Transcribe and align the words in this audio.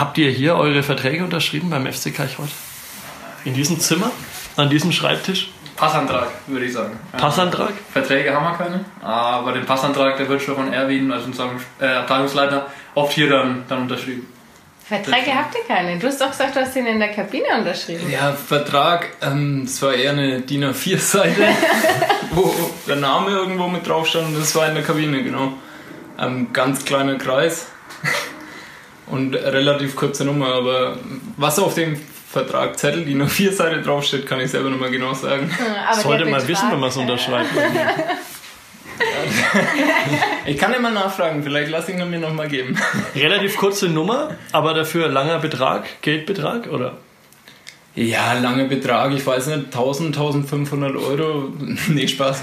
Habt 0.00 0.16
ihr 0.16 0.30
hier 0.30 0.56
eure 0.56 0.82
Verträge 0.82 1.22
unterschrieben 1.22 1.68
beim 1.68 1.84
FC 1.84 2.14
Karlsruhe? 2.14 2.48
In 3.44 3.52
diesem 3.52 3.78
Zimmer? 3.78 4.10
An 4.56 4.70
diesem 4.70 4.92
Schreibtisch? 4.92 5.50
Passantrag, 5.76 6.28
würde 6.46 6.64
ich 6.64 6.72
sagen. 6.72 6.98
Passantrag? 7.12 7.74
Verträge 7.92 8.34
haben 8.34 8.44
wir 8.44 8.56
keine, 8.56 8.82
aber 9.02 9.52
den 9.52 9.66
Passantrag, 9.66 10.16
der 10.16 10.26
wird 10.26 10.40
schon 10.40 10.56
von 10.56 10.72
Erwin, 10.72 11.12
also 11.12 11.26
unserem 11.26 11.60
äh, 11.78 11.84
Abteilungsleiter, 11.84 12.68
oft 12.94 13.12
hier 13.12 13.28
dann, 13.28 13.64
dann 13.68 13.82
unterschrieben. 13.82 14.26
Verträge 14.88 15.34
habt 15.34 15.54
ihr 15.54 15.66
keine. 15.68 15.98
Du 15.98 16.06
hast 16.06 16.18
doch 16.18 16.30
gesagt, 16.30 16.56
du 16.56 16.60
hast 16.60 16.74
den 16.74 16.86
in 16.86 16.98
der 16.98 17.10
Kabine 17.12 17.58
unterschrieben. 17.58 18.10
Ja, 18.10 18.32
Vertrag, 18.32 19.06
ähm, 19.20 19.66
das 19.66 19.82
war 19.82 19.92
eher 19.92 20.12
eine 20.12 20.40
DIN 20.40 20.64
A4-Seite, 20.64 21.46
wo 22.30 22.54
der 22.88 22.96
Name 22.96 23.32
irgendwo 23.32 23.68
mit 23.68 23.86
drauf 23.86 24.06
stand 24.06 24.28
und 24.28 24.40
das 24.40 24.54
war 24.54 24.66
in 24.66 24.76
der 24.76 24.82
Kabine, 24.82 25.22
genau. 25.22 25.52
Ähm, 26.18 26.54
ganz 26.54 26.86
kleiner 26.86 27.18
Kreis 27.18 27.66
und 29.10 29.34
relativ 29.34 29.96
kurze 29.96 30.24
Nummer, 30.24 30.54
aber 30.54 30.98
was 31.36 31.58
auf 31.58 31.74
dem 31.74 31.96
Vertrag 32.30 32.78
Zettel, 32.78 33.04
die 33.04 33.14
nur 33.14 33.28
vier 33.28 33.52
Seiten 33.52 33.82
draufsteht, 33.82 34.26
kann 34.26 34.40
ich 34.40 34.50
selber 34.50 34.70
mehr 34.70 34.90
genau 34.90 35.14
sagen. 35.14 35.50
Aber 35.88 36.00
Sollte 36.00 36.26
man 36.26 36.46
wissen, 36.46 36.70
wenn 36.70 36.78
man 36.78 36.88
es 36.90 36.96
äh, 36.96 37.00
unterschreibt. 37.00 37.50
Ich 40.46 40.58
kann 40.58 40.74
immer 40.74 40.90
nachfragen, 40.90 41.42
vielleicht 41.42 41.70
lasse 41.70 41.92
ich 41.92 41.98
ihn 41.98 42.10
mir 42.10 42.18
nochmal 42.18 42.48
geben. 42.48 42.76
Relativ 43.14 43.56
kurze 43.56 43.88
Nummer, 43.88 44.36
aber 44.52 44.74
dafür 44.74 45.08
langer 45.08 45.38
Betrag, 45.38 46.02
Geldbetrag, 46.02 46.66
oder? 46.66 46.98
Ja, 47.94 48.34
lange 48.34 48.66
Betrag, 48.66 49.12
ich 49.12 49.26
weiß 49.26 49.46
nicht, 49.48 49.66
1000, 49.66 50.16
1500 50.16 50.96
Euro. 50.96 51.52
nee, 51.88 52.06
Spaß. 52.06 52.42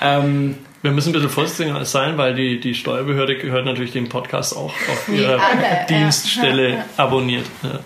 ähm, 0.00 0.56
Wir 0.84 0.90
müssen 0.90 1.08
ein 1.08 1.12
bisschen 1.14 1.30
vorsichtig 1.30 1.72
sein, 1.88 2.18
weil 2.18 2.34
die, 2.34 2.60
die 2.60 2.74
Steuerbehörde 2.74 3.38
gehört 3.38 3.64
natürlich 3.64 3.92
dem 3.92 4.10
Podcast 4.10 4.54
auch 4.54 4.66
auf 4.66 5.08
ihrer 5.08 5.40
alle, 5.42 5.62
ja. 5.62 5.84
Dienststelle 5.88 6.84
abonniert. 6.98 7.46
Ja. 7.62 7.78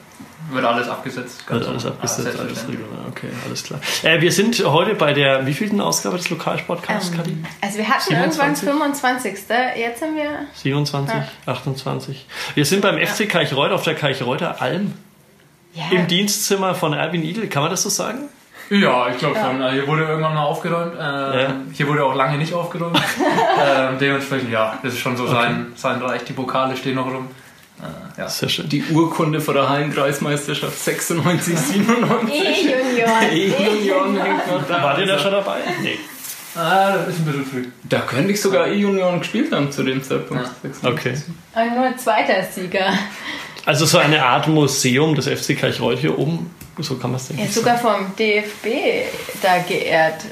Wird 0.51 0.65
alles 0.65 0.89
abgesetzt. 0.89 1.49
Wird 1.49 1.65
alles 1.65 1.87
abgesetzt, 1.87 2.27
alles 2.27 2.37
selbstverständlich. 2.37 2.81
regulär. 2.81 3.07
Okay, 3.09 3.29
alles 3.47 3.63
klar. 3.63 3.79
Äh, 4.03 4.21
wir 4.21 4.33
sind 4.33 4.59
heute 4.65 4.97
bei 4.97 5.13
der 5.13 5.47
wievielten 5.47 5.81
Ausgabe 5.81 6.17
des 6.17 6.29
Lokalsportcasts, 6.29 7.13
Kadi? 7.13 7.37
Also 7.61 7.79
wir 7.79 7.89
hatten 7.89 8.09
27? 8.09 8.67
irgendwann 8.67 8.93
25. 8.97 9.33
Jetzt 9.77 10.01
sind 10.01 10.17
wir 10.17 10.47
27, 10.55 11.15
28. 11.47 12.27
Wir 12.57 12.65
sind 12.65 12.81
beim 12.81 12.99
FC 12.99 13.29
Kaichreuth 13.29 13.71
auf 13.71 13.85
der 13.85 13.95
Kaichreuter 13.95 14.61
Alm 14.61 14.95
ja, 15.73 15.85
im 15.93 16.09
Dienstzimmer 16.09 16.75
von 16.75 16.95
Erwin 16.95 17.23
Igel. 17.23 17.47
Kann 17.49 17.63
man 17.63 17.71
das 17.71 17.85
so 17.85 17.91
sagen? 17.91 18.29
Ja, 18.71 19.09
ich 19.09 19.19
glaube 19.19 19.37
schon. 19.39 19.63
Also 19.63 19.75
Hier 19.75 19.87
wurde 19.87 20.05
irgendwann 20.05 20.35
mal 20.35 20.43
aufgeräumt. 20.45 20.95
Äh, 20.95 21.43
Ja. 21.43 21.55
Hier 21.73 21.89
wurde 21.89 22.05
auch 22.05 22.15
lange 22.15 22.37
nicht 22.39 22.53
aufgeräumt. 22.53 22.97
äh, 23.59 23.97
dementsprechend, 23.99 24.51
ja, 24.51 24.79
das 24.83 24.93
ist 24.95 25.01
schon 25.01 25.17
so 25.17 25.27
sein, 25.27 25.69
sein 25.77 26.01
Reich. 26.03 26.25
Die 26.25 26.33
Pokale 26.35 26.77
stehen 26.77 26.97
noch 26.97 27.07
rum. 27.07 27.29
Äh, 27.81 28.21
ja. 28.21 28.29
Sehr 28.29 28.49
schön. 28.49 28.69
die 28.69 28.83
Urkunde 28.93 29.41
vor 29.41 29.55
der 29.55 29.69
Hallenkreismeisterschaft 29.69 30.79
96, 30.79 31.57
97. 31.57 32.35
E-Junior. 32.45 33.09
E-Junioren 33.33 34.17
hängt 34.21 34.47
noch 34.51 34.67
da. 34.67 34.83
Wart 34.83 34.99
ihr 34.99 35.07
da 35.07 35.19
schon 35.19 35.31
dabei? 35.33 35.59
Nee. 35.83 35.99
Ah, 36.57 36.91
das 36.93 37.09
ist 37.15 37.19
ein 37.21 37.25
bisschen 37.27 37.47
früh. 37.47 37.65
Da 37.85 38.01
könnte 38.01 38.33
ich 38.33 38.41
sogar 38.41 38.67
E-Junioren 38.67 39.21
gespielt 39.21 39.53
haben 39.53 39.71
zu 39.71 39.85
dem 39.85 40.03
Zeitpunkt. 40.03 40.51
Ja. 40.83 40.91
Okay. 40.91 41.15
Und 41.55 41.75
nur 41.77 41.97
zweiter 41.97 42.43
Sieger. 42.43 42.93
Also 43.65 43.87
so 43.87 43.99
eine 43.99 44.25
Art 44.25 44.49
Museum 44.49 45.15
des 45.15 45.27
FC 45.29 45.57
Kaichreuth 45.57 45.99
hier 46.01 46.19
oben. 46.19 46.51
So 46.81 46.97
kann 46.97 47.11
man 47.11 47.21
es 47.21 47.31
Er 47.31 47.37
denken. 47.37 47.49
ist 47.51 47.55
sogar 47.55 47.79
vom 47.79 48.15
DFB 48.17 48.67
da 49.43 49.59
geehrt. 49.59 50.25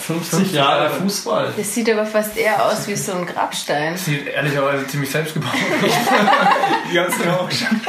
50 0.00 0.52
Jahre 0.52 0.90
Fußball. 0.90 1.54
Das 1.56 1.72
sieht 1.72 1.88
aber 1.88 2.04
fast 2.04 2.36
eher 2.36 2.66
aus 2.66 2.88
wie 2.88 2.96
so 2.96 3.12
ein 3.12 3.24
Grabstein. 3.26 3.96
Sieht 3.96 4.26
ehrlicherweise 4.26 4.84
ziemlich 4.88 5.08
selbstgebaut 5.08 5.52
du 6.92 7.30
auch 7.30 7.48
schon. 7.50 7.80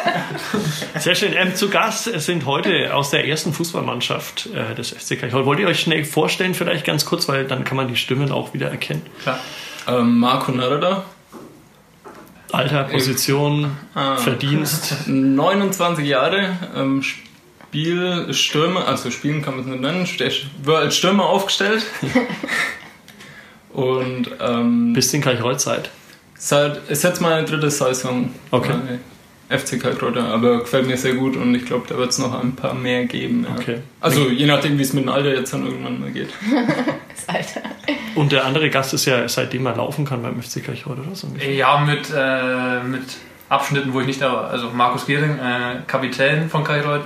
Sehr 0.99 1.15
schön. 1.15 1.33
Ähm, 1.33 1.55
zu 1.55 1.69
Gast 1.69 2.03
sind 2.21 2.45
heute 2.45 2.93
aus 2.93 3.09
der 3.09 3.27
ersten 3.27 3.53
Fußballmannschaft 3.53 4.49
äh, 4.53 4.75
des 4.75 4.91
FC 4.91 5.19
Kaichreuth. 5.19 5.45
Wollt 5.47 5.59
ihr 5.59 5.67
euch 5.67 5.79
schnell 5.79 6.05
vorstellen, 6.05 6.53
vielleicht 6.53 6.85
ganz 6.85 7.05
kurz, 7.05 7.27
weil 7.27 7.45
dann 7.45 7.63
kann 7.63 7.75
man 7.75 7.87
die 7.87 7.95
Stimmen 7.97 8.31
auch 8.31 8.53
wieder 8.53 8.69
erkennen. 8.69 9.01
Klar. 9.23 9.39
Ähm, 9.87 10.19
Marco 10.19 10.51
Narada, 10.51 11.05
Alter, 12.51 12.83
Position, 12.83 13.77
Ah. 13.95 14.15
Verdienst. 14.17 15.07
29 15.07 16.05
Jahre, 16.05 16.55
ähm, 16.75 17.03
Spiel, 17.75 18.33
Stürmer, 18.33 18.87
also 18.87 19.11
spielen 19.11 19.41
kann 19.41 19.55
man 19.55 19.65
es 19.65 19.69
nicht 19.69 19.81
nennen, 19.81 20.07
der 20.17 20.31
war 20.63 20.79
als 20.79 20.95
Stürmer 20.95 21.25
aufgestellt. 21.25 21.85
Und 23.73 24.29
ähm, 24.39 24.93
Bis 24.93 25.13
in 25.13 25.19
Kaichreuth-Zeit. 25.19 25.89
seit, 26.37 26.89
ist 26.89 27.03
jetzt 27.03 27.19
meine 27.19 27.43
dritte 27.43 27.69
Saison 27.69 28.29
Okay. 28.51 28.71
bei 29.49 29.57
FC 29.57 29.77
Kalkreuter, 29.79 30.23
aber 30.23 30.59
gefällt 30.59 30.87
mir 30.87 30.95
sehr 30.95 31.15
gut 31.15 31.35
und 31.35 31.53
ich 31.53 31.65
glaube, 31.65 31.85
da 31.87 31.97
wird 31.97 32.09
es 32.11 32.17
noch 32.17 32.41
ein 32.41 32.55
paar 32.55 32.73
mehr 32.73 33.05
geben. 33.05 33.45
Ja. 33.47 33.55
Okay. 33.59 33.79
Also 33.99 34.29
je 34.29 34.45
nachdem, 34.45 34.77
wie 34.79 34.81
es 34.81 34.93
mit 34.93 35.03
dem 35.03 35.09
Alter 35.09 35.35
jetzt 35.35 35.53
dann 35.53 35.65
irgendwann 35.65 35.99
mal 35.99 36.11
geht. 36.11 36.29
Das 37.27 37.35
Alter. 37.35 37.61
Und 38.15 38.31
der 38.31 38.45
andere 38.45 38.69
Gast 38.69 38.93
ist 38.93 39.05
ja 39.05 39.27
seitdem 39.27 39.65
er 39.65 39.75
laufen 39.75 40.05
kann 40.05 40.21
beim 40.21 40.41
FC 40.41 40.63
Kaichreuth 40.63 40.99
oder 40.99 41.15
so. 41.15 41.27
Ja, 41.45 41.79
mit, 41.79 42.09
äh, 42.15 42.83
mit 42.83 43.03
Abschnitten, 43.49 43.93
wo 43.93 43.99
ich 44.01 44.07
nicht 44.07 44.21
da 44.21 44.31
war. 44.31 44.49
Also 44.49 44.69
Markus 44.71 45.05
Gehring, 45.05 45.37
äh, 45.37 45.81
Kapitän 45.87 46.49
von 46.49 46.63
Kaireuth. 46.63 47.05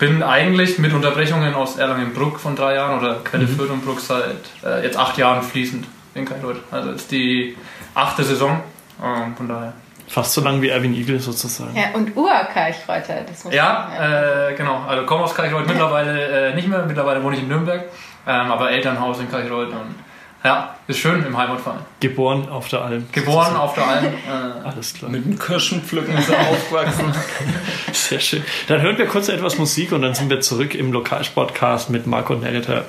Bin 0.00 0.22
eigentlich 0.22 0.78
mit 0.78 0.92
Unterbrechungen 0.92 1.54
aus 1.54 1.76
Erlangen-Bruck 1.76 2.40
von 2.40 2.56
drei 2.56 2.74
Jahren 2.74 2.98
oder 2.98 3.16
Quelle 3.22 3.44
Mhm. 3.44 3.48
Fürth 3.56 3.70
und 3.70 3.84
Bruck 3.84 4.00
seit 4.00 4.34
äh, 4.64 4.82
jetzt 4.82 4.96
acht 4.98 5.16
Jahren 5.18 5.42
fließend 5.42 5.86
in 6.14 6.24
Kaireuth. 6.24 6.56
Also 6.72 6.90
jetzt 6.90 7.10
die 7.12 7.56
achte 7.94 8.24
Saison. 8.24 8.60
Ähm, 9.04 9.36
von 9.36 9.46
daher. 9.46 9.74
Fast 10.08 10.32
so 10.32 10.40
lang 10.40 10.60
wie 10.62 10.70
Erwin 10.70 10.92
Igel 10.94 11.20
sozusagen. 11.20 11.76
Ja, 11.76 11.90
und 11.94 12.16
Urkalchreuter. 12.16 13.20
Das 13.28 13.44
muss 13.44 13.54
Ja, 13.54 13.88
man 13.90 13.98
sagen. 13.98 14.52
äh, 14.52 14.56
genau. 14.56 14.84
Also 14.88 15.06
komme 15.06 15.22
aus 15.24 15.34
Kaireuth 15.34 15.68
mittlerweile 15.68 16.48
äh, 16.50 16.54
nicht 16.54 16.66
mehr. 16.66 16.82
Mittlerweile 16.86 17.22
wohne 17.22 17.36
ich 17.36 17.42
in 17.42 17.48
Nürnberg. 17.48 17.84
Ähm, 18.26 18.50
aber 18.50 18.70
Elternhaus 18.72 19.20
in 19.20 19.30
Kaireuth. 19.30 19.68
Und 19.70 19.94
ja, 20.42 20.74
ist 20.86 20.98
schön 20.98 21.22
im 21.24 21.36
Heimatverein. 21.36 21.80
Geboren 22.00 22.48
auf 22.48 22.68
der 22.68 22.80
Alm. 22.82 23.06
Geboren 23.12 23.56
auf 23.56 23.74
der 23.74 23.86
Alm. 23.86 24.06
Äh, 24.06 24.08
Alles 24.64 24.94
klar. 24.94 25.10
Mit 25.10 25.24
dem 25.26 25.38
Kirschenpflücken 25.38 26.16
ist 26.16 26.30
er 26.30 26.40
aufgewachsen. 26.48 27.12
Sehr 27.92 28.20
schön. 28.20 28.42
Dann 28.68 28.80
hören 28.80 28.96
wir 28.96 29.06
kurz 29.06 29.28
etwas 29.28 29.58
Musik 29.58 29.92
und 29.92 30.02
dann 30.02 30.14
sind 30.14 30.30
wir 30.30 30.40
zurück 30.40 30.74
im 30.74 30.92
Lokalsportcast 30.92 31.90
mit 31.90 32.06
Marco 32.06 32.34
Nerita 32.34 32.84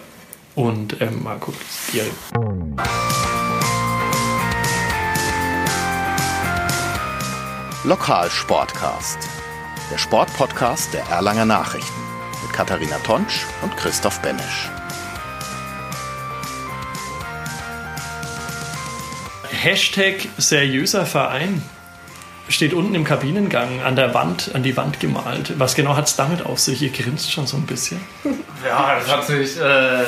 und 0.55 1.01
ähm, 1.01 1.23
Marco 1.23 1.53
Giering. 1.91 2.11
Lokalsportcast. 7.83 9.17
Der 9.91 9.97
Sportpodcast 9.97 10.93
der 10.93 11.03
Erlanger 11.07 11.45
Nachrichten. 11.45 12.01
Mit 12.43 12.53
Katharina 12.53 12.97
Tonsch 12.99 13.45
und 13.61 13.75
Christoph 13.75 14.21
Benesch. 14.21 14.69
Hashtag 19.63 20.27
seriöser 20.39 21.05
Verein 21.05 21.61
steht 22.49 22.73
unten 22.73 22.95
im 22.95 23.03
Kabinengang 23.03 23.81
an 23.85 23.95
der 23.95 24.11
Wand, 24.15 24.49
an 24.55 24.63
die 24.63 24.75
Wand 24.75 24.99
gemalt. 24.99 25.53
Was 25.59 25.75
genau 25.75 25.95
hat 25.95 26.07
es 26.07 26.15
damit 26.15 26.43
auf 26.43 26.57
sich? 26.57 26.81
Ihr 26.81 26.89
grinst 26.89 27.31
schon 27.31 27.45
so 27.45 27.57
ein 27.57 27.67
bisschen. 27.67 28.01
Ja, 28.65 28.95
das 28.97 29.07
hat 29.07 29.27
sich 29.27 29.59
äh, 29.59 30.03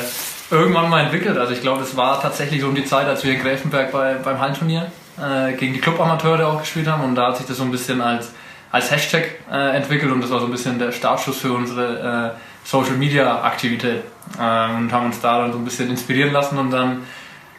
irgendwann 0.49 0.89
mal 0.89 1.03
entwickelt. 1.03 1.37
Also 1.37 1.53
ich 1.53 1.61
glaube, 1.61 1.83
es 1.83 1.95
war 1.95 2.19
tatsächlich 2.19 2.61
so 2.61 2.67
um 2.67 2.73
die 2.73 2.83
Zeit, 2.83 3.05
als 3.05 3.23
wir 3.23 3.33
in 3.33 3.41
Gräfenberg 3.43 3.91
bei, 3.91 4.15
beim 4.15 4.39
Hallenturnier 4.39 4.91
äh, 5.21 5.53
gegen 5.53 5.73
die 5.73 5.79
Clubamateure 5.79 6.47
auch 6.47 6.61
gespielt 6.61 6.87
haben. 6.87 7.03
Und 7.03 7.13
da 7.13 7.27
hat 7.27 7.37
sich 7.37 7.45
das 7.45 7.57
so 7.57 7.63
ein 7.63 7.71
bisschen 7.71 8.01
als, 8.01 8.31
als 8.71 8.89
Hashtag 8.89 9.35
äh, 9.51 9.75
entwickelt 9.75 10.11
und 10.11 10.21
das 10.21 10.31
war 10.31 10.39
so 10.39 10.45
ein 10.45 10.51
bisschen 10.51 10.79
der 10.79 10.91
Startschuss 10.91 11.37
für 11.37 11.53
unsere 11.53 12.33
äh, 12.33 12.67
Social 12.67 12.95
Media 12.95 13.43
Aktivität. 13.43 14.01
Äh, 14.39 14.75
und 14.75 14.91
haben 14.91 15.05
uns 15.05 15.21
da 15.21 15.41
dann 15.41 15.51
so 15.51 15.59
ein 15.59 15.63
bisschen 15.63 15.91
inspirieren 15.91 16.33
lassen 16.33 16.57
und 16.57 16.71
dann 16.71 17.03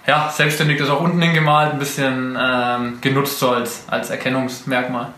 ja, 0.07 0.31
selbstständig 0.31 0.79
das 0.79 0.91
auch 0.91 1.01
unten 1.01 1.21
hingemalt, 1.21 1.73
ein 1.73 1.79
bisschen 1.79 2.37
ähm, 2.41 2.99
genutzt 3.01 3.39
so 3.39 3.51
als, 3.51 3.85
als 3.89 4.11
Erkennungsmerkmal. 4.11 5.13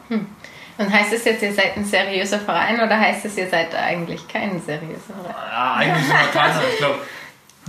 Und 0.79 0.93
heißt 0.93 1.13
es 1.13 1.25
jetzt, 1.25 1.43
ihr 1.43 1.53
seid 1.53 1.77
ein 1.77 1.85
seriöser 1.85 2.39
Verein 2.39 2.81
oder 2.81 2.99
heißt 2.99 3.25
es, 3.25 3.37
ihr 3.37 3.49
seid 3.49 3.75
eigentlich 3.75 4.29
kein 4.29 4.61
seriöser 4.61 5.15
Verein? 5.23 5.35
Ja, 5.51 5.75
eigentlich 5.75 6.05
sind 6.05 6.15
wir 6.15 6.41
keiner. 6.41 6.61
Ich 6.71 6.79
glaube, 6.79 6.99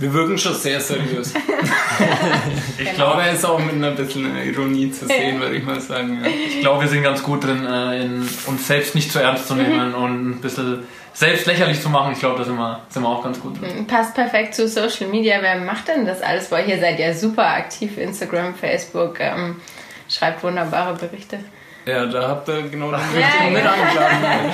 Wir 0.00 0.12
wirken 0.12 0.38
schon 0.38 0.54
sehr 0.54 0.80
seriös. 0.80 1.34
ich 2.78 2.88
Aber 2.88 2.94
glaube, 2.94 3.22
er 3.22 3.32
ist 3.32 3.44
auch 3.44 3.58
mit 3.58 3.74
einer 3.74 3.90
bisschen 3.90 4.30
Ironie 4.46 4.92
zu 4.92 5.06
sehen, 5.06 5.40
würde 5.40 5.56
ich 5.56 5.64
mal 5.64 5.80
sagen. 5.80 6.20
Ja. 6.22 6.30
Ich 6.30 6.60
glaube, 6.60 6.82
wir 6.82 6.88
sind 6.88 7.02
ganz 7.02 7.20
gut 7.20 7.42
drin, 7.42 7.66
äh, 7.66 8.04
in, 8.04 8.28
uns 8.46 8.66
selbst 8.66 8.94
nicht 8.94 9.10
zu 9.10 9.18
ernst 9.18 9.48
zu 9.48 9.56
nehmen 9.56 9.94
und 9.94 10.30
ein 10.30 10.40
bisschen 10.40 10.84
selbst 11.18 11.46
lächerlich 11.46 11.82
zu 11.82 11.88
machen. 11.88 12.12
Ich 12.12 12.20
glaube, 12.20 12.38
da 12.38 12.44
sind 12.44 12.56
wir, 12.56 12.78
sind 12.88 13.02
wir 13.02 13.08
auch 13.08 13.24
ganz 13.24 13.40
gut 13.40 13.60
drin. 13.60 13.86
Passt 13.88 14.14
perfekt 14.14 14.54
zu 14.54 14.68
Social 14.68 15.08
Media. 15.08 15.38
Wer 15.40 15.56
macht 15.56 15.88
denn 15.88 16.06
das 16.06 16.22
alles? 16.22 16.50
Weil 16.52 16.68
ihr 16.68 16.78
seid 16.78 16.98
ja 17.00 17.12
super 17.12 17.44
aktiv. 17.46 17.98
Instagram, 17.98 18.54
Facebook, 18.54 19.18
ähm, 19.18 19.60
schreibt 20.08 20.42
wunderbare 20.44 20.94
Berichte. 20.94 21.40
ja, 21.86 22.06
da 22.06 22.28
habt 22.28 22.48
ihr 22.48 22.62
genau 22.68 22.90
den 22.92 23.00
Ja, 23.18 23.26
richtigen 23.26 23.52
mit 23.52 23.64
ja. 23.64 23.72
eingeladen. 23.72 24.52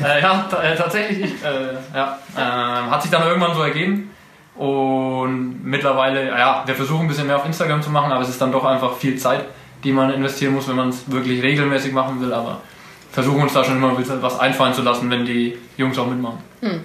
Äh, 0.04 0.20
ja, 0.22 0.48
äh, 0.62 0.76
tatsächlich. 0.76 1.24
Ich, 1.24 1.44
äh, 1.44 1.74
ja, 1.94 2.18
äh, 2.36 2.40
hat 2.90 3.02
sich 3.02 3.10
dann 3.10 3.22
irgendwann 3.26 3.54
so 3.54 3.62
ergeben. 3.62 4.10
Und 4.56 5.64
mittlerweile, 5.64 6.28
ja, 6.28 6.62
wir 6.64 6.74
versuchen 6.74 7.02
ein 7.02 7.08
bisschen 7.08 7.26
mehr 7.26 7.36
auf 7.36 7.44
Instagram 7.44 7.82
zu 7.82 7.90
machen, 7.90 8.10
aber 8.10 8.22
es 8.22 8.30
ist 8.30 8.40
dann 8.40 8.52
doch 8.52 8.64
einfach 8.64 8.96
viel 8.96 9.16
Zeit, 9.18 9.44
die 9.84 9.92
man 9.92 10.10
investieren 10.14 10.54
muss, 10.54 10.66
wenn 10.66 10.76
man 10.76 10.88
es 10.88 11.10
wirklich 11.10 11.42
regelmäßig 11.42 11.92
machen 11.92 12.20
will. 12.22 12.32
Aber 12.32 12.62
versuchen 13.16 13.40
uns 13.40 13.54
da 13.54 13.64
schon 13.64 13.78
immer 13.78 13.88
ein 13.88 13.96
bisschen 13.96 14.20
was 14.20 14.38
einfallen 14.38 14.74
zu 14.74 14.82
lassen, 14.82 15.10
wenn 15.10 15.24
die 15.24 15.56
Jungs 15.78 15.96
auch 15.96 16.06
mitmachen. 16.06 16.36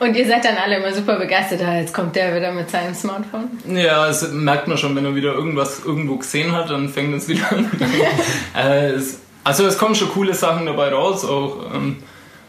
Und 0.00 0.16
ihr 0.16 0.26
seid 0.26 0.46
dann 0.46 0.56
alle 0.56 0.78
immer 0.78 0.94
super 0.94 1.18
begeistert. 1.18 1.60
Ah, 1.62 1.76
jetzt 1.76 1.92
kommt 1.92 2.16
der 2.16 2.34
wieder 2.34 2.52
mit 2.52 2.70
seinem 2.70 2.94
Smartphone. 2.94 3.50
Ja, 3.66 4.06
das 4.06 4.32
merkt 4.32 4.68
man 4.68 4.78
schon, 4.78 4.96
wenn 4.96 5.04
er 5.04 5.14
wieder 5.14 5.34
irgendwas 5.34 5.84
irgendwo 5.84 6.16
gesehen 6.16 6.52
hat, 6.52 6.70
dann 6.70 6.88
fängt 6.88 7.14
es 7.14 7.28
wieder 7.28 7.52
an. 7.52 7.70
äh, 8.56 8.92
es, 8.92 9.20
also 9.44 9.66
es 9.66 9.76
kommen 9.76 9.94
schon 9.94 10.08
coole 10.08 10.32
Sachen 10.32 10.64
dabei 10.64 10.88
raus, 10.88 11.26
auch 11.26 11.66
ähm, 11.74 11.98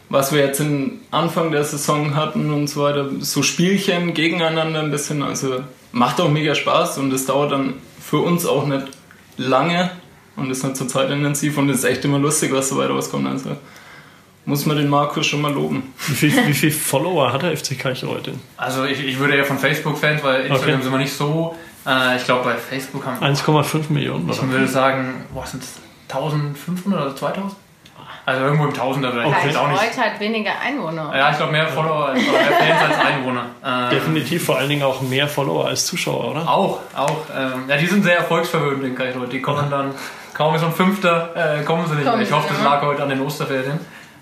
was 0.08 0.32
wir 0.32 0.40
jetzt 0.40 0.60
im 0.60 1.00
Anfang 1.10 1.52
der 1.52 1.64
Saison 1.64 2.16
hatten 2.16 2.50
und 2.50 2.68
so 2.68 2.84
weiter, 2.84 3.10
so 3.20 3.42
Spielchen 3.42 4.14
gegeneinander 4.14 4.80
ein 4.80 4.90
bisschen, 4.90 5.22
also 5.22 5.60
macht 5.92 6.22
auch 6.22 6.30
mega 6.30 6.54
Spaß 6.54 6.96
und 6.96 7.12
es 7.12 7.26
dauert 7.26 7.52
dann 7.52 7.74
für 8.00 8.20
uns 8.20 8.46
auch 8.46 8.66
nicht 8.66 8.86
lange 9.36 9.90
und 10.36 10.50
ist 10.50 10.64
nicht 10.64 10.76
so 10.76 10.84
zeitintensiv 10.84 11.56
und 11.58 11.68
es 11.70 11.78
ist 11.78 11.84
echt 11.84 12.04
immer 12.04 12.18
lustig, 12.18 12.52
was 12.52 12.68
dabei 12.70 12.86
rauskommt. 12.86 13.26
Also 13.28 13.56
muss 14.46 14.66
man 14.66 14.76
den 14.76 14.88
Markus 14.88 15.26
schon 15.26 15.40
mal 15.40 15.52
loben. 15.52 15.94
Wie 16.06 16.14
viel, 16.14 16.46
wie 16.46 16.52
viel 16.52 16.70
Follower 16.70 17.32
hat 17.32 17.42
der 17.42 17.56
FC 17.56 17.78
Karlsruhe 17.78 18.20
denn? 18.20 18.38
Also 18.56 18.84
ich, 18.84 19.00
ich 19.00 19.18
würde 19.18 19.36
eher 19.36 19.44
von 19.44 19.58
Facebook-Fans, 19.58 20.22
weil 20.22 20.42
Instagram 20.46 20.74
Okay. 20.74 20.82
sind 20.82 20.92
wir 20.92 20.98
nicht 20.98 21.14
so. 21.14 21.56
Äh, 21.86 22.16
ich 22.16 22.24
glaube 22.24 22.44
bei 22.44 22.54
Facebook 22.56 23.06
haben 23.06 23.22
1,5 23.24 23.90
Millionen, 23.90 24.28
ich 24.30 24.38
oder? 24.38 24.50
würde 24.50 24.68
sagen, 24.68 25.24
boah, 25.32 25.46
sind 25.46 25.62
es 25.62 25.74
1500 26.08 27.00
oder 27.00 27.16
2000? 27.16 27.54
Also 28.26 28.42
irgendwo 28.42 28.64
im 28.64 28.72
Tausender 28.72 29.12
vielleicht. 29.12 29.28
Okay. 29.28 29.56
Auch 29.56 29.68
nicht. 29.68 29.82
Heute 29.82 30.00
hat 30.00 30.18
weniger 30.18 30.52
Einwohner. 30.58 31.12
Ja, 31.14 31.30
ich 31.30 31.36
glaube 31.36 31.52
mehr 31.52 31.68
Follower 31.68 32.06
als, 32.08 32.22
mehr 32.22 32.32
Fans 32.32 32.82
als 32.90 33.06
Einwohner. 33.06 33.46
Ähm, 33.66 33.90
Definitiv 33.90 34.44
vor 34.44 34.58
allen 34.58 34.68
Dingen 34.68 34.82
auch 34.82 35.00
mehr 35.00 35.26
Follower 35.26 35.66
als 35.66 35.86
Zuschauer, 35.86 36.32
oder? 36.32 36.46
Auch, 36.46 36.80
auch. 36.94 37.16
Ähm, 37.34 37.64
ja, 37.66 37.78
die 37.78 37.86
sind 37.86 38.04
sehr 38.04 38.18
erfolgsverwöhnt, 38.18 38.84
ich 38.84 38.98
heute. 38.98 39.30
Die 39.30 39.40
kommen 39.40 39.70
dann, 39.70 39.94
kaum 40.34 40.54
ist 40.54 40.62
ein 40.64 40.72
Fünfter, 40.72 41.30
äh, 41.60 41.62
kommen 41.64 41.86
sie 41.88 41.94
nicht. 41.94 42.06
Kommen 42.06 42.22
ich 42.22 42.32
hoffe, 42.32 42.48
das 42.52 42.62
lag 42.62 42.82
heute 42.82 43.02
an 43.02 43.08
den 43.08 43.20
Osterferien. 43.20 43.78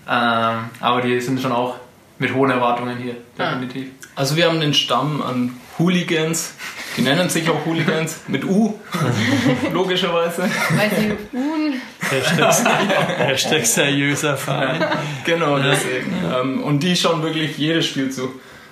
Ähm, 0.09 0.57
aber 0.79 1.01
die 1.01 1.19
sind 1.19 1.41
schon 1.41 1.51
auch 1.51 1.75
mit 2.19 2.33
hohen 2.33 2.51
Erwartungen 2.51 2.97
hier, 2.97 3.15
Ah. 3.37 3.51
definitiv. 3.51 3.87
Also 4.15 4.35
wir 4.35 4.45
haben 4.47 4.59
den 4.59 4.73
Stamm 4.73 5.21
an 5.21 5.57
Hooligans, 5.79 6.53
die 6.95 7.01
nennen 7.01 7.29
sich 7.29 7.49
auch 7.49 7.65
Hooligans, 7.65 8.21
mit 8.27 8.45
U, 8.45 8.79
logischerweise. 9.73 10.43
Weil 10.43 10.89
sie 10.91 11.11
un 11.35 11.73
Hashtag, 12.09 13.17
Hashtag 13.17 13.65
seriöser 13.65 14.37
Verein. 14.37 14.83
Genau, 15.25 15.57
deswegen. 15.57 16.13
Ähm, 16.33 16.63
und 16.63 16.81
die 16.81 16.95
schauen 16.95 17.23
wirklich 17.23 17.57
jedes 17.57 17.87
Spiel 17.87 18.11
zu. 18.11 18.29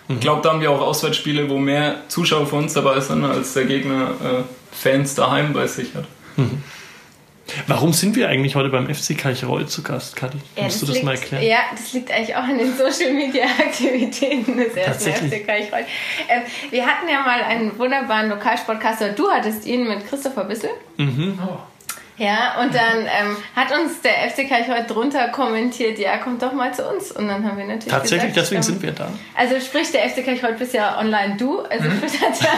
Ich 0.09 0.19
glaube, 0.19 0.41
da 0.43 0.49
haben 0.51 0.59
wir 0.61 0.69
auch 0.71 0.81
Auswärtsspiele, 0.81 1.49
wo 1.49 1.57
mehr 1.57 1.95
Zuschauer 2.09 2.45
von 2.45 2.63
uns 2.63 2.73
dabei 2.73 2.99
sind, 2.99 3.23
als 3.23 3.53
der 3.53 3.63
Gegner 3.65 4.09
äh, 4.21 4.43
Fans 4.75 5.15
daheim 5.15 5.53
bei 5.53 5.67
sich 5.67 5.95
hat. 5.95 6.03
Warum 7.68 7.94
sind 7.94 8.15
wir 8.15 8.30
eigentlich 8.30 8.56
heute 8.56 8.69
beim 8.69 8.94
FC 8.94 9.18
Karlsruhe 9.18 9.65
zu 9.65 9.83
Gast, 9.83 10.15
Kathi? 10.15 10.38
Ja, 10.56 10.63
Musst 10.63 10.81
du 10.81 10.86
das 10.86 10.95
liegt, 10.95 11.06
mal 11.06 11.15
erklären? 11.15 11.44
Ja, 11.44 11.57
das 11.71 11.94
liegt 11.94 12.12
eigentlich 12.12 12.36
auch 12.36 12.44
an 12.44 12.57
den 12.57 12.75
Social 12.77 13.13
Media 13.13 13.45
Aktivitäten 13.45 14.57
des 14.57 14.74
ersten. 14.75 15.12
FC 15.12 15.45
Karlsruhe. 15.45 15.86
Ähm, 16.30 16.42
wir 16.69 16.86
hatten 16.86 17.09
ja 17.09 17.21
mal 17.21 17.42
einen 17.42 17.77
wunderbaren 17.77 18.30
Lokalsportcaster. 18.30 19.09
Du 19.09 19.30
hattest 19.30 19.65
ihn 19.65 19.88
mit 19.88 20.07
Christopher 20.07 20.45
Bissel. 20.45 20.69
Oh. 21.00 21.57
Ja, 22.23 22.62
und 22.62 22.73
dann 22.75 23.00
ähm, 23.06 23.35
hat 23.56 23.71
uns 23.71 24.00
der 24.01 24.12
FC 24.29 24.47
Karlsruhe 24.47 24.83
drunter 24.88 25.29
kommentiert, 25.29 25.97
ja, 25.97 26.18
kommt 26.18 26.41
doch 26.44 26.53
mal 26.53 26.71
zu 26.73 26.88
uns. 26.88 27.12
Und 27.12 27.27
dann 27.27 27.44
haben 27.44 27.57
wir 27.57 27.65
natürlich 27.65 27.88
Tatsächlich, 27.91 28.33
gesagt, 28.33 28.38
deswegen 28.51 28.57
ähm, 28.62 28.63
sind 28.63 28.81
wir 28.83 28.91
da. 28.91 29.07
Also 29.35 29.59
sprich, 29.59 29.91
der 29.91 30.07
FC 30.07 30.23
Karlsruhe 30.23 30.53
bist 30.53 30.73
ja 30.75 31.00
online 31.00 31.35
du. 31.38 31.62
Also 31.62 31.85
Mhm. 31.85 31.97
sprich, 31.97 32.21
hat, 32.21 32.39
der, 32.39 32.51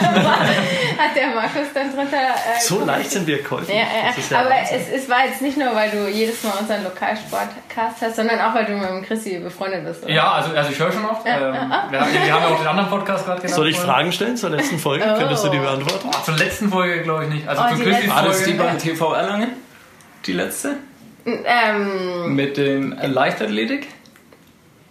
hat 1.06 1.16
der 1.16 1.26
Markus 1.28 1.72
dann 1.72 1.94
drunter 1.94 2.16
äh, 2.18 2.60
So 2.60 2.84
leicht 2.84 3.10
sind 3.10 3.26
wir 3.26 3.42
käuflich. 3.42 3.70
ja, 3.74 3.82
ja, 3.84 4.12
ja. 4.30 4.38
aber 4.40 4.50
Wahnsinn. 4.50 4.80
es, 4.92 5.02
es 5.04 5.08
war 5.08 5.24
jetzt 5.26 5.40
nicht 5.40 5.56
nur, 5.56 5.74
weil 5.74 5.90
du 5.90 6.08
jedes 6.10 6.42
Mal 6.42 6.52
unseren 6.60 6.84
Lokalsportcast 6.84 8.02
hast, 8.02 8.16
sondern 8.16 8.40
auch, 8.40 8.54
weil 8.54 8.66
du 8.66 8.72
mit 8.72 8.88
dem 8.88 9.02
Chrissy 9.02 9.38
befreundet 9.38 9.84
bist. 9.86 10.04
Oder? 10.04 10.12
Ja, 10.12 10.32
also, 10.32 10.54
also 10.54 10.70
ich 10.70 10.78
höre 10.78 10.92
schon 10.92 11.06
oft. 11.06 11.26
Ja, 11.26 11.36
Ähm, 11.38 11.54
ja, 11.54 11.86
wir, 11.90 12.00
haben- 12.00 12.12
wir 12.12 12.34
haben 12.34 12.42
ja 12.42 12.48
auch 12.48 12.58
den 12.58 12.66
anderen 12.66 12.90
Podcast 12.90 13.24
gerade 13.24 13.40
genannt. 13.40 13.56
Soll 13.56 13.68
ich. 13.70 13.78
Fragen 13.78 14.12
stellen 14.12 14.36
zur 14.36 14.50
letzten 14.50 14.78
Folge? 14.78 15.04
Oh. 15.08 15.18
Könntest 15.18 15.44
du 15.44 15.48
die 15.48 15.58
beantworten? 15.58 16.10
Ach, 16.14 16.22
zur 16.22 16.36
letzten 16.36 16.70
Folge 16.70 17.02
glaube 17.02 17.24
ich 17.24 17.30
nicht. 17.30 17.48
Also 17.48 17.62
Oh, 17.64 17.68
zu 17.70 17.74
die 17.76 17.82
Christis 17.82 18.04
letzte- 18.06 18.14
War 18.14 18.22
das 18.28 18.44
die 18.44 18.52
beim 18.52 18.78
TV 18.78 19.14
Erlangen? 19.14 19.52
Die 20.26 20.32
letzte? 20.32 20.76
Ähm, 21.26 22.34
Mit 22.34 22.56
dem 22.56 22.92
Leichtathletik? 23.02 23.86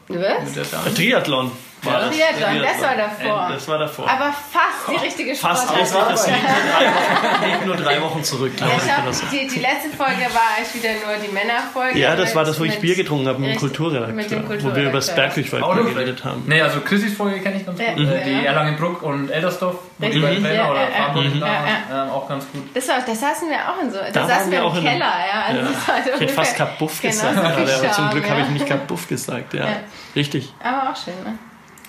was? 0.08 0.44
Mit 0.46 0.56
der 0.56 0.64
Dame? 0.66 0.94
Triathlon. 0.94 1.52
War 1.84 2.00
das? 2.00 2.16
Triathlon, 2.16 2.62
das 2.64 2.82
war 2.82 2.96
davor. 2.96 3.50
Das 3.52 3.68
war 3.68 3.78
davor. 3.78 4.10
Aber 4.10 4.32
fast 4.34 4.88
die 4.92 4.96
richtige 5.06 5.36
Fast 5.36 5.64
Sportart. 5.64 5.82
das 5.82 5.94
war 5.94 6.10
das 6.10 6.28
liegt 6.28 6.36
nur 6.46 6.56
drei 6.72 6.86
Wochen, 6.92 7.46
liegt 7.46 7.66
nur 7.66 7.76
drei 7.76 8.02
Wochen 8.02 8.24
zurück, 8.24 8.56
glaube 8.58 8.74
Ja, 8.88 9.04
ich. 9.10 9.18
so. 9.18 9.26
die, 9.32 9.48
die 9.48 9.60
letzte 9.60 9.90
Folge 9.90 10.22
war 10.34 10.42
eigentlich 10.58 10.74
wieder 10.84 10.94
nur 11.06 11.16
die 11.26 11.32
Männerfolge. 11.34 12.00
Ja, 12.00 12.16
das 12.16 12.34
war 12.36 12.46
das, 12.46 12.60
wo 12.60 12.64
ich 12.64 12.80
Bier 12.80 12.96
getrunken 12.96 13.28
habe 13.28 13.40
mit 13.40 13.50
dem 13.50 13.52
Richtig, 13.54 13.80
Kulturredakteur, 13.82 14.72
wo 14.72 14.76
wir 14.76 14.84
über 14.84 14.92
das 14.94 15.08
noch 15.16 15.76
geredet 15.94 16.24
haben. 16.24 16.44
Nee, 16.48 16.62
also 16.62 16.80
Christis 16.82 17.16
Folge 17.16 17.40
kenne 17.42 17.58
ich 17.58 17.66
ganz 17.66 17.78
gut. 17.78 17.88
Ja, 17.88 17.94
Äh, 18.14 18.18
ja. 18.34 18.40
Die 18.40 18.46
Erlangenbruck 18.46 19.02
und 19.04 19.30
Eldersdorf, 19.30 19.76
wo 19.98 20.06
die 20.06 20.06
Richtig. 20.06 20.24
beiden 20.24 20.44
Trainer 20.44 20.56
Ja, 20.64 20.72
oder. 20.72 20.88
Verantwortlichen 20.88 21.38
Mhm. 21.38 21.42
da 21.42 21.48
waren, 21.48 21.68
Ja, 21.90 22.04
ähm, 22.06 22.10
auch 22.12 22.28
ganz 22.30 22.46
gut. 22.52 22.64
Das, 22.76 22.88
war, 22.88 22.96
das 23.06 23.20
saßen 23.20 23.50
wir 23.50 23.58
auch 23.58 23.82
in 23.82 23.92
so. 23.92 23.98
Da, 24.14 24.28
saßen 24.28 24.52
wir 24.52 24.60
im 24.60 24.66
auch 24.66 24.76
in 24.76 24.84
Keller, 24.84 25.00
ja. 25.00 25.44
Also 25.48 25.60
Ja. 25.62 25.68
das 25.68 25.88
war 25.88 26.14
Ich 26.16 26.22
hätte 26.22 26.34
fast 26.34 26.56
Kapuff 26.56 27.02
genau 27.02 27.12
gesagt, 27.14 27.38
aber 27.38 27.92
zum 27.92 28.10
Glück 28.12 28.30
habe 28.30 28.42
ich 28.42 28.48
nicht 28.50 28.68
Kapuff 28.68 29.08
gesagt. 29.08 29.54
Ja, 29.54 29.66
Ja. 29.66 29.72
richtig. 30.16 30.54
Aber 30.64 30.92
auch 30.92 30.96
schön, 30.96 31.14
ne? 31.24 31.38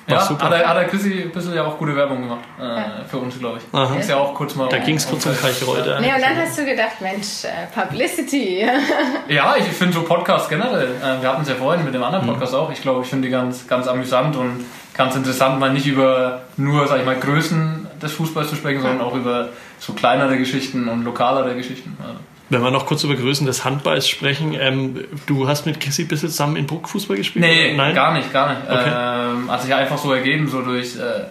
War 0.07 0.17
Ja, 0.19 0.23
super. 0.25 0.45
hat 0.45 0.53
der, 0.53 0.69
hat 0.69 0.77
der 0.77 0.85
Chrissy 0.87 1.23
ein 1.23 1.31
bisschen 1.33 1.55
ja 1.55 1.65
auch 1.65 1.79
gute 1.79 1.97
Werbung 1.97 2.21
gemacht. 2.23 2.45
Äh, 2.61 2.63
Ja. 2.63 2.85
Für 3.09 3.19
uns, 3.19 3.39
glaube 3.39 3.59
ich. 3.59 3.65
Aha. 3.79 3.97
Ist 3.97 4.11
ja 4.11 4.17
auch 4.17 4.35
kurz 4.35 4.55
mal. 4.55 4.69
Da 4.69 4.79
ging 4.79 4.97
es 4.97 5.09
kurz 5.09 5.25
um 5.27 5.35
Kalchreuter. 5.37 6.01
Nee, 6.01 6.13
und 6.15 6.21
dann 6.21 6.37
hast 6.37 6.59
du 6.59 6.65
gedacht, 6.65 7.01
Mensch, 7.01 7.45
äh, 7.45 7.49
Publicity. 7.75 8.67
Ja, 9.29 9.55
ich 9.59 9.65
finde 9.65 9.95
so 9.95 10.03
Podcasts 10.03 10.49
generell, 10.49 10.89
äh, 11.03 11.23
wir 11.23 11.29
hatten 11.31 11.43
es 11.43 11.49
ja 11.49 11.55
vorhin 11.55 11.85
mit 11.85 11.95
dem 11.95 12.01
Mhm. 12.01 12.07
anderen 12.07 12.27
Podcast 12.27 12.55
auch, 12.55 12.71
ich 12.71 12.83
glaube, 12.83 13.03
ich 13.03 13.09
finde 13.09 13.29
die 13.29 13.33
ganz, 13.33 13.67
ganz 13.67 13.87
amüsant 13.89 14.37
und 14.37 14.65
ganz 14.95 15.17
interessant, 15.17 15.59
mal 15.59 15.73
nicht 15.73 15.87
über 15.87 16.43
nur, 16.57 16.87
sag 16.87 16.99
ich 17.01 17.07
mal, 17.07 17.17
Größen 17.17 17.87
des 18.03 18.13
Fußballs 18.13 18.51
zu 18.51 18.57
sprechen, 18.57 18.83
sondern 18.83 19.01
auch 19.01 19.15
über 19.15 19.49
so 19.79 19.93
kleinere 19.95 20.37
Geschichten 20.37 20.89
und 20.89 21.05
lokalere 21.05 21.55
Geschichten. 21.55 21.97
Also, 22.01 22.19
Wenn 22.51 22.63
wir 22.63 22.71
noch 22.71 22.85
kurz 22.87 23.03
über 23.05 23.15
Größen 23.15 23.47
des 23.47 23.65
Handballs 23.65 24.07
sprechen, 24.09 24.55
ähm, 24.59 25.05
du 25.27 25.49
hast 25.49 25.65
mit 25.65 25.81
Chrissy 25.81 26.03
ein 26.03 26.09
bisschen 26.09 26.29
zusammen 26.29 26.57
in 26.57 26.67
Bruck 26.67 26.89
Fußball 26.89 27.17
gespielt? 27.17 27.45
Nee? 27.45 27.75
Nein? 27.75 27.95
gar 27.95 28.13
nicht, 28.13 28.33
gar 28.33 28.51
nicht. 28.51 28.61
Okay. 28.69 28.91
Ähm, 28.95 29.51
hat 29.51 29.63
sich 29.63 29.75
einfach 29.75 29.97
so 29.99 30.13
ergeben, 30.13 30.47
so 30.49 30.61
durch, 30.61 30.97
äh, 30.97 31.25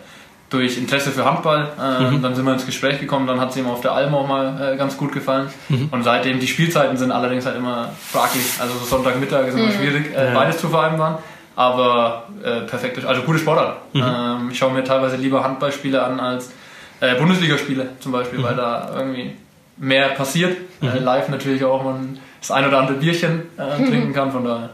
durch 0.50 0.78
Interesse 0.78 1.12
für 1.12 1.24
Handball. 1.24 1.70
Ähm, 1.80 2.18
Mhm. 2.18 2.22
Dann 2.24 2.34
sind 2.36 2.46
wir 2.46 2.54
ins 2.54 2.66
Gespräch 2.66 3.00
gekommen, 3.00 3.28
dann 3.28 3.40
hat 3.40 3.54
sie 3.54 3.60
ihm 3.60 3.68
auf 3.68 3.82
der 3.82 3.92
Alm 3.92 4.14
auch 4.16 4.28
mal 4.28 4.74
äh, 4.74 4.78
ganz 4.78 4.98
gut 4.98 5.12
gefallen. 5.12 5.50
Mhm. 5.70 5.90
Und 5.92 6.04
seitdem, 6.04 6.40
die 6.40 6.48
Spielzeiten 6.48 6.98
sind 6.98 7.12
allerdings 7.12 7.46
halt 7.46 7.58
immer 7.58 7.90
fraglich. 8.12 8.44
Also 8.60 8.74
so 8.80 8.86
Sonntagmittag 8.86 9.46
ist 9.48 9.56
immer 9.58 9.72
schwierig, 9.72 10.16
äh, 10.16 10.30
Ja. 10.30 10.34
beides 10.34 10.58
zu 10.58 10.68
vereinbaren. 10.70 11.18
Aber 11.56 12.24
äh, 12.44 12.62
perfekt, 12.62 13.06
also 13.06 13.22
gute 13.22 13.38
Sportart. 13.38 13.78
Mhm. 13.94 14.02
Ähm, 14.04 14.50
ich 14.52 14.58
schaue 14.58 14.74
mir 14.74 14.84
teilweise 14.84 15.18
lieber 15.18 15.44
Handballspiele 15.44 16.04
an 16.04 16.20
als 16.20 16.52
äh, 17.00 17.14
Bundesligaspiele 17.16 17.90
zum 18.00 18.12
Beispiel, 18.12 18.40
Mhm. 18.40 18.44
weil 18.44 18.56
da 18.56 18.90
irgendwie 18.98 19.36
mehr 19.84 20.10
passiert. 20.10 20.58
Äh, 20.82 21.00
live 21.00 21.30
natürlich 21.30 21.64
auch 21.64 21.84
man 21.84 22.18
das 22.40 22.52
ein 22.52 22.68
oder 22.68 22.80
andere 22.80 22.98
Bierchen 22.98 23.44
äh, 23.58 23.76
trinken 23.88 24.14
kann, 24.14 24.32
von 24.32 24.44
daher. 24.44 24.70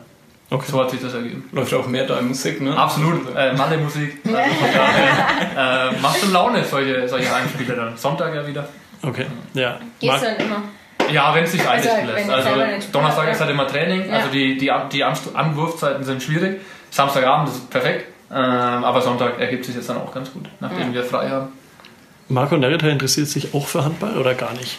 Okay. 0.51 0.65
So 0.71 0.79
hat 0.81 0.89
sich 0.89 0.99
das 1.01 1.13
ergeben. 1.13 1.47
Läuft 1.51 1.73
auch 1.75 1.87
mehr 1.87 2.07
da 2.07 2.17
in 2.19 2.27
Musik, 2.29 2.59
ne? 2.61 2.75
Absolut, 2.75 3.21
äh, 3.35 3.53
Malle-Musik. 3.53 4.17
Also 4.25 5.95
äh, 5.95 6.01
macht 6.01 6.19
schon 6.19 6.31
Laune, 6.33 6.63
solche, 6.63 7.07
solche 7.07 7.33
Heimspiele 7.33 7.75
dann. 7.75 7.95
Sonntag 7.97 8.33
ja 8.33 8.45
wieder. 8.47 8.67
Okay, 9.03 9.25
ja. 9.53 9.77
Gehst 9.99 10.11
Marc- 10.11 10.21
du 10.21 10.25
dann 10.43 10.45
immer? 10.47 10.63
Ja, 11.11 11.33
wenn 11.35 11.43
es 11.43 11.51
sich 11.51 11.67
Also, 11.67 11.89
einrichten 11.89 12.15
lässt. 12.15 12.29
Also 12.29 12.91
Donnerstag 12.91 13.31
ist 13.31 13.39
halt 13.41 13.49
immer 13.51 13.67
Training, 13.67 14.07
Ja. 14.09 14.17
also 14.17 14.29
die, 14.29 14.57
die, 14.57 14.71
die 14.91 15.03
Anwurfzeiten 15.03 16.03
sind 16.03 16.21
schwierig. 16.23 16.61
Samstagabend 16.91 17.49
ist 17.49 17.69
perfekt, 17.69 18.07
ähm, 18.31 18.35
aber 18.83 19.01
Sonntag 19.01 19.39
ergibt 19.39 19.65
sich 19.65 19.75
jetzt 19.75 19.89
dann 19.89 19.97
auch 19.97 20.11
ganz 20.13 20.31
gut, 20.31 20.47
nachdem 20.59 20.93
wir 20.93 21.03
frei 21.03 21.29
haben. 21.29 21.49
Marco 22.27 22.57
Nerita 22.57 22.87
interessiert 22.87 23.27
sich 23.27 23.53
auch 23.53 23.67
für 23.67 23.83
Handball 23.85 24.17
oder 24.17 24.33
gar 24.35 24.53
nicht? 24.53 24.77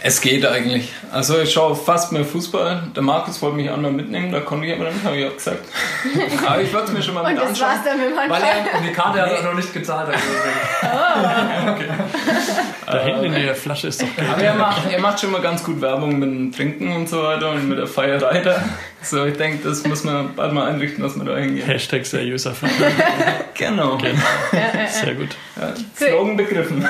Es 0.00 0.20
geht 0.20 0.44
eigentlich. 0.46 0.92
Also 1.10 1.38
ich 1.40 1.52
schaue 1.52 1.74
fast 1.74 2.12
mehr 2.12 2.24
Fußball. 2.24 2.82
Der 2.94 3.02
Markus 3.02 3.40
wollte 3.42 3.56
mich 3.56 3.70
einmal 3.70 3.90
mitnehmen, 3.90 4.30
da 4.30 4.40
konnte 4.40 4.66
ich 4.66 4.74
aber 4.74 4.90
nicht, 4.90 5.04
habe 5.04 5.16
ich 5.16 5.26
auch 5.26 5.34
gesagt. 5.34 5.64
aber 6.46 6.60
ich 6.60 6.72
wollte 6.72 6.88
es 6.88 6.92
mir 6.92 7.02
schon 7.02 7.14
mal 7.14 7.24
Und 7.24 7.32
mit 7.32 7.38
das 7.42 7.48
anschauen. 7.48 7.68
war's 7.68 7.84
dann 7.84 7.98
mit 7.98 8.14
meinem 8.14 8.30
Weil 8.30 8.42
er, 8.42 8.78
Und 8.78 8.84
die 8.86 8.92
Karte 8.92 9.22
hat 9.22 9.30
er 9.32 9.42
noch 9.42 9.54
nicht 9.54 9.72
gezahlt. 9.72 10.08
Also 10.08 11.82
Da 12.86 13.02
hinten 13.02 13.24
in 13.24 13.32
der 13.34 13.54
Flasche 13.54 13.88
ist 13.88 14.00
doch 14.00 14.06
Geld. 14.16 14.28
aber 14.30 14.42
er 14.42 14.54
macht, 14.54 14.90
er 14.90 15.00
macht 15.00 15.20
schon 15.20 15.32
mal 15.32 15.40
ganz 15.40 15.64
gut 15.64 15.80
Werbung 15.80 16.18
mit 16.18 16.28
dem 16.30 16.52
Trinken 16.52 16.92
und 16.94 17.08
so 17.08 17.22
weiter 17.22 17.50
und 17.50 17.68
mit 17.68 17.78
der 17.78 17.86
Feierei 17.86 18.40
da. 18.40 18.62
So, 19.02 19.24
ich 19.24 19.36
denke, 19.36 19.68
das 19.68 19.84
muss 19.86 20.04
man 20.04 20.34
bald 20.34 20.52
mal 20.52 20.68
einrichten, 20.68 21.02
dass 21.02 21.16
wir 21.16 21.24
da 21.24 21.36
hingehen. 21.36 21.66
Hashtag 21.66 22.06
seriöser 22.06 22.54
Verein. 22.54 22.72
Genau. 23.58 23.96
Sehr 24.90 25.14
gut. 25.14 25.30
Ja, 25.58 25.72
Slogan 25.96 26.36
begriffen. 26.36 26.86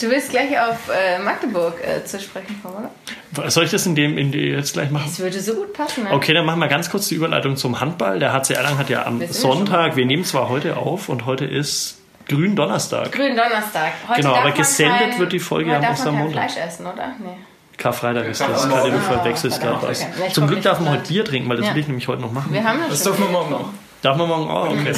Du 0.00 0.10
willst 0.10 0.30
gleich 0.30 0.58
auf 0.58 0.88
äh, 0.88 1.20
Magdeburg 1.20 1.74
äh, 1.84 2.04
zu 2.04 2.18
sprechen 2.18 2.60
kommen, 2.60 2.88
oder? 3.36 3.48
Soll 3.48 3.64
ich 3.66 3.70
das 3.70 3.86
in 3.86 3.94
dem 3.94 4.18
in 4.18 4.32
die 4.32 4.40
jetzt 4.48 4.72
gleich 4.72 4.90
machen? 4.90 5.04
Das 5.06 5.20
würde 5.20 5.40
so 5.40 5.54
gut 5.54 5.72
passen, 5.72 6.02
ne? 6.02 6.10
Okay, 6.12 6.34
dann 6.34 6.44
machen 6.44 6.58
wir 6.58 6.66
ganz 6.66 6.90
kurz 6.90 7.06
die 7.06 7.14
Überleitung 7.14 7.56
zum 7.56 7.78
Handball. 7.80 8.18
Der 8.18 8.32
HC 8.32 8.54
Erlangen 8.54 8.78
hat 8.78 8.90
ja 8.90 9.06
am 9.06 9.24
Sonntag, 9.28 9.94
wir 9.94 10.04
nehmen 10.04 10.24
zwar 10.24 10.48
heute 10.48 10.76
auf 10.78 11.08
und 11.08 11.26
heute 11.26 11.44
ist 11.44 11.99
Gründonnerstag. 12.30 13.10
Grünen 13.12 13.36
Donnerstag. 13.36 13.92
Heute 14.08 14.20
Genau, 14.22 14.34
aber 14.36 14.52
gesendet 14.52 15.10
kein, 15.10 15.18
wird 15.18 15.32
die 15.32 15.38
Folge 15.40 15.76
am 15.76 15.84
Ostermontag. 15.84 16.50
Fleisch 16.50 16.64
essen, 16.66 16.86
oder? 16.86 17.14
Nee. 17.18 17.36
Karfreitag 17.76 18.26
ist 18.26 18.40
das. 18.40 18.68
Katja, 18.68 18.90
du 18.90 18.98
verwechselst 18.98 19.60
gerade 19.60 19.86
was. 19.88 20.06
Zum 20.32 20.46
Glück 20.46 20.62
darf 20.62 20.78
man 20.80 20.90
heute 20.92 21.08
Bier 21.08 21.24
trinken, 21.24 21.48
weil 21.48 21.56
das 21.56 21.66
Ja. 21.66 21.74
will 21.74 21.80
ich 21.80 21.88
nämlich 21.88 22.06
heute 22.08 22.22
noch 22.22 22.30
machen. 22.32 22.52
Wir 22.52 22.62
haben 22.62 22.78
Das 22.80 22.90
das 22.90 23.02
dürfen 23.04 23.24
wir 23.24 23.30
morgen 23.30 23.50
noch. 23.50 23.70
Darf 24.02 24.16
man 24.16 24.28
morgen 24.28 24.48
auch? 24.48 24.70
Okay. 24.70 24.94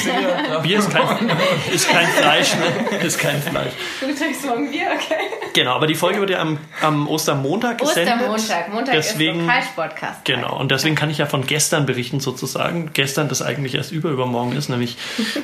Bier 0.63 0.79
ist 0.79 0.91
kein, 0.91 1.31
ist 1.75 1.89
kein 1.89 2.07
Fleisch, 2.07 2.55
ne? 2.55 2.99
Ist 3.05 3.19
kein 3.19 3.43
Fleisch. 3.43 3.73
Du 4.01 4.15
trinkst 4.15 4.47
morgen 4.47 4.71
Bier, 4.71 4.87
okay? 4.95 5.25
Genau, 5.55 5.73
aber 5.73 5.89
die 5.89 5.97
Folge 5.97 6.21
wird 6.21 6.31
ja 6.31 6.39
am, 6.39 6.59
am 6.81 7.09
Ostermontag 7.09 7.79
gesendet. 7.79 8.15
Ostermontag. 8.29 8.73
Montag 8.73 8.95
Deswegen- 8.95 9.41
ist 9.41 9.47
Lokalsportcast. 9.47 10.25
Genau, 10.25 10.57
und 10.59 10.71
deswegen 10.71 10.95
kann 10.95 11.11
ich 11.11 11.19
ja 11.19 11.27
von 11.27 11.47
gestern 11.47 11.85
berichten 11.85 12.21
sozusagen. 12.21 12.91
Gestern, 12.93 13.29
das 13.29 13.43
eigentlich 13.43 13.75
erst 13.75 13.91
über 13.91 14.11
übermorgen 14.11 14.53
ist, 14.57 14.69
nämlich 14.69 14.97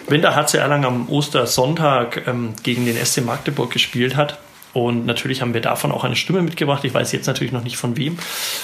wenn 0.06 0.22
der 0.22 0.36
HC 0.36 0.58
Erlangen 0.58 0.84
am 0.84 1.08
Ostersonntag 1.08 2.26
ähm, 2.28 2.54
gegen 2.62 2.86
den 2.86 2.96
SC 3.04 3.24
Magdeburg 3.24 3.70
gespielt 3.72 4.14
hat. 4.16 4.38
Und 4.78 5.06
natürlich 5.06 5.42
haben 5.42 5.54
wir 5.54 5.61
davon 5.61 5.90
auch 5.90 6.04
eine 6.04 6.14
Stimme 6.14 6.40
mitgebracht. 6.40 6.85
Ich 6.85 6.94
weiß 6.94 7.11
jetzt 7.11 7.26
natürlich 7.26 7.52
noch 7.52 7.64
nicht 7.64 7.76
von 7.76 7.97
wem. 7.97 8.16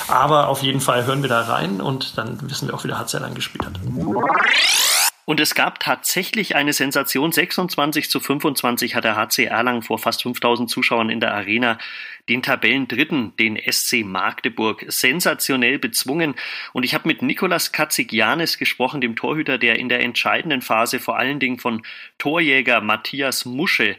Aber 0.06 0.48
auf 0.48 0.62
jeden 0.62 0.80
Fall 0.80 1.06
hören 1.06 1.22
wir 1.22 1.28
da 1.28 1.40
rein 1.42 1.80
und 1.80 2.16
dann 2.16 2.38
wissen 2.48 2.68
wir 2.68 2.74
auch, 2.74 2.84
wie 2.84 2.88
der 2.88 2.98
HC 3.00 3.14
Erlangen 3.14 3.34
gespielt 3.34 3.66
hat. 3.66 3.80
Und 5.24 5.40
es 5.40 5.54
gab 5.56 5.80
tatsächlich 5.80 6.54
eine 6.54 6.72
Sensation. 6.72 7.32
26 7.32 8.10
zu 8.10 8.20
25 8.20 8.94
hat 8.94 9.04
der 9.04 9.16
HC 9.16 9.46
Erlangen 9.46 9.82
vor 9.82 9.98
fast 9.98 10.22
5000 10.22 10.70
Zuschauern 10.70 11.10
in 11.10 11.18
der 11.18 11.34
Arena 11.34 11.78
den 12.28 12.42
Tabellendritten, 12.42 13.34
den 13.36 13.58
SC 13.58 14.04
Magdeburg, 14.04 14.84
sensationell 14.86 15.78
bezwungen. 15.78 16.34
Und 16.74 16.84
ich 16.84 16.94
habe 16.94 17.08
mit 17.08 17.22
Nikolas 17.22 17.72
Katzigianis 17.72 18.58
gesprochen, 18.58 19.00
dem 19.00 19.16
Torhüter, 19.16 19.58
der 19.58 19.80
in 19.80 19.88
der 19.88 20.00
entscheidenden 20.00 20.62
Phase 20.62 21.00
vor 21.00 21.18
allen 21.18 21.40
Dingen 21.40 21.58
von 21.58 21.82
Torjäger 22.18 22.80
Matthias 22.82 23.46
Musche 23.46 23.96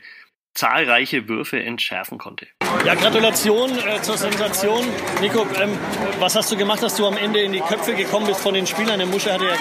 zahlreiche 0.55 1.27
Würfe 1.27 1.62
entschärfen 1.62 2.17
konnte. 2.17 2.47
Ja, 2.85 2.95
Gratulation 2.95 3.71
äh, 3.77 4.01
zur 4.01 4.17
Sensation. 4.17 4.85
Nico, 5.21 5.45
ähm, 5.62 5.77
was 6.19 6.35
hast 6.35 6.51
du 6.51 6.57
gemacht, 6.57 6.81
dass 6.81 6.95
du 6.95 7.05
am 7.05 7.17
Ende 7.17 7.41
in 7.41 7.51
die 7.51 7.59
Köpfe 7.59 7.93
gekommen 7.93 8.25
bist 8.25 8.39
von 8.39 8.53
den 8.53 8.65
Spielern? 8.65 8.97
Der 8.97 9.07
Musche 9.07 9.33
hatte 9.33 9.45
ja 9.45 9.55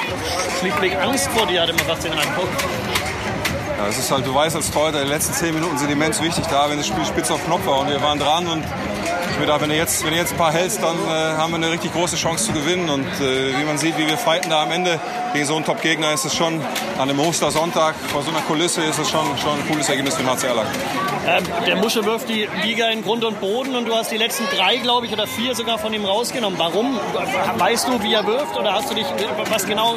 schlichtweg 0.60 0.96
Angst 0.96 1.28
vor 1.32 1.46
dir, 1.46 1.62
hatte 1.62 1.72
man 1.74 1.84
fast 1.84 2.04
den 2.04 2.12
Eindruck. 2.12 2.48
Ja, 3.76 3.88
es 3.88 3.98
ist 3.98 4.10
halt, 4.10 4.24
du 4.24 4.32
weißt 4.32 4.54
als 4.54 4.70
Torhüter, 4.70 5.02
die 5.04 5.10
letzten 5.10 5.34
10 5.34 5.54
Minuten 5.54 5.76
sind 5.78 5.90
immens 5.90 6.22
wichtig 6.22 6.46
da, 6.46 6.70
wenn 6.70 6.78
das 6.78 6.86
Spiel 6.86 7.04
spitz 7.04 7.30
auf 7.30 7.44
Knopf 7.44 7.66
war 7.66 7.80
und 7.80 7.90
wir 7.90 8.00
waren 8.00 8.18
dran 8.18 8.46
und 8.46 8.62
ich 9.30 9.37
mir 9.37 9.46
gedacht, 9.46 9.61
wenn 9.61 9.70
du 9.70 9.76
jetzt, 9.76 10.04
wenn 10.04 10.12
du 10.12 10.16
jetzt 10.16 10.32
ein 10.32 10.38
paar 10.38 10.52
hältst, 10.52 10.82
dann 10.82 10.96
äh, 10.96 11.37
haben 11.37 11.50
wir 11.52 11.56
eine 11.56 11.70
richtig 11.70 11.92
große 11.92 12.16
Chance 12.16 12.46
zu 12.46 12.52
gewinnen 12.52 12.88
und 12.88 13.06
äh, 13.20 13.58
wie 13.58 13.64
man 13.64 13.78
sieht, 13.78 13.99
wie 13.99 14.06
wir 14.06 14.16
fighten 14.16 14.50
da 14.50 14.62
am 14.62 14.70
Ende 14.70 15.00
gegen 15.32 15.46
so 15.46 15.56
einen 15.56 15.64
Top-Gegner, 15.64 16.12
ist 16.12 16.25
es 16.25 16.34
schon 16.34 16.61
an 16.99 17.11
einem 17.11 17.20
Ostersonntag 17.20 17.94
vor 18.08 18.23
so 18.23 18.30
einer 18.30 18.40
Kulisse 18.40 18.82
ist 18.82 18.99
es 18.99 19.11
schon, 19.11 19.26
schon 19.38 19.58
ein 19.58 19.68
cooles 19.68 19.88
Ergebnis 19.88 20.14
für 20.16 20.25
HC 20.25 20.46
Erlangen. 20.46 20.70
Ähm, 21.26 21.44
der 21.66 21.76
Musche 21.76 22.04
wirft 22.04 22.28
die 22.28 22.49
Liga 22.62 22.88
in 22.88 23.02
Grund 23.02 23.25
und 23.25 23.40
Boden 23.40 23.75
und 23.75 23.87
du 23.87 23.94
hast 23.94 24.12
die 24.12 24.18
letzten 24.18 24.44
drei, 24.54 24.76
glaube 24.76 25.06
ich, 25.06 25.12
oder 25.12 25.26
vier 25.26 25.54
sogar 25.54 25.78
von 25.78 25.92
ihm 25.94 26.04
rausgenommen. 26.04 26.58
Warum? 26.58 27.00
Weißt 27.56 27.88
du, 27.88 28.02
wie 28.02 28.12
er 28.12 28.26
wirft 28.26 28.56
oder 28.56 28.75
hast 28.75 28.90
du 28.90 28.94
dich, 28.94 29.06
was 29.50 29.66
genau 29.66 29.94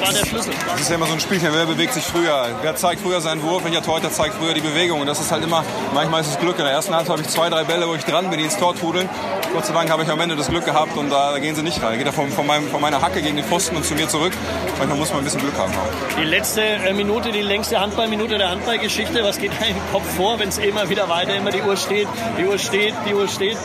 war 0.00 0.12
der 0.12 0.26
Schlüssel? 0.26 0.52
Das 0.70 0.80
ist 0.80 0.90
ja 0.90 0.96
immer 0.96 1.06
so 1.06 1.14
ein 1.14 1.20
Spielchen, 1.20 1.48
wer 1.52 1.64
bewegt 1.64 1.94
sich 1.94 2.04
früher. 2.04 2.48
Wer 2.60 2.76
zeigt 2.76 3.00
früher 3.00 3.20
seinen 3.20 3.42
Wurf, 3.42 3.64
welcher 3.64 3.82
Torhüter 3.82 4.10
zeigt 4.10 4.34
früher 4.34 4.52
die 4.52 4.60
Bewegung. 4.60 5.00
Und 5.00 5.06
das 5.06 5.20
ist 5.20 5.32
halt 5.32 5.42
immer, 5.42 5.64
manchmal 5.94 6.20
ist 6.20 6.28
es 6.28 6.38
Glück. 6.38 6.58
In 6.58 6.64
der 6.64 6.72
ersten 6.74 6.94
Halbzeit 6.94 7.12
habe 7.12 7.22
ich 7.22 7.28
zwei, 7.28 7.48
drei 7.48 7.64
Bälle, 7.64 7.88
wo 7.88 7.94
ich 7.94 8.04
dran 8.04 8.21
bin, 8.30 8.38
die 8.38 8.44
ins 8.44 8.56
Tor 8.56 8.74
trudeln. 8.74 9.08
Gott 9.52 9.66
sei 9.66 9.74
Dank 9.74 9.90
habe 9.90 10.02
ich 10.02 10.08
am 10.08 10.18
Ende 10.20 10.34
das 10.34 10.48
Glück 10.48 10.64
gehabt 10.64 10.96
und 10.96 11.10
da, 11.10 11.32
da 11.32 11.38
gehen 11.38 11.54
sie 11.54 11.62
nicht 11.62 11.82
rein. 11.82 11.98
Geht 11.98 12.06
er 12.06 12.12
von, 12.12 12.30
von, 12.30 12.46
meinem, 12.46 12.68
von 12.68 12.80
meiner 12.80 13.02
Hacke 13.02 13.20
gegen 13.20 13.36
den 13.36 13.44
Pfosten 13.44 13.76
und 13.76 13.84
zu 13.84 13.94
mir 13.94 14.08
zurück. 14.08 14.32
Manchmal 14.78 14.98
muss 14.98 15.10
man 15.10 15.18
ein 15.18 15.24
bisschen 15.24 15.40
Glück 15.40 15.56
haben. 15.58 15.72
Auch. 15.72 16.16
Die 16.16 16.24
letzte 16.24 16.62
äh, 16.62 16.92
Minute, 16.94 17.32
die 17.32 17.42
längste 17.42 17.78
Handballminute 17.78 18.38
der 18.38 18.50
Handballgeschichte. 18.50 19.22
Was 19.24 19.38
geht 19.38 19.52
da 19.60 19.66
im 19.66 19.76
Kopf 19.92 20.08
vor, 20.16 20.38
wenn 20.38 20.48
es 20.48 20.58
immer 20.58 20.88
wieder 20.88 21.08
weiter, 21.08 21.34
immer 21.34 21.50
die 21.50 21.62
Uhr 21.62 21.76
steht, 21.76 22.08
die 22.38 22.44
Uhr 22.44 22.58
steht, 22.58 22.94
die 23.06 23.14
Uhr 23.14 23.28
steht? 23.28 23.58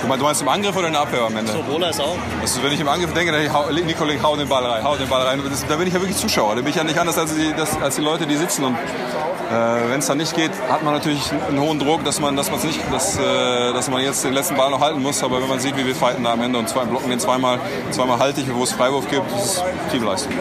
Du 0.00 0.08
meinst, 0.08 0.20
du 0.20 0.24
meinst 0.24 0.42
im 0.42 0.48
Angriff 0.48 0.76
oder 0.76 0.86
in 0.86 0.92
der 0.94 1.02
Abwehr 1.02 1.22
am 1.22 1.36
Ende? 1.36 1.52
Sowohl 1.52 1.84
als 1.84 2.00
auch. 2.00 2.16
Also, 2.40 2.62
wenn 2.62 2.72
ich 2.72 2.80
im 2.80 2.88
Angriff 2.88 3.12
denke, 3.12 3.32
dann 3.32 3.52
hau, 3.52 3.68
ich 3.70 4.22
hau 4.22 4.36
den 4.36 4.48
Ball 4.48 4.64
rein, 4.64 4.84
hau 4.84 4.96
den 4.96 5.08
Ball 5.08 5.26
rein. 5.26 5.42
Das, 5.48 5.66
da 5.66 5.76
bin 5.76 5.86
ich 5.86 5.94
ja 5.94 6.00
wirklich 6.00 6.16
Zuschauer. 6.16 6.54
Da 6.54 6.62
bin 6.62 6.70
ich 6.70 6.76
ja 6.76 6.84
nicht 6.84 6.98
anders 6.98 7.18
als 7.18 7.34
die, 7.34 7.52
das, 7.56 7.76
als 7.80 7.96
die 7.96 8.02
Leute, 8.02 8.26
die 8.26 8.36
sitzen. 8.36 8.64
Und 8.64 8.74
äh, 8.74 9.90
wenn 9.90 10.00
es 10.00 10.06
dann 10.06 10.18
nicht 10.18 10.34
geht, 10.34 10.50
hat 10.70 10.82
man 10.82 10.94
natürlich 10.94 11.30
einen 11.48 11.60
hohen 11.60 11.78
Druck, 11.78 12.04
dass 12.04 12.20
man, 12.20 12.36
dass 12.36 12.50
man's 12.50 12.64
nicht, 12.64 12.80
dass, 12.92 13.18
äh, 13.18 13.72
dass 13.72 13.88
man 13.88 14.02
jetzt 14.04 14.24
den 14.24 14.32
letzten 14.32 14.56
Ball 14.56 14.70
noch 14.70 14.80
halten 14.80 15.02
muss. 15.02 15.22
Aber 15.22 15.40
wenn 15.40 15.48
man 15.48 15.60
sieht, 15.60 15.76
wie 15.76 15.86
wir 15.86 15.94
fighten 15.94 16.24
da 16.24 16.32
am 16.32 16.42
Ende 16.42 16.58
und 16.58 16.68
zwei 16.68 16.84
blocken 16.84 17.10
den 17.10 17.18
zweimal, 17.18 17.58
zweimal 17.90 18.18
halte 18.18 18.40
ich, 18.40 18.54
wo 18.54 18.62
es 18.62 18.72
Freiwurf 18.72 19.08
gibt, 19.10 19.30
das 19.32 19.44
ist 19.44 19.64
Teamleistung. 19.90 20.32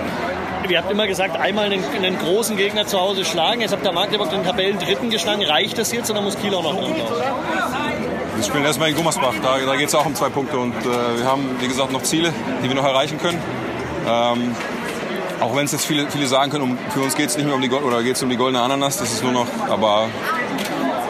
Ihr 0.70 0.78
habt 0.78 0.92
immer 0.92 1.08
gesagt, 1.08 1.36
einmal 1.36 1.66
einen, 1.66 1.84
einen 1.96 2.18
großen 2.18 2.56
Gegner 2.56 2.88
zu 2.88 3.00
Hause 3.00 3.26
schlagen. 3.26 3.62
Jetzt 3.62 3.74
habt 3.74 3.86
ihr 3.86 3.92
Magdeburg 3.92 4.30
den 4.30 4.44
Tabellendritten 4.44 5.10
geschlagen. 5.10 5.44
Reicht 5.44 5.78
das 5.78 5.92
jetzt 5.92 6.10
oder 6.10 6.22
muss 6.22 6.38
Kiel 6.40 6.54
auch 6.56 6.64
noch 6.64 6.80
dran? 6.80 6.94
Wir 8.36 8.44
spielen 8.44 8.66
erstmal 8.66 8.90
in 8.90 8.96
Gummersbach, 8.96 9.36
da, 9.42 9.58
da 9.60 9.76
geht 9.76 9.90
es 9.90 9.96
auch 9.96 10.06
um 10.06 10.16
zwei 10.16 10.30
Punkte 10.30 10.58
und 10.58 10.74
äh, 10.74 11.18
wir 11.18 11.26
haben, 11.26 11.56
wie 11.60 11.68
gesagt, 11.68 11.92
noch 11.92 12.02
Ziele, 12.02 12.34
die 12.64 12.68
wir 12.68 12.76
noch 12.76 12.84
erreichen 12.84 13.20
können. 13.20 13.40
Ähm, 14.08 14.56
auch 15.40 15.56
wenn 15.56 15.66
es 15.66 15.72
jetzt 15.72 15.86
viele, 15.86 16.10
viele 16.10 16.26
sagen 16.28 16.52
können, 16.52 16.64
um, 16.64 16.78
für 16.90 17.02
uns 17.02 17.16
geht 17.16 17.30
es 17.30 17.38
nicht 17.38 17.46
mehr 17.46 17.56
um 17.56 17.62
die 17.62 17.70
oder 17.70 18.02
geht's 18.02 18.24
um 18.24 18.30
die 18.30 18.38
goldene 18.38 18.62
Ananas, 18.64 18.98
das 18.98 19.12
ist 19.14 19.24
nur 19.24 19.34
noch, 19.34 19.48
aber 19.70 20.08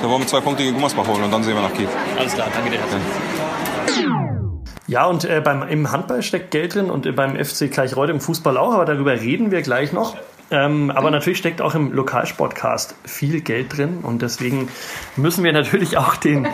da 0.03 0.09
wollen 0.09 0.19
wir 0.19 0.27
zwei 0.27 0.41
Punkte 0.41 0.63
gegen 0.63 0.75
Gummersbach 0.75 1.07
holen 1.07 1.23
und 1.23 1.31
dann 1.31 1.43
sehen 1.43 1.55
wir 1.55 1.61
nach 1.61 1.73
Kiel. 1.73 1.87
Alles 2.19 2.33
klar, 2.33 2.47
danke 2.53 2.69
dir. 2.71 2.79
Ja, 4.85 5.05
und 5.05 5.23
äh, 5.23 5.39
beim, 5.39 5.63
im 5.63 5.91
Handball 5.93 6.21
steckt 6.21 6.51
Geld 6.51 6.75
drin 6.75 6.91
und 6.91 7.05
äh, 7.05 7.13
beim 7.13 7.37
FC 7.41 7.71
Gleichreuth 7.71 8.09
im 8.09 8.19
Fußball 8.19 8.57
auch, 8.57 8.73
aber 8.73 8.83
darüber 8.83 9.13
reden 9.13 9.49
wir 9.49 9.61
gleich 9.61 9.93
noch. 9.93 10.17
Ähm, 10.51 10.91
aber 10.91 11.09
natürlich 11.09 11.39
steckt 11.39 11.61
auch 11.61 11.73
im 11.73 11.93
Lokalsportcast 11.93 12.95
viel 13.05 13.39
Geld 13.39 13.77
drin 13.77 13.99
und 14.03 14.21
deswegen 14.21 14.67
müssen 15.15 15.45
wir 15.45 15.53
natürlich 15.53 15.97
auch 15.97 16.17
den 16.17 16.49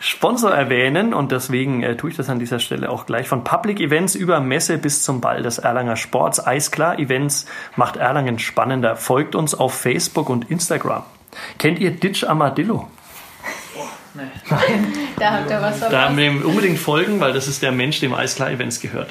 Sponsor 0.00 0.50
erwähnen 0.50 1.12
und 1.12 1.30
deswegen 1.30 1.82
äh, 1.82 1.96
tue 1.96 2.08
ich 2.08 2.16
das 2.16 2.30
an 2.30 2.38
dieser 2.38 2.58
Stelle 2.58 2.88
auch 2.88 3.04
gleich. 3.04 3.28
Von 3.28 3.44
Public 3.44 3.80
Events 3.80 4.14
über 4.14 4.40
Messe 4.40 4.78
bis 4.78 5.02
zum 5.02 5.20
Ball 5.20 5.42
des 5.42 5.58
Erlanger 5.58 5.96
Sports. 5.96 6.44
Eisklar 6.44 6.98
Events 6.98 7.44
macht 7.76 7.96
Erlangen 7.96 8.38
spannender. 8.38 8.96
Folgt 8.96 9.34
uns 9.34 9.54
auf 9.54 9.74
Facebook 9.74 10.30
und 10.30 10.50
Instagram. 10.50 11.04
Kennt 11.58 11.78
ihr 11.78 11.90
Ditch 11.90 12.24
Armadillo? 12.24 12.88
Da 15.18 15.30
habt 15.32 15.50
ihr 15.50 15.60
was 15.60 15.80
Da 15.80 16.02
haben 16.02 16.16
wir 16.16 16.26
ihm 16.26 16.42
unbedingt 16.42 16.78
folgen, 16.78 17.20
weil 17.20 17.32
das 17.32 17.48
ist 17.48 17.62
der 17.62 17.72
Mensch, 17.72 18.00
dem 18.00 18.14
Eisklar 18.14 18.50
Events 18.50 18.80
gehört. 18.80 19.10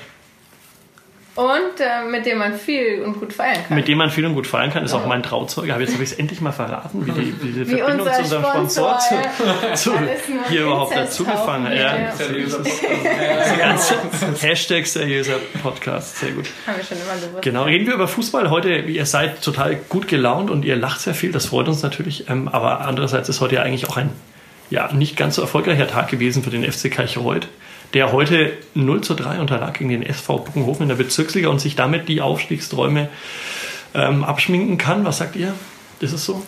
Und 1.36 1.80
äh, 1.80 2.08
mit 2.12 2.28
dem 2.28 2.38
man 2.38 2.54
viel 2.54 3.02
und 3.02 3.20
gut 3.20 3.34
feiern 3.34 3.58
kann. 3.68 3.76
Mit 3.76 3.88
dem 3.88 3.98
man 3.98 4.12
viel 4.12 4.24
und 4.26 4.36
gut 4.36 4.46
feiern 4.46 4.72
kann, 4.72 4.84
ist 4.86 4.94
auch 4.94 5.08
mein 5.08 5.24
Trauzeuge. 5.24 5.74
Aber 5.74 5.82
jetzt 5.82 5.94
habe 5.94 6.04
ich 6.04 6.12
es 6.12 6.20
endlich 6.20 6.42
mal 6.42 6.52
verraten, 6.52 7.08
wie 7.08 7.12
die, 7.12 7.42
wie 7.42 7.52
die 7.52 7.68
Wie 7.72 7.78
Verbindung 7.78 8.02
unser 8.02 8.14
zu 8.14 8.22
unserem 8.22 8.44
Sponsor, 8.44 9.00
Sponsor, 9.00 9.74
zu, 9.74 9.92
zu 9.92 10.00
hier 10.50 10.62
überhaupt 10.64 10.96
dazugefangen 10.96 11.68
hat. 11.68 11.74
hier, 11.74 11.82
Ja, 11.82 12.12
seriöser 12.12 12.60
Podcast. 12.60 14.44
Hashtag 14.44 14.86
seriöser 14.86 15.38
Podcast. 15.64 16.20
Sehr 16.20 16.32
gut. 16.34 16.46
Haben 16.68 16.78
wir 16.78 16.84
schon 16.84 16.98
immer 16.98 17.20
gewusst. 17.20 17.42
Genau, 17.42 17.64
reden 17.64 17.88
wir 17.88 17.96
über 17.96 18.08
Fußball. 18.08 18.52
Heute, 18.52 18.70
ihr 18.76 19.06
seid 19.08 19.42
total 19.42 19.76
gut 19.76 20.08
gelaunt 20.08 20.52
und 20.52 20.66
ihr 20.66 20.76
lacht 20.76 21.02
sehr 21.02 21.16
viel. 21.16 21.32
Das 21.32 21.48
freut 21.48 21.68
uns 21.68 21.82
natürlich. 21.82 22.30
Ähm, 22.30 22.48
aber 22.48 22.82
andererseits 22.82 23.28
ist 23.30 23.42
heute 23.42 23.56
ja 23.56 23.64
eigentlich 23.64 23.90
auch 23.90 23.98
ein 23.98 24.12
ja, 24.70 24.92
nicht 24.94 25.18
ganz 25.18 25.36
so 25.36 25.42
erfolgreicher 25.42 25.88
Tag 25.88 26.10
gewesen 26.10 26.44
für 26.44 26.50
den 26.50 26.64
FC 26.64 26.92
Kirchreuth, 26.92 27.48
der 27.94 28.12
heute 28.12 28.54
0 28.74 29.02
zu 29.02 29.14
3 29.14 29.40
unterlag 29.40 29.74
gegen 29.78 29.90
den 29.90 30.04
SV 30.04 30.40
Buckenhofen 30.40 30.84
in 30.84 30.90
der 30.90 30.96
Bezirksliga 30.96 31.50
und 31.50 31.60
sich 31.60 31.76
damit 31.76 32.10
die 32.10 32.22
Aufstiegsträume 32.22 33.10
ähm, 33.94 34.24
abschminken 34.24 34.78
kann. 34.78 35.06
Was 35.06 35.20
sagt 35.20 35.36
ihr? 35.36 35.54
Ist 36.00 36.14
es 36.14 36.26
so? 36.26 36.44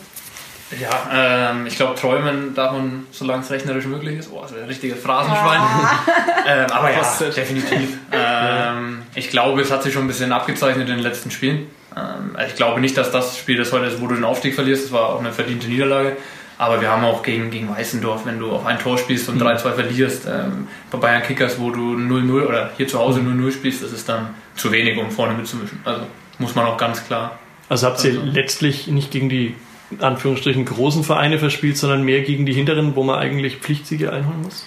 Ja, 0.81 1.51
ähm, 1.51 1.67
ich 1.67 1.75
glaube, 1.75 1.95
träumen 1.95 2.55
darf 2.55 2.71
man, 2.71 3.05
solange 3.11 3.43
es 3.43 3.51
rechnerisch 3.51 3.85
möglich 3.85 4.17
ist. 4.19 4.31
Oh, 4.31 4.41
das 4.41 4.51
ist 4.51 4.57
ein 4.57 4.65
richtiges 4.65 4.99
Phrasenschwein. 4.99 5.61
ähm, 6.47 6.71
aber 6.71 6.91
ja, 6.91 7.03
definitiv. 7.35 7.97
Ähm, 8.11 9.03
ich 9.13 9.29
glaube, 9.29 9.61
es 9.61 9.69
hat 9.69 9.83
sich 9.83 9.93
schon 9.93 10.05
ein 10.05 10.07
bisschen 10.07 10.31
abgezeichnet 10.31 10.89
in 10.89 10.95
den 10.95 11.03
letzten 11.03 11.29
Spielen. 11.29 11.67
Ähm, 11.95 12.35
also 12.35 12.49
ich 12.49 12.55
glaube 12.55 12.81
nicht, 12.81 12.97
dass 12.97 13.11
das 13.11 13.37
Spiel 13.37 13.57
das 13.57 13.71
heute 13.71 13.85
ist, 13.85 14.01
wo 14.01 14.07
du 14.07 14.15
den 14.15 14.23
Aufstieg 14.23 14.55
verlierst. 14.55 14.85
Das 14.85 14.91
war 14.91 15.09
auch 15.09 15.19
eine 15.19 15.31
verdiente 15.31 15.67
Niederlage. 15.67 16.17
Aber 16.57 16.79
wir 16.79 16.89
haben 16.89 17.03
auch 17.03 17.21
gegen, 17.21 17.51
gegen 17.51 17.69
Weißendorf, 17.69 18.25
wenn 18.25 18.39
du 18.39 18.51
auf 18.51 18.65
ein 18.65 18.79
Tor 18.79 18.97
spielst 18.97 19.27
und 19.27 19.41
3-2 19.41 19.74
verlierst, 19.74 20.25
ähm, 20.25 20.67
bei 20.89 20.97
Bayern 20.97 21.21
Kickers, 21.24 21.59
wo 21.59 21.69
du 21.69 21.95
0-0 21.97 22.45
oder 22.47 22.71
hier 22.77 22.88
zu 22.88 22.97
Hause 23.00 23.19
0-0 23.19 23.51
spielst, 23.51 23.83
das 23.83 23.91
ist 23.91 24.07
dann 24.07 24.29
zu 24.55 24.71
wenig, 24.71 24.97
um 24.97 25.12
vorne 25.12 25.33
mitzumischen. 25.33 25.79
Also 25.83 26.03
muss 26.39 26.55
man 26.55 26.65
auch 26.65 26.77
ganz 26.77 27.05
klar 27.05 27.38
Also 27.67 27.88
habt 27.88 28.03
ihr 28.05 28.12
Also- 28.12 28.24
letztlich 28.31 28.88
nicht 28.88 29.12
gegen 29.12 29.27
die 29.27 29.55
Anführungsstrichen 30.00 30.65
großen 30.65 31.03
Vereine 31.03 31.39
verspielt, 31.39 31.77
sondern 31.77 32.03
mehr 32.03 32.21
gegen 32.21 32.45
die 32.45 32.53
hinteren, 32.53 32.95
wo 32.95 33.03
man 33.03 33.19
eigentlich 33.19 33.57
Pflichtsiege 33.57 34.12
einholen 34.13 34.41
muss? 34.43 34.65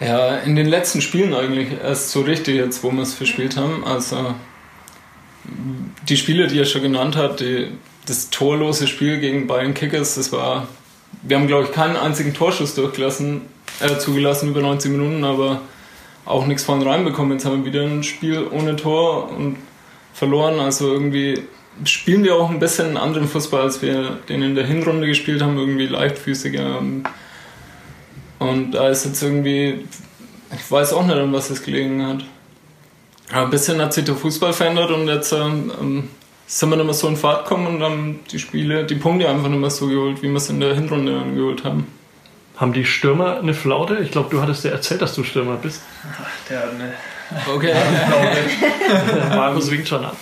Ja, 0.00 0.36
in 0.38 0.56
den 0.56 0.66
letzten 0.66 1.00
Spielen 1.00 1.32
eigentlich 1.32 1.68
erst 1.80 2.10
so 2.10 2.22
richtig 2.22 2.56
jetzt, 2.56 2.82
wo 2.82 2.90
wir 2.90 3.02
es 3.02 3.14
verspielt 3.14 3.56
haben. 3.56 3.84
Also 3.84 4.34
die 6.08 6.16
Spiele, 6.16 6.46
die 6.48 6.58
er 6.58 6.64
schon 6.64 6.82
genannt 6.82 7.16
hat, 7.16 7.40
die, 7.40 7.68
das 8.06 8.30
torlose 8.30 8.86
Spiel 8.86 9.18
gegen 9.18 9.46
Bayern 9.46 9.74
Kickers, 9.74 10.16
das 10.16 10.32
war. 10.32 10.68
Wir 11.22 11.36
haben, 11.38 11.46
glaube 11.46 11.64
ich, 11.64 11.72
keinen 11.72 11.96
einzigen 11.96 12.34
Torschuss 12.34 12.74
durchgelassen, 12.74 13.42
äh, 13.80 13.98
zugelassen 13.98 14.48
über 14.48 14.60
90 14.60 14.90
Minuten, 14.90 15.24
aber 15.24 15.60
auch 16.24 16.46
nichts 16.46 16.64
von 16.64 16.82
reinbekommen. 16.82 17.32
Jetzt 17.32 17.44
haben 17.44 17.64
wir 17.64 17.72
wieder 17.72 17.84
ein 17.84 18.02
Spiel 18.02 18.46
ohne 18.50 18.76
Tor 18.76 19.30
und 19.30 19.56
verloren. 20.14 20.60
Also 20.60 20.92
irgendwie 20.92 21.42
spielen 21.84 22.24
wir 22.24 22.36
auch 22.36 22.50
ein 22.50 22.58
bisschen 22.58 22.88
einen 22.88 22.96
anderen 22.96 23.28
Fußball, 23.28 23.62
als 23.62 23.82
wir 23.82 24.18
den 24.28 24.42
in 24.42 24.54
der 24.54 24.66
Hinrunde 24.66 25.06
gespielt 25.06 25.42
haben, 25.42 25.56
irgendwie 25.58 25.86
leichtfüßiger. 25.86 26.78
Und 28.38 28.72
da 28.72 28.88
ist 28.88 29.04
jetzt 29.04 29.22
irgendwie 29.22 29.84
Ich 30.54 30.70
weiß 30.70 30.92
auch 30.92 31.06
nicht, 31.06 31.16
an 31.16 31.32
was 31.32 31.50
es 31.50 31.62
gelegen 31.62 32.06
hat. 32.06 32.24
Aber 33.30 33.44
ein 33.44 33.50
bisschen 33.50 33.80
hat 33.80 33.94
sich 33.94 34.04
der 34.04 34.14
Fußball 34.14 34.52
verändert 34.52 34.90
und 34.90 35.08
jetzt 35.08 35.32
ähm, 35.32 36.08
sind 36.46 36.70
wir 36.70 36.76
nicht 36.76 36.84
mehr 36.84 36.94
so 36.94 37.08
in 37.08 37.16
Fahrt 37.16 37.44
gekommen 37.44 37.66
und 37.66 37.82
haben 37.82 38.20
die 38.30 38.38
Spiele, 38.38 38.84
die 38.84 38.94
Punkte 38.96 39.28
einfach 39.28 39.48
nicht 39.48 39.58
mehr 39.60 39.70
so 39.70 39.86
geholt, 39.88 40.22
wie 40.22 40.28
wir 40.28 40.36
es 40.36 40.48
in 40.50 40.60
der 40.60 40.74
Hinrunde 40.74 41.12
dann 41.14 41.34
geholt 41.34 41.64
haben. 41.64 41.86
Haben 42.56 42.72
die 42.74 42.84
Stürmer 42.84 43.38
eine 43.38 43.54
Flaute? 43.54 43.98
Ich 43.98 44.10
glaube, 44.10 44.28
du 44.30 44.40
hattest 44.42 44.64
ja 44.64 44.70
erzählt, 44.72 45.00
dass 45.02 45.14
du 45.14 45.24
Stürmer 45.24 45.56
bist. 45.56 45.82
Der 46.50 46.58
hat 46.60 46.70
eine 46.74 46.92
Okay. 47.54 47.72
Markus 49.34 49.70
winkt 49.70 49.88
schon 49.88 50.04
an. 50.04 50.12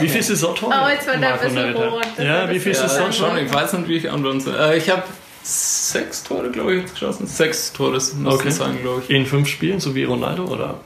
Wie 0.00 0.08
viel 0.08 0.22
Saisontore? 0.22 0.74
Oh, 0.84 0.88
jetzt 0.88 1.06
wird 1.06 1.22
er 1.22 1.34
ein 1.34 1.40
bisschen 1.40 1.74
rot. 1.74 2.06
Ja, 2.18 2.50
wie 2.50 2.58
viel 2.58 2.72
Ja, 2.72 2.88
Saisontore? 2.88 3.12
schon, 3.12 3.38
ich 3.46 3.52
weiß 3.54 3.72
nicht, 3.74 3.88
wie 3.88 3.96
ich 3.96 4.10
antworten 4.10 4.40
soll. 4.40 4.54
Äh, 4.56 4.76
ich 4.78 4.90
habe 4.90 5.04
sechs 5.42 6.22
Tore, 6.24 6.50
glaube 6.50 6.74
ich, 6.74 6.92
geschossen. 6.92 7.26
Sechs 7.26 7.72
Tore, 7.72 7.92
muss 7.92 8.12
Okay. 8.26 8.50
sein, 8.50 8.78
glaube 8.82 9.02
In 9.08 9.24
fünf 9.26 9.48
Spielen, 9.48 9.80
so 9.80 9.94
wie 9.94 10.04
Ronaldo, 10.04 10.44
oder? 10.44 10.80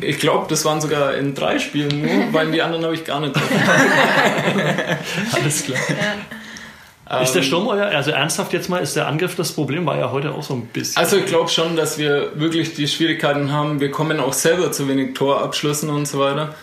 Ich. 0.00 0.18
Glaube, 0.18 0.46
das 0.48 0.64
waren 0.64 0.80
sogar 0.80 1.14
in 1.14 1.34
drei 1.34 1.58
Spielen 1.58 2.02
nur, 2.02 2.32
weil 2.32 2.46
in 2.46 2.52
die 2.52 2.62
anderen 2.62 2.84
habe 2.84 2.94
ich 2.94 3.04
gar 3.04 3.20
nicht 3.20 3.34
drauf. 3.34 3.42
Alles 5.32 5.64
klar. 5.64 5.78
Ist 7.22 7.32
der 7.32 7.42
Sturm 7.42 7.66
euer, 7.68 7.86
also 7.86 8.10
ernsthaft 8.12 8.54
jetzt 8.54 8.70
mal, 8.70 8.78
ist 8.78 8.96
der 8.96 9.06
Angriff 9.06 9.36
das 9.36 9.52
Problem? 9.52 9.84
War 9.84 9.98
ja 9.98 10.10
heute 10.10 10.32
auch 10.32 10.42
so 10.42 10.54
ein 10.54 10.66
bisschen. 10.66 10.96
Also 10.96 11.18
ich 11.18 11.26
glaube 11.26 11.50
schon, 11.50 11.76
dass 11.76 11.98
wir 11.98 12.32
wirklich 12.34 12.74
die 12.74 12.88
Schwierigkeiten 12.88 13.52
haben. 13.52 13.78
Wir 13.78 13.90
kommen 13.90 14.20
auch 14.20 14.32
selber 14.32 14.72
zu 14.72 14.88
wenig 14.88 15.14
Torabschlüssen 15.14 15.90
und 15.90 16.08
so 16.08 16.18
weiter. 16.18 16.54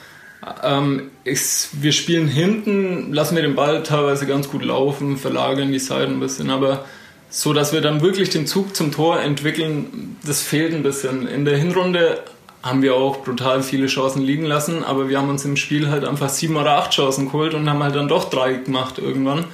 Ähm, 0.63 1.11
ich, 1.23 1.67
wir 1.73 1.91
spielen 1.91 2.27
hinten, 2.27 3.13
lassen 3.13 3.35
wir 3.35 3.43
den 3.43 3.55
Ball 3.55 3.83
teilweise 3.83 4.25
ganz 4.25 4.49
gut 4.49 4.65
laufen, 4.65 5.17
verlagern 5.17 5.71
die 5.71 5.79
Seiten 5.79 6.13
ein 6.13 6.19
bisschen, 6.19 6.49
aber 6.49 6.85
so, 7.29 7.53
dass 7.53 7.71
wir 7.71 7.81
dann 7.81 8.01
wirklich 8.01 8.29
den 8.29 8.47
Zug 8.47 8.75
zum 8.75 8.91
Tor 8.91 9.21
entwickeln, 9.21 10.17
das 10.25 10.41
fehlt 10.41 10.73
ein 10.73 10.83
bisschen. 10.83 11.27
In 11.27 11.45
der 11.45 11.57
Hinrunde 11.57 12.19
haben 12.63 12.81
wir 12.81 12.95
auch 12.95 13.23
brutal 13.23 13.63
viele 13.63 13.87
Chancen 13.87 14.21
liegen 14.21 14.45
lassen, 14.45 14.83
aber 14.83 15.09
wir 15.09 15.17
haben 15.17 15.29
uns 15.29 15.45
im 15.45 15.57
Spiel 15.57 15.89
halt 15.89 16.05
einfach 16.05 16.29
sieben 16.29 16.57
oder 16.57 16.77
acht 16.77 16.91
Chancen 16.91 17.25
geholt 17.25 17.53
und 17.53 17.69
haben 17.69 17.81
halt 17.81 17.95
dann 17.95 18.07
doch 18.07 18.29
drei 18.29 18.53
gemacht 18.53 18.99
irgendwann. 18.99 19.45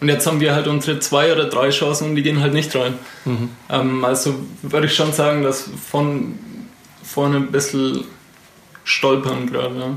Und 0.00 0.08
jetzt 0.08 0.26
haben 0.26 0.40
wir 0.40 0.54
halt 0.54 0.66
unsere 0.66 0.98
zwei 0.98 1.32
oder 1.32 1.44
drei 1.44 1.70
Chancen 1.70 2.10
und 2.10 2.16
die 2.16 2.22
gehen 2.22 2.40
halt 2.40 2.52
nicht 2.52 2.74
rein. 2.74 2.98
Ähm, 3.70 4.04
also 4.04 4.34
würde 4.62 4.86
ich 4.86 4.94
schon 4.94 5.12
sagen, 5.12 5.42
dass 5.42 5.68
von 5.88 6.38
vorne 7.04 7.36
ein 7.36 7.52
bisschen 7.52 8.04
stolpern 8.84 9.46
gerade. 9.50 9.96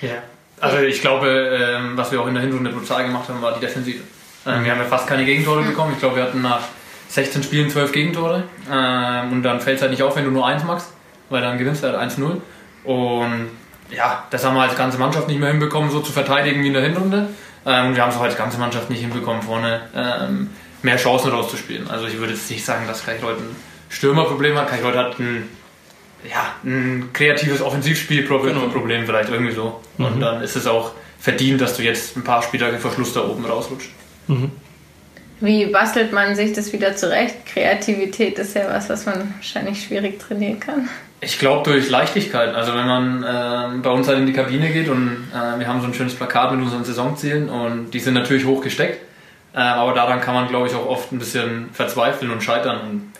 Ja. 0.00 0.08
Ja. 0.08 0.22
Also 0.60 0.78
ich 0.78 1.00
glaube, 1.00 1.28
ähm, 1.28 1.96
was 1.96 2.12
wir 2.12 2.20
auch 2.20 2.26
in 2.26 2.34
der 2.34 2.42
Hinrunde 2.42 2.70
brutal 2.70 3.04
gemacht 3.04 3.28
haben, 3.28 3.42
war 3.42 3.54
die 3.54 3.60
Defensive. 3.60 4.02
Ähm, 4.46 4.64
wir 4.64 4.70
haben 4.70 4.78
ja 4.78 4.84
fast 4.84 5.06
keine 5.06 5.24
Gegentore 5.24 5.62
bekommen. 5.62 5.92
Ich 5.94 5.98
glaube, 5.98 6.16
wir 6.16 6.22
hatten 6.22 6.42
nach 6.42 6.60
16 7.08 7.42
Spielen 7.42 7.70
12 7.70 7.92
Gegentore. 7.92 8.44
Ähm, 8.70 9.32
und 9.32 9.42
dann 9.42 9.60
fällt 9.60 9.76
es 9.76 9.82
halt 9.82 9.90
nicht 9.90 10.02
auf, 10.02 10.16
wenn 10.16 10.24
du 10.24 10.30
nur 10.30 10.46
eins 10.46 10.64
machst, 10.64 10.92
weil 11.30 11.42
dann 11.42 11.58
gewinnst 11.58 11.82
du 11.82 11.88
halt 11.88 12.12
1-0. 12.12 12.40
Und 12.84 13.50
ja, 13.90 14.24
das 14.30 14.44
haben 14.44 14.54
wir 14.54 14.62
als 14.62 14.76
ganze 14.76 14.98
Mannschaft 14.98 15.28
nicht 15.28 15.40
mehr 15.40 15.50
hinbekommen, 15.50 15.90
so 15.90 16.00
zu 16.00 16.12
verteidigen 16.12 16.62
wie 16.62 16.68
in 16.68 16.74
der 16.74 16.82
Hinrunde. 16.82 17.28
Ähm, 17.64 17.88
und 17.88 17.96
wir 17.96 18.02
haben 18.02 18.10
es 18.10 18.16
auch 18.16 18.22
als 18.22 18.36
ganze 18.36 18.58
Mannschaft 18.58 18.90
nicht 18.90 19.00
hinbekommen, 19.00 19.42
vorne 19.42 19.82
ähm, 19.94 20.50
mehr 20.82 20.96
Chancen 20.96 21.30
rauszuspielen. 21.30 21.90
Also 21.90 22.06
ich 22.06 22.18
würde 22.18 22.32
jetzt 22.32 22.50
nicht 22.50 22.64
sagen, 22.64 22.86
dass 22.86 23.04
Kaichleut 23.04 23.38
ein 23.38 23.56
Stürmerproblem 23.88 24.56
hat. 24.56 24.68
Kaichleut 24.68 24.96
hat 24.96 25.18
ein 25.18 25.48
ja, 26.28 26.54
ein 26.64 27.10
kreatives 27.12 27.60
Offensivspielproblem 27.60 28.70
Problem 28.72 29.06
vielleicht 29.06 29.30
irgendwie 29.30 29.52
so. 29.52 29.80
Und 29.98 30.20
dann 30.20 30.42
ist 30.42 30.56
es 30.56 30.66
auch 30.66 30.92
verdient, 31.18 31.60
dass 31.60 31.76
du 31.76 31.82
jetzt 31.82 32.16
ein 32.16 32.24
paar 32.24 32.42
Spieltage 32.42 32.78
vor 32.78 32.92
Schluss 32.92 33.12
da 33.12 33.24
oben 33.24 33.44
rausrutscht. 33.44 33.90
Wie 35.40 35.66
bastelt 35.66 36.12
man 36.12 36.34
sich 36.34 36.52
das 36.52 36.72
wieder 36.72 36.96
zurecht? 36.96 37.46
Kreativität 37.46 38.38
ist 38.38 38.54
ja 38.54 38.68
was, 38.68 38.88
was 38.88 39.06
man 39.06 39.34
wahrscheinlich 39.36 39.84
schwierig 39.84 40.18
trainieren 40.18 40.60
kann. 40.60 40.88
Ich 41.20 41.38
glaube 41.38 41.70
durch 41.70 41.88
Leichtigkeit. 41.88 42.54
Also 42.54 42.74
wenn 42.74 42.86
man 42.86 43.24
ähm, 43.26 43.82
bei 43.82 43.90
uns 43.90 44.06
halt 44.06 44.18
in 44.18 44.26
die 44.26 44.32
Kabine 44.32 44.70
geht 44.70 44.88
und 44.88 45.28
äh, 45.32 45.58
wir 45.58 45.66
haben 45.66 45.80
so 45.80 45.86
ein 45.86 45.94
schönes 45.94 46.14
Plakat 46.14 46.52
mit 46.52 46.62
unseren 46.62 46.84
Saisonzielen 46.84 47.48
und 47.48 47.90
die 47.92 48.00
sind 48.00 48.14
natürlich 48.14 48.44
hoch 48.44 48.62
gesteckt. 48.62 49.00
Äh, 49.54 49.60
aber 49.60 49.94
daran 49.94 50.20
kann 50.20 50.34
man, 50.34 50.48
glaube 50.48 50.68
ich, 50.68 50.74
auch 50.74 50.86
oft 50.86 51.12
ein 51.12 51.18
bisschen 51.18 51.70
verzweifeln 51.72 52.30
und 52.30 52.42
scheitern. 52.42 52.80
Und 52.80 53.12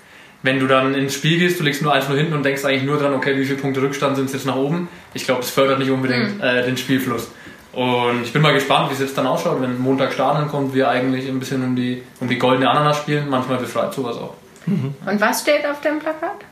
wenn 0.43 0.61
du 0.61 0.67
dann 0.67 0.95
ins 0.95 1.15
Spiel 1.15 1.39
gehst, 1.39 1.59
du 1.59 1.65
legst 1.65 1.81
nur 1.81 1.95
1-0 1.95 2.15
hinten 2.15 2.35
und 2.35 2.45
denkst 2.45 2.65
eigentlich 2.65 2.85
nur 2.85 2.99
dran, 2.99 3.15
okay, 3.15 3.39
wie 3.39 3.47
viele 3.47 3.59
Punkte 3.59 3.81
Rückstand 3.81 4.17
sind 4.17 4.27
es 4.27 4.35
jetzt 4.35 4.47
nach 4.47 4.57
oben? 4.57 4.89
Ich 5.15 5.25
glaube, 5.25 5.41
das 5.41 5.51
fördert 5.51 5.79
nicht 5.79 5.91
unbedingt 5.91 6.43
äh, 6.43 6.65
den 6.65 6.77
Spielfluss. 6.77 7.31
Und 7.73 8.23
ich 8.23 8.33
bin 8.33 8.43
mal 8.43 8.53
gespannt, 8.53 8.91
wie 8.91 8.95
es 8.95 9.01
jetzt 9.01 9.17
dann 9.17 9.27
ausschaut, 9.27 9.61
wenn 9.61 9.79
Montag 9.79 10.13
Stadion 10.13 10.49
kommt, 10.49 10.75
wir 10.75 10.89
eigentlich 10.89 11.29
ein 11.29 11.39
bisschen 11.39 11.65
um 11.65 11.77
die, 11.77 12.03
um 12.21 12.29
die 12.29 12.39
goldene 12.39 12.71
Ananas 12.71 12.99
spielen. 12.99 13.29
Manchmal 13.29 13.59
befreit 13.59 13.93
sowas 13.95 14.17
auch. 14.17 14.35
Und 14.67 15.21
was 15.21 15.43
steht 15.43 15.67
auf 15.67 15.81
dem 15.81 15.99
Plakat? 15.99 16.45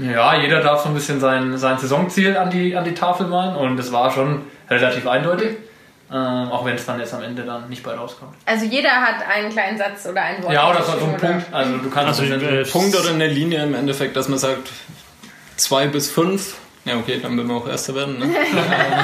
Ja, 0.00 0.40
jeder 0.40 0.60
darf 0.60 0.82
so 0.82 0.88
ein 0.88 0.94
bisschen 0.94 1.20
sein, 1.20 1.56
sein 1.56 1.78
Saisonziel 1.78 2.36
an 2.36 2.50
die, 2.50 2.76
an 2.76 2.84
die 2.84 2.94
Tafel 2.94 3.26
malen 3.26 3.54
und 3.56 3.78
es 3.78 3.92
war 3.92 4.10
schon 4.10 4.42
relativ 4.68 5.06
eindeutig. 5.06 5.56
Ähm, 6.12 6.48
auch 6.50 6.64
wenn 6.64 6.74
es 6.74 6.84
dann 6.84 7.00
jetzt 7.00 7.14
am 7.14 7.22
Ende 7.22 7.42
dann 7.42 7.68
nicht 7.68 7.82
bei 7.82 7.94
rauskommt. 7.94 8.34
Also 8.44 8.66
jeder 8.66 8.90
hat 8.90 9.16
einen 9.26 9.50
kleinen 9.50 9.78
Satz 9.78 10.06
oder 10.06 10.22
ein 10.22 10.42
Wort. 10.42 10.52
Ja, 10.52 10.70
oder 10.70 10.82
so, 10.82 10.92
so 10.98 11.06
ein 11.06 11.16
Punkt. 11.16 11.46
Also 11.50 11.78
du 11.78 11.90
kannst 11.90 12.20
Also, 12.20 12.38
das 12.38 12.42
äh, 12.42 12.70
Punkt 12.70 12.94
oder 12.94 13.10
eine 13.10 13.26
Linie 13.26 13.64
im 13.64 13.74
Endeffekt, 13.74 14.14
dass 14.16 14.28
man 14.28 14.38
sagt, 14.38 14.68
zwei 15.56 15.86
bis 15.86 16.10
fünf. 16.10 16.56
Ja, 16.84 16.96
okay, 16.96 17.18
dann 17.22 17.36
werden 17.36 17.48
wir 17.48 17.56
auch 17.56 17.66
Erster 17.66 17.94
werden. 17.94 18.18
Ne? 18.18 18.26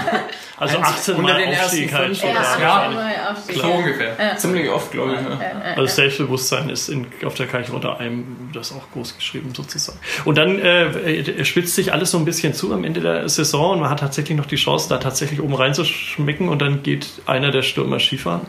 Also 0.61 0.79
18 0.79 1.15
unter 1.17 1.33
Mal 1.33 1.47
Aufstieg 1.47 1.91
halt. 1.91 2.17
fünf 2.19 2.23
Ja, 2.23 2.45
so. 2.45 2.61
Ja. 2.61 2.93
ja. 2.93 3.31
Aufstieg. 3.31 3.57
so 3.57 3.67
ungefähr. 3.67 4.37
Ziemlich 4.37 4.69
oft, 4.69 4.93
glaube 4.93 5.15
ich. 5.15 5.21
Ja. 5.21 5.75
Also 5.75 5.87
Selbstbewusstsein 5.95 6.69
ist 6.69 6.91
in, 6.91 7.07
auf 7.25 7.35
der 7.35 7.47
Kaichrotter 7.47 7.99
Alm 7.99 8.51
das 8.53 8.71
auch 8.73 8.91
groß 8.93 9.17
geschrieben 9.17 9.55
sozusagen. 9.55 9.99
Und 10.27 10.37
dann 10.37 10.59
äh, 10.59 11.45
spitzt 11.47 11.75
sich 11.75 11.95
alles 11.95 12.11
so 12.11 12.19
ein 12.19 12.27
bisschen 12.27 12.53
zu 12.53 12.75
am 12.75 12.85
Ende 12.85 13.01
der 13.01 13.27
Saison 13.31 13.73
und 13.73 13.81
man 13.81 13.89
hat 13.89 14.01
tatsächlich 14.01 14.37
noch 14.37 14.45
die 14.45 14.57
Chance, 14.57 14.91
da 14.91 14.99
tatsächlich 14.99 15.41
oben 15.41 15.55
reinzuschmecken 15.55 16.51
und 16.51 16.61
dann 16.61 16.83
geht 16.83 17.09
einer 17.25 17.51
der 17.51 17.63
Stürmer 17.63 17.99
Skifahren. 17.99 18.43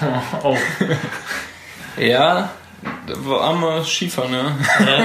Oh. 0.42 0.56
Ja, 1.96 2.50
da 3.06 3.14
war 3.26 3.52
mal 3.54 3.84
Skifahren, 3.84 4.32
ja. 4.32 4.56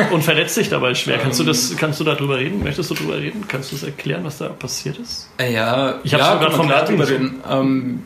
Äh, 0.10 0.14
und 0.14 0.24
verletzt 0.24 0.56
sich 0.56 0.70
dabei 0.70 0.94
schwer. 0.96 1.18
Kannst 1.18 1.40
du 1.40 1.44
das, 1.44 1.76
kannst 1.78 2.00
du 2.00 2.04
darüber 2.04 2.38
reden? 2.38 2.64
Möchtest 2.64 2.90
du 2.90 2.96
darüber 2.96 3.18
reden? 3.18 3.46
Kannst 3.48 3.72
du 3.72 3.76
es 3.76 3.84
erklären, 3.84 4.24
was 4.24 4.38
da 4.38 4.50
passiert 4.50 4.98
ist? 4.98 5.30
Ja, 5.40 5.96
Ich 6.04 6.14
hab's 6.14 6.24
ja, 6.26 6.36
man 6.36 6.52
vom 6.52 6.68
so- 6.70 7.04
reden. 7.14 7.42
Ähm, 7.50 8.04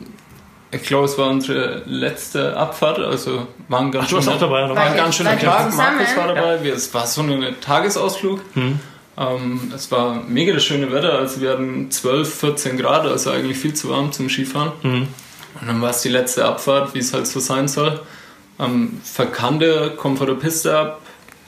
ich 0.70 0.82
glaube, 0.82 1.04
es 1.04 1.16
war 1.16 1.28
unsere 1.28 1.82
letzte 1.86 2.56
Abfahrt, 2.56 2.98
also 2.98 3.46
war 3.68 3.80
ein 3.80 3.92
ganz 3.92 4.06
Ach, 4.06 4.08
du 4.10 4.16
warst 4.16 4.24
schöner- 4.26 4.36
auch 4.36 4.40
dabei, 4.40 4.64
oder? 4.64 4.74
War 4.74 4.82
ein 4.84 4.96
ganz 4.96 5.14
schöner 5.16 5.38
Tag. 5.38 5.74
Markus 5.76 6.16
war 6.16 6.28
dabei. 6.34 6.64
Wir, 6.64 6.74
es 6.74 6.92
war 6.92 7.06
so 7.06 7.22
ein 7.22 7.54
Tagesausflug. 7.60 8.40
Hm. 8.54 8.80
Ähm, 9.16 9.72
es 9.72 9.92
war 9.92 10.14
mega 10.26 10.52
das 10.52 10.64
schöne 10.64 10.90
Wetter. 10.90 11.12
Also 11.18 11.40
wir 11.40 11.50
hatten 11.50 11.90
12, 11.92 12.34
14 12.40 12.76
Grad, 12.76 13.06
also 13.06 13.30
eigentlich 13.30 13.56
viel 13.56 13.74
zu 13.74 13.88
warm 13.88 14.10
zum 14.10 14.28
Skifahren. 14.28 14.72
Hm. 14.82 15.08
Und 15.60 15.68
dann 15.68 15.80
war 15.80 15.90
es 15.90 16.02
die 16.02 16.08
letzte 16.08 16.44
Abfahrt, 16.44 16.94
wie 16.94 16.98
es 16.98 17.14
halt 17.14 17.28
so 17.28 17.38
sein 17.38 17.68
soll. 17.68 18.00
Ähm, 18.58 19.00
verkannte, 19.02 19.94
komm 19.96 20.16
von 20.16 20.26
der 20.26 20.34
Piste 20.34 20.76
ab 20.78 21.00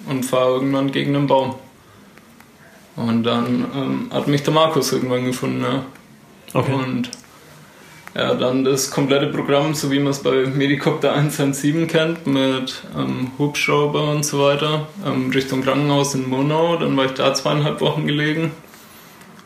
und 0.09 0.25
fahre 0.25 0.55
irgendwann 0.55 0.91
gegen 0.91 1.15
einen 1.15 1.27
Baum. 1.27 1.55
Und 2.97 3.25
dann 3.25 3.67
ähm, 3.75 4.11
hat 4.11 4.27
mich 4.27 4.43
der 4.43 4.55
Markus 4.55 4.93
irgendwann 4.93 5.27
gefunden. 5.27 5.63
Ja. 5.63 5.85
Okay. 6.55 6.73
Und 6.73 7.11
ja, 8.15 8.35
dann 8.35 8.65
das 8.65 8.91
komplette 8.91 9.27
Programm, 9.27 9.75
so 9.75 9.91
wie 9.91 9.99
man 9.99 10.13
es 10.13 10.21
bei 10.21 10.47
Medicopter 10.47 11.13
117 11.13 11.87
kennt, 11.87 12.27
mit 12.27 12.83
ähm, 12.97 13.33
Hubschrauber 13.39 14.11
und 14.11 14.25
so 14.25 14.41
weiter, 14.41 14.89
ähm, 15.05 15.31
Richtung 15.31 15.63
Krankenhaus 15.63 16.15
in 16.15 16.27
Monau. 16.29 16.77
Dann 16.77 16.97
war 16.97 17.05
ich 17.05 17.13
da 17.13 17.35
zweieinhalb 17.35 17.83
Wochen 17.83 18.07
gelegen 18.07 18.53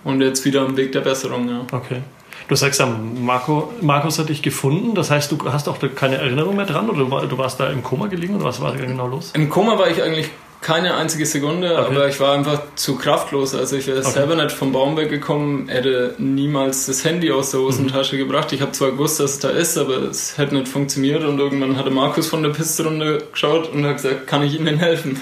und 0.04 0.20
jetzt 0.20 0.44
wieder 0.44 0.60
am 0.62 0.76
Weg 0.76 0.92
der 0.92 1.00
Besserung. 1.00 1.48
Ja. 1.48 1.66
Okay. 1.72 2.02
Du 2.50 2.56
sagst 2.56 2.80
ja, 2.80 2.86
Marco, 2.86 3.72
Markus 3.80 4.18
hat 4.18 4.28
dich 4.28 4.42
gefunden. 4.42 4.96
Das 4.96 5.08
heißt, 5.08 5.30
du 5.30 5.38
hast 5.52 5.68
auch 5.68 5.78
keine 5.94 6.16
Erinnerung 6.16 6.56
mehr 6.56 6.66
dran 6.66 6.90
oder 6.90 6.98
du 6.98 7.10
war- 7.12 7.24
du 7.26 7.38
warst 7.38 7.60
da 7.60 7.70
im 7.70 7.84
Koma 7.84 8.08
gelegen 8.08 8.34
oder 8.34 8.44
was 8.46 8.60
war 8.60 8.72
da 8.72 8.84
genau 8.84 9.06
los? 9.06 9.30
Im 9.34 9.48
Koma 9.48 9.78
war 9.78 9.88
ich 9.88 10.02
eigentlich 10.02 10.28
keine 10.60 10.94
einzige 10.96 11.24
Sekunde, 11.26 11.78
Okay. 11.78 11.86
aber 11.94 12.08
ich 12.08 12.18
war 12.18 12.34
einfach 12.34 12.60
zu 12.74 12.96
kraftlos. 12.96 13.54
Also 13.54 13.76
ich 13.76 13.86
wäre 13.86 14.02
selber 14.02 14.34
nicht 14.34 14.50
vom 14.50 14.72
Baum 14.72 14.96
weggekommen, 14.96 15.68
hätte 15.68 16.16
niemals 16.18 16.86
das 16.86 17.04
Handy 17.04 17.30
aus 17.30 17.52
der 17.52 17.60
Hosentasche 17.60 18.18
gebracht. 18.18 18.52
Ich 18.52 18.60
habe 18.62 18.72
zwar 18.72 18.90
gewusst, 18.90 19.20
dass 19.20 19.30
es 19.34 19.38
da 19.38 19.50
ist, 19.50 19.78
aber 19.78 19.98
es 20.10 20.36
hätte 20.36 20.56
nicht 20.56 20.66
funktioniert. 20.66 21.22
Und 21.24 21.38
irgendwann 21.38 21.78
hatte 21.78 21.90
Markus 21.90 22.26
von 22.26 22.42
der 22.42 22.50
Piste 22.50 22.82
runter 22.84 23.18
geschaut 23.32 23.70
und 23.72 23.86
hat 23.86 23.94
gesagt, 23.98 24.26
kann 24.26 24.42
ich 24.42 24.58
Ihnen 24.58 24.76
helfen? 24.76 25.20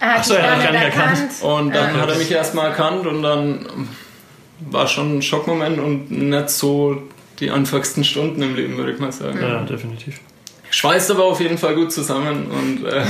Er 0.00 0.08
hat 0.14 0.16
Ach 0.20 0.24
so, 0.24 0.34
dich 0.34 0.42
er 0.42 0.50
hat 0.56 0.62
gar 0.64 0.72
gar 0.72 0.72
nicht 0.72 0.82
erkannt. 0.96 1.18
erkannt. 1.18 1.42
Und 1.42 1.74
dann 1.74 1.94
Ja. 1.94 2.00
hat 2.02 2.10
er 2.10 2.18
mich 2.18 2.30
erstmal 2.32 2.66
erkannt 2.66 3.06
und 3.06 3.22
dann 3.22 3.66
war 4.70 4.86
schon 4.86 5.18
ein 5.18 5.22
Schockmoment 5.22 5.78
und 5.78 6.10
nicht 6.10 6.50
so 6.50 7.02
die 7.40 7.50
anfangsten 7.50 8.04
Stunden 8.04 8.42
im 8.42 8.56
Leben, 8.56 8.76
würde 8.76 8.92
ich 8.92 8.98
mal 8.98 9.12
sagen. 9.12 9.38
Ja, 9.40 9.62
definitiv. 9.62 10.20
Schweißt 10.70 11.10
aber 11.10 11.24
auf 11.24 11.40
jeden 11.40 11.56
Fall 11.58 11.74
gut 11.74 11.92
zusammen 11.92 12.46
und 12.50 12.84
äh, 12.84 13.04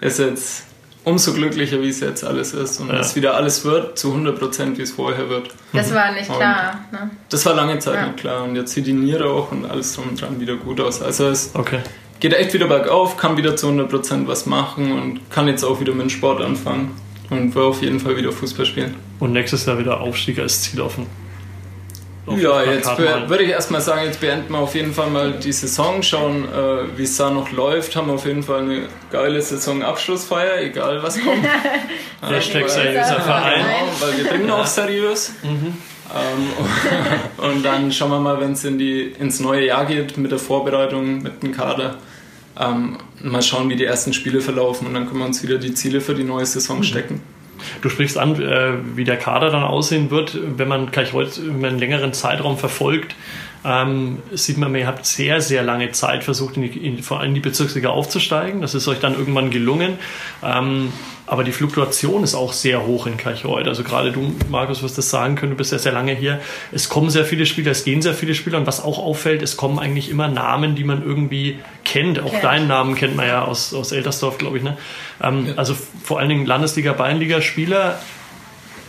ist 0.00 0.18
jetzt 0.18 0.64
umso 1.04 1.32
glücklicher, 1.34 1.80
wie 1.82 1.88
es 1.88 2.00
jetzt 2.00 2.24
alles 2.24 2.52
ist 2.52 2.80
und 2.80 2.88
Ja. 2.88 2.98
es 3.00 3.14
wieder 3.14 3.34
alles 3.34 3.64
wird, 3.64 3.98
zu 3.98 4.12
100% 4.12 4.76
wie 4.78 4.82
es 4.82 4.92
vorher 4.92 5.28
wird. 5.28 5.50
Das 5.72 5.92
war 5.94 6.12
nicht 6.12 6.28
Und- 6.30 6.36
klar. 6.36 6.80
Ne? 6.92 7.10
Das 7.28 7.44
war 7.46 7.54
lange 7.54 7.78
Zeit 7.78 7.94
Ja. 7.94 8.06
nicht 8.06 8.16
klar 8.18 8.44
und 8.44 8.56
jetzt 8.56 8.72
sieht 8.72 8.86
die 8.86 8.92
Niere 8.92 9.28
auch 9.30 9.52
und 9.52 9.66
alles 9.66 9.94
drum 9.94 10.08
und 10.08 10.20
dran 10.20 10.40
wieder 10.40 10.56
gut 10.56 10.80
aus. 10.80 11.02
Also 11.02 11.28
es, 11.28 11.50
Okay. 11.54 11.80
geht 12.20 12.32
echt 12.32 12.54
wieder 12.54 12.66
bergauf, 12.66 13.16
kann 13.16 13.36
wieder 13.36 13.54
zu 13.56 13.68
100% 13.68 14.26
was 14.26 14.46
machen 14.46 14.92
und 14.92 15.30
kann 15.30 15.46
jetzt 15.48 15.62
auch 15.64 15.80
wieder 15.80 15.92
mit 15.92 16.02
dem 16.02 16.10
Sport 16.10 16.40
anfangen 16.40 16.92
und 17.30 17.54
will 17.54 17.62
auf 17.62 17.82
jeden 17.82 18.00
Fall 18.00 18.16
wieder 18.16 18.32
Fußball 18.32 18.66
spielen. 18.66 18.94
Und 19.18 19.32
nächstes 19.32 19.66
Jahr 19.66 19.78
wieder 19.78 20.00
Aufstieg 20.00 20.38
als 20.38 20.62
Ziel 20.62 20.80
offen. 20.80 21.06
Auf 22.26 22.40
ja, 22.40 22.64
jetzt 22.64 22.98
würde 22.98 23.44
ich 23.44 23.50
erstmal 23.50 23.80
sagen, 23.80 24.04
jetzt 24.04 24.20
beenden 24.20 24.52
wir 24.52 24.58
auf 24.58 24.74
jeden 24.74 24.92
Fall 24.92 25.10
mal 25.10 25.32
die 25.32 25.52
Saison, 25.52 26.02
schauen, 26.02 26.44
äh, 26.44 26.98
wie 26.98 27.04
es 27.04 27.16
da 27.16 27.30
noch 27.30 27.52
läuft, 27.52 27.94
haben 27.94 28.10
auf 28.10 28.26
jeden 28.26 28.42
Fall 28.42 28.62
eine 28.62 28.88
geile 29.12 29.40
Saisonabschlussfeier, 29.40 30.60
egal 30.60 31.00
was 31.04 31.22
kommt. 31.22 31.46
Hashtag 32.28 32.68
seriöser 32.68 33.20
Verein. 33.20 33.60
Genau, 33.60 34.00
weil 34.00 34.18
wir 34.18 34.24
bringen 34.24 34.50
auch 34.50 34.66
seriös. 34.66 35.34
Mhm. 35.44 35.74
Ähm, 36.14 37.46
und 37.48 37.62
dann 37.62 37.92
schauen 37.92 38.10
wir 38.10 38.20
mal, 38.20 38.40
wenn 38.40 38.52
es 38.52 38.64
in 38.64 38.80
ins 38.80 39.38
neue 39.38 39.66
Jahr 39.66 39.86
geht 39.86 40.18
mit 40.18 40.32
der 40.32 40.40
Vorbereitung, 40.40 41.22
mit 41.22 41.44
dem 41.44 41.52
Kader. 41.52 41.96
Ähm, 42.58 42.96
mal 43.22 43.42
schauen, 43.42 43.68
wie 43.68 43.76
die 43.76 43.84
ersten 43.84 44.12
Spiele 44.12 44.40
verlaufen 44.40 44.86
und 44.86 44.94
dann 44.94 45.06
können 45.06 45.20
wir 45.20 45.26
uns 45.26 45.42
wieder 45.42 45.58
die 45.58 45.74
Ziele 45.74 46.00
für 46.00 46.14
die 46.14 46.24
neue 46.24 46.46
Saison 46.46 46.78
mhm. 46.78 46.82
stecken. 46.84 47.20
Du 47.82 47.88
sprichst 47.88 48.18
an, 48.18 48.40
äh, 48.40 48.72
wie 48.94 49.04
der 49.04 49.16
Kader 49.16 49.50
dann 49.50 49.62
aussehen 49.62 50.10
wird, 50.10 50.38
wenn 50.58 50.68
man 50.68 50.90
gleich 50.90 51.12
heute 51.12 51.40
über 51.40 51.68
einen 51.68 51.78
längeren 51.78 52.12
Zeitraum 52.12 52.58
verfolgt. 52.58 53.14
Ähm, 53.68 54.18
sieht 54.32 54.58
man, 54.58 54.72
ihr 54.76 54.86
habt 54.86 55.06
sehr, 55.06 55.40
sehr 55.40 55.64
lange 55.64 55.90
Zeit 55.90 56.22
versucht, 56.22 56.56
in 56.56 56.62
die, 56.62 56.86
in, 56.86 57.02
vor 57.02 57.18
allem 57.18 57.30
in 57.30 57.34
die 57.34 57.40
Bezirksliga 57.40 57.88
aufzusteigen. 57.88 58.60
Das 58.60 58.74
ist 58.74 58.86
euch 58.86 59.00
dann 59.00 59.14
irgendwann 59.14 59.50
gelungen. 59.50 59.98
Ähm, 60.44 60.92
aber 61.26 61.42
die 61.42 61.50
Fluktuation 61.50 62.22
ist 62.22 62.36
auch 62.36 62.52
sehr 62.52 62.86
hoch 62.86 63.08
in 63.08 63.16
Kirchholt. 63.16 63.66
Also 63.66 63.82
gerade 63.82 64.12
du, 64.12 64.32
Markus, 64.48 64.84
wirst 64.84 64.96
das 64.96 65.10
sagen 65.10 65.34
können, 65.34 65.50
du 65.50 65.56
bist 65.56 65.72
ja 65.72 65.78
sehr 65.78 65.90
lange 65.90 66.14
hier. 66.14 66.40
Es 66.70 66.88
kommen 66.88 67.10
sehr 67.10 67.24
viele 67.24 67.44
Spieler, 67.44 67.72
es 67.72 67.82
gehen 67.82 68.02
sehr 68.02 68.14
viele 68.14 68.36
Spieler 68.36 68.58
und 68.58 68.68
was 68.68 68.80
auch 68.84 69.00
auffällt, 69.00 69.42
es 69.42 69.56
kommen 69.56 69.80
eigentlich 69.80 70.10
immer 70.10 70.28
Namen, 70.28 70.76
die 70.76 70.84
man 70.84 71.02
irgendwie 71.04 71.58
kennt. 71.84 72.20
Auch 72.20 72.26
okay. 72.26 72.42
deinen 72.42 72.68
Namen 72.68 72.94
kennt 72.94 73.16
man 73.16 73.26
ja 73.26 73.44
aus, 73.44 73.74
aus 73.74 73.90
Eltersdorf, 73.90 74.38
glaube 74.38 74.58
ich. 74.58 74.62
Ne? 74.62 74.76
Ähm, 75.20 75.46
ja. 75.48 75.54
Also 75.56 75.74
vor 76.04 76.20
allen 76.20 76.28
Dingen 76.28 76.46
Landesliga, 76.46 76.92
Bayernliga-Spieler 76.92 77.98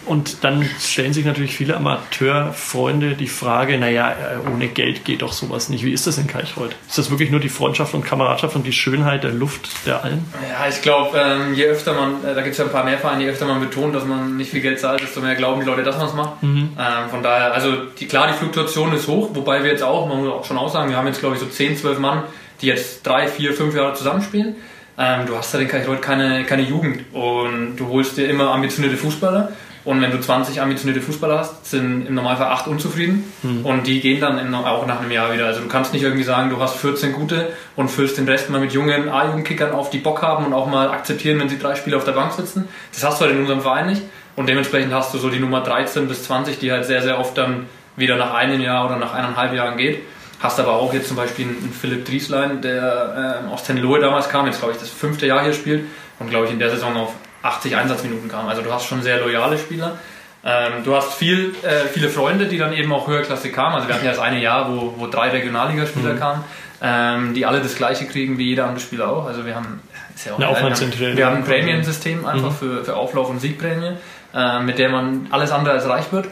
und 0.07 0.43
dann 0.43 0.67
stellen 0.79 1.13
sich 1.13 1.25
natürlich 1.25 1.55
viele 1.55 1.75
Amateurfreunde 1.75 3.15
die 3.15 3.27
Frage, 3.27 3.77
naja, 3.77 4.11
äh, 4.11 4.49
ohne 4.51 4.67
Geld 4.67 5.05
geht 5.05 5.21
doch 5.21 5.33
sowas 5.33 5.69
nicht. 5.69 5.83
Wie 5.83 5.91
ist 5.91 6.07
das 6.07 6.17
in 6.17 6.27
Keichhold? 6.27 6.75
Ist 6.87 6.97
das 6.97 7.09
wirklich 7.09 7.29
nur 7.29 7.39
die 7.39 7.49
Freundschaft 7.49 7.93
und 7.93 8.05
Kameradschaft 8.05 8.55
und 8.55 8.65
die 8.65 8.73
Schönheit 8.73 9.23
der 9.23 9.31
Luft 9.31 9.69
der 9.85 10.03
Alm? 10.03 10.25
Ja, 10.49 10.67
ich 10.69 10.81
glaube, 10.81 11.17
ähm, 11.17 11.53
je 11.53 11.65
öfter 11.65 11.93
man, 11.93 12.23
äh, 12.23 12.33
da 12.33 12.41
gibt 12.41 12.53
es 12.53 12.57
ja 12.57 12.65
ein 12.65 12.71
paar 12.71 12.83
mehr 12.83 12.97
Vereine, 12.97 13.23
je 13.23 13.29
öfter 13.29 13.45
man 13.45 13.59
betont, 13.59 13.93
dass 13.93 14.05
man 14.05 14.37
nicht 14.37 14.51
viel 14.51 14.61
Geld 14.61 14.79
zahlt, 14.79 15.01
desto 15.01 15.21
mehr 15.21 15.35
glauben 15.35 15.61
die 15.61 15.67
Leute, 15.67 15.83
dass 15.83 15.97
man 15.97 16.07
es 16.07 16.13
macht. 16.13 16.43
Mhm. 16.43 16.69
Ähm, 16.79 17.09
von 17.09 17.21
daher, 17.21 17.53
also 17.53 17.75
die, 17.99 18.07
klar, 18.07 18.27
die 18.27 18.33
Fluktuation 18.33 18.93
ist 18.93 19.07
hoch, 19.07 19.31
wobei 19.33 19.63
wir 19.63 19.71
jetzt 19.71 19.83
auch, 19.83 20.07
man 20.07 20.23
muss 20.23 20.33
auch 20.33 20.45
schon 20.45 20.57
aussagen, 20.57 20.89
wir 20.89 20.97
haben 20.97 21.07
jetzt 21.07 21.19
glaube 21.19 21.35
ich 21.35 21.41
so 21.41 21.47
10, 21.47 21.77
12 21.77 21.99
Mann, 21.99 22.23
die 22.61 22.67
jetzt 22.67 23.05
drei, 23.05 23.27
vier, 23.27 23.53
fünf 23.53 23.75
Jahre 23.75 23.93
zusammenspielen. 23.93 24.55
Ähm, 24.97 25.27
du 25.27 25.35
hast 25.35 25.53
ja 25.53 25.59
in 25.59 25.67
Keichhold 25.67 26.01
keine, 26.01 26.43
keine 26.45 26.63
Jugend 26.63 27.13
und 27.13 27.75
du 27.75 27.87
holst 27.89 28.17
dir 28.17 28.27
immer 28.27 28.51
ambitionierte 28.51 28.97
Fußballer 28.97 29.51
und 29.87 30.01
wenn 30.01 30.11
du 30.11 30.19
20 30.19 30.59
ambitionierte 30.59 31.01
Fußballer 31.01 31.39
hast, 31.39 31.65
sind 31.65 32.07
im 32.07 32.15
Normalfall 32.15 32.47
8 32.47 32.67
unzufrieden. 32.67 33.23
Mhm. 33.41 33.65
Und 33.65 33.87
die 33.87 34.01
gehen 34.01 34.19
dann 34.19 34.53
auch 34.53 34.85
nach 34.85 34.99
einem 34.99 35.11
Jahr 35.11 35.31
wieder. 35.31 35.45
Also 35.45 35.61
du 35.61 35.69
kannst 35.69 35.93
nicht 35.93 36.03
irgendwie 36.03 36.25
sagen, 36.25 36.49
du 36.49 36.59
hast 36.59 36.75
14 36.75 37.13
gute 37.13 37.53
und 37.77 37.89
füllst 37.89 38.17
den 38.17 38.27
Rest 38.27 38.49
mal 38.49 38.59
mit 38.59 38.73
jungen 38.73 39.07
A-Jugendkickern 39.07 39.71
auf, 39.71 39.89
die 39.89 39.99
Bock 39.99 40.21
haben 40.21 40.45
und 40.45 40.51
auch 40.51 40.67
mal 40.67 40.89
akzeptieren, 40.89 41.39
wenn 41.39 41.47
sie 41.47 41.57
drei 41.57 41.75
Spiele 41.75 41.95
auf 41.95 42.03
der 42.03 42.11
Bank 42.11 42.33
sitzen. 42.33 42.67
Das 42.91 43.05
hast 43.05 43.21
du 43.21 43.25
halt 43.25 43.35
in 43.35 43.39
unserem 43.39 43.61
Verein 43.61 43.87
nicht. 43.87 44.01
Und 44.35 44.49
dementsprechend 44.49 44.93
hast 44.93 45.13
du 45.13 45.19
so 45.19 45.29
die 45.29 45.39
Nummer 45.39 45.61
13 45.61 46.09
bis 46.09 46.23
20, 46.23 46.59
die 46.59 46.69
halt 46.69 46.83
sehr, 46.83 47.01
sehr 47.01 47.17
oft 47.17 47.37
dann 47.37 47.67
wieder 47.95 48.17
nach 48.17 48.33
einem 48.33 48.59
Jahr 48.59 48.87
oder 48.87 48.97
nach 48.97 49.13
eineinhalb 49.13 49.53
Jahren 49.53 49.77
geht. 49.77 50.01
Hast 50.41 50.59
aber 50.59 50.73
auch 50.73 50.93
jetzt 50.93 51.07
zum 51.07 51.15
Beispiel 51.15 51.45
einen 51.45 51.71
Philipp 51.71 52.03
Drieslein, 52.03 52.61
der 52.61 53.45
äh, 53.47 53.53
aus 53.53 53.63
Tenlohe 53.63 54.01
damals 54.01 54.27
kam, 54.27 54.47
jetzt 54.47 54.59
glaube 54.59 54.73
ich 54.73 54.79
das 54.81 54.89
fünfte 54.89 55.27
Jahr 55.27 55.43
hier 55.43 55.53
spielt 55.53 55.85
und 56.19 56.29
glaube 56.29 56.47
ich 56.47 56.51
in 56.51 56.59
der 56.59 56.71
Saison 56.71 56.93
auf 56.97 57.13
80 57.47 57.75
Einsatzminuten 57.75 58.29
kam. 58.29 58.47
Also 58.47 58.61
du 58.61 58.71
hast 58.71 58.85
schon 58.85 59.01
sehr 59.01 59.19
loyale 59.19 59.57
Spieler. 59.57 59.97
Ähm, 60.43 60.83
du 60.83 60.95
hast 60.95 61.13
viel, 61.13 61.55
äh, 61.63 61.87
viele 61.91 62.09
Freunde, 62.09 62.45
die 62.45 62.57
dann 62.57 62.73
eben 62.73 62.91
auch 62.93 63.07
höherklassig 63.07 63.53
kamen. 63.53 63.75
Also 63.75 63.87
wir 63.87 63.95
hatten 63.95 64.05
ja 64.05 64.11
das 64.11 64.19
eine 64.19 64.39
Jahr, 64.39 64.71
wo, 64.71 64.93
wo 64.97 65.07
drei 65.07 65.29
Regionalligaspieler 65.29 66.13
mhm. 66.13 66.19
kamen, 66.19 66.43
ähm, 66.81 67.33
die 67.33 67.45
alle 67.45 67.59
das 67.59 67.75
gleiche 67.75 68.05
kriegen 68.05 68.37
wie 68.37 68.45
jeder 68.45 68.65
andere 68.65 68.79
Spieler 68.79 69.09
auch. 69.09 69.25
Also 69.25 69.45
wir 69.45 69.55
haben, 69.55 69.81
ist 70.15 70.25
ja 70.25 70.33
auch 70.33 70.39
Eine 70.39 70.47
geil, 70.47 71.17
wir 71.17 71.25
haben 71.25 71.37
ein 71.37 71.43
Prämiensystem 71.43 72.25
einfach 72.25 72.51
mhm. 72.51 72.55
für, 72.55 72.85
für 72.85 72.95
Auflauf- 72.95 73.29
und 73.29 73.39
Siegprämie. 73.39 73.97
Äh, 74.33 74.59
mit 74.59 74.77
der 74.77 74.89
man 74.89 75.27
alles 75.31 75.51
andere 75.51 75.73
als 75.73 75.87
reich 75.87 76.11
wird. 76.11 76.27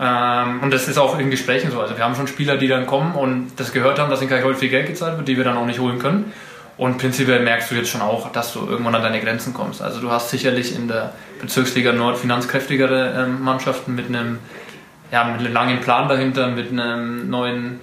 ähm, 0.00 0.60
und 0.62 0.72
das 0.72 0.88
ist 0.88 0.98
auch 0.98 1.18
in 1.18 1.30
Gesprächen 1.30 1.70
so. 1.70 1.80
Also 1.80 1.96
wir 1.96 2.02
haben 2.02 2.16
schon 2.16 2.26
Spieler, 2.26 2.56
die 2.56 2.68
dann 2.68 2.86
kommen 2.86 3.14
und 3.14 3.52
das 3.56 3.72
gehört 3.72 3.98
haben, 3.98 4.10
dass 4.10 4.22
in 4.22 4.28
Kaichol 4.28 4.54
viel 4.54 4.70
Geld 4.70 4.86
gezahlt 4.86 5.18
wird, 5.18 5.28
die 5.28 5.36
wir 5.36 5.44
dann 5.44 5.56
auch 5.56 5.66
nicht 5.66 5.78
holen 5.78 5.98
können. 5.98 6.32
Und 6.76 6.98
prinzipiell 6.98 7.40
merkst 7.40 7.70
du 7.70 7.76
jetzt 7.76 7.90
schon 7.90 8.00
auch, 8.00 8.32
dass 8.32 8.52
du 8.52 8.66
irgendwann 8.66 8.94
an 8.96 9.02
deine 9.02 9.20
Grenzen 9.20 9.54
kommst. 9.54 9.80
Also 9.80 10.00
du 10.00 10.10
hast 10.10 10.30
sicherlich 10.30 10.74
in 10.74 10.88
der 10.88 11.12
Bezirksliga 11.40 11.92
Nord 11.92 12.18
finanzkräftigere 12.18 13.14
ähm, 13.16 13.42
Mannschaften 13.42 13.94
mit 13.94 14.08
einem, 14.08 14.40
ja, 15.12 15.24
mit 15.24 15.40
einem 15.40 15.52
langen 15.52 15.80
Plan 15.80 16.08
dahinter, 16.08 16.48
mit 16.48 16.72
einem 16.72 17.30
neuen, 17.30 17.80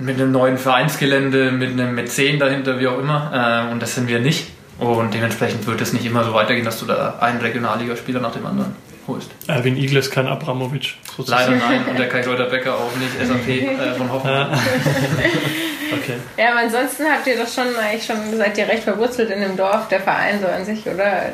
mit 0.00 0.16
einem 0.16 0.32
neuen 0.32 0.58
Vereinsgelände, 0.58 1.52
mit 1.52 1.70
einem 1.70 1.94
Mäzen 1.94 2.40
dahinter, 2.40 2.80
wie 2.80 2.88
auch 2.88 2.98
immer. 2.98 3.66
Äh, 3.68 3.72
und 3.72 3.80
das 3.80 3.94
sind 3.94 4.08
wir 4.08 4.18
nicht. 4.18 4.48
Und 4.78 5.14
dementsprechend 5.14 5.66
wird 5.66 5.80
es 5.80 5.92
nicht 5.92 6.04
immer 6.04 6.24
so 6.24 6.34
weitergehen, 6.34 6.64
dass 6.64 6.80
du 6.80 6.86
da 6.86 7.18
einen 7.20 7.40
Regionalligaspieler 7.40 8.20
nach 8.20 8.32
dem 8.32 8.46
anderen 8.46 8.74
holst. 9.06 9.30
Erwin 9.46 9.76
Igel 9.76 9.98
ist 9.98 10.10
kein 10.10 10.26
Abramovic. 10.26 10.94
Leider 11.24 11.52
nein. 11.52 11.84
Und 11.88 11.98
der 11.98 12.08
Kai 12.08 12.22
Reuter 12.26 12.46
Becker 12.46 12.74
auch 12.74 12.90
nicht. 12.96 13.12
SAP 13.24 13.48
äh, 13.48 13.94
von 13.94 14.10
Hoffenheim. 14.10 14.48
Okay. 15.92 16.16
Ja, 16.36 16.50
aber 16.52 16.60
ansonsten 16.60 17.04
habt 17.04 17.26
ihr 17.26 17.36
doch 17.36 17.48
schon 17.48 17.74
eigentlich 17.76 18.04
schon, 18.04 18.36
seid 18.36 18.58
ihr 18.58 18.68
recht 18.68 18.84
verwurzelt 18.84 19.30
in 19.30 19.40
dem 19.40 19.56
Dorf, 19.56 19.88
der 19.88 20.00
Verein 20.00 20.40
so 20.40 20.46
an 20.46 20.64
sich, 20.64 20.86
oder? 20.86 21.32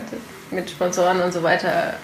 Mit 0.51 0.69
Sponsoren 0.69 1.21
und 1.23 1.33
so 1.33 1.43
weiter. 1.43 1.95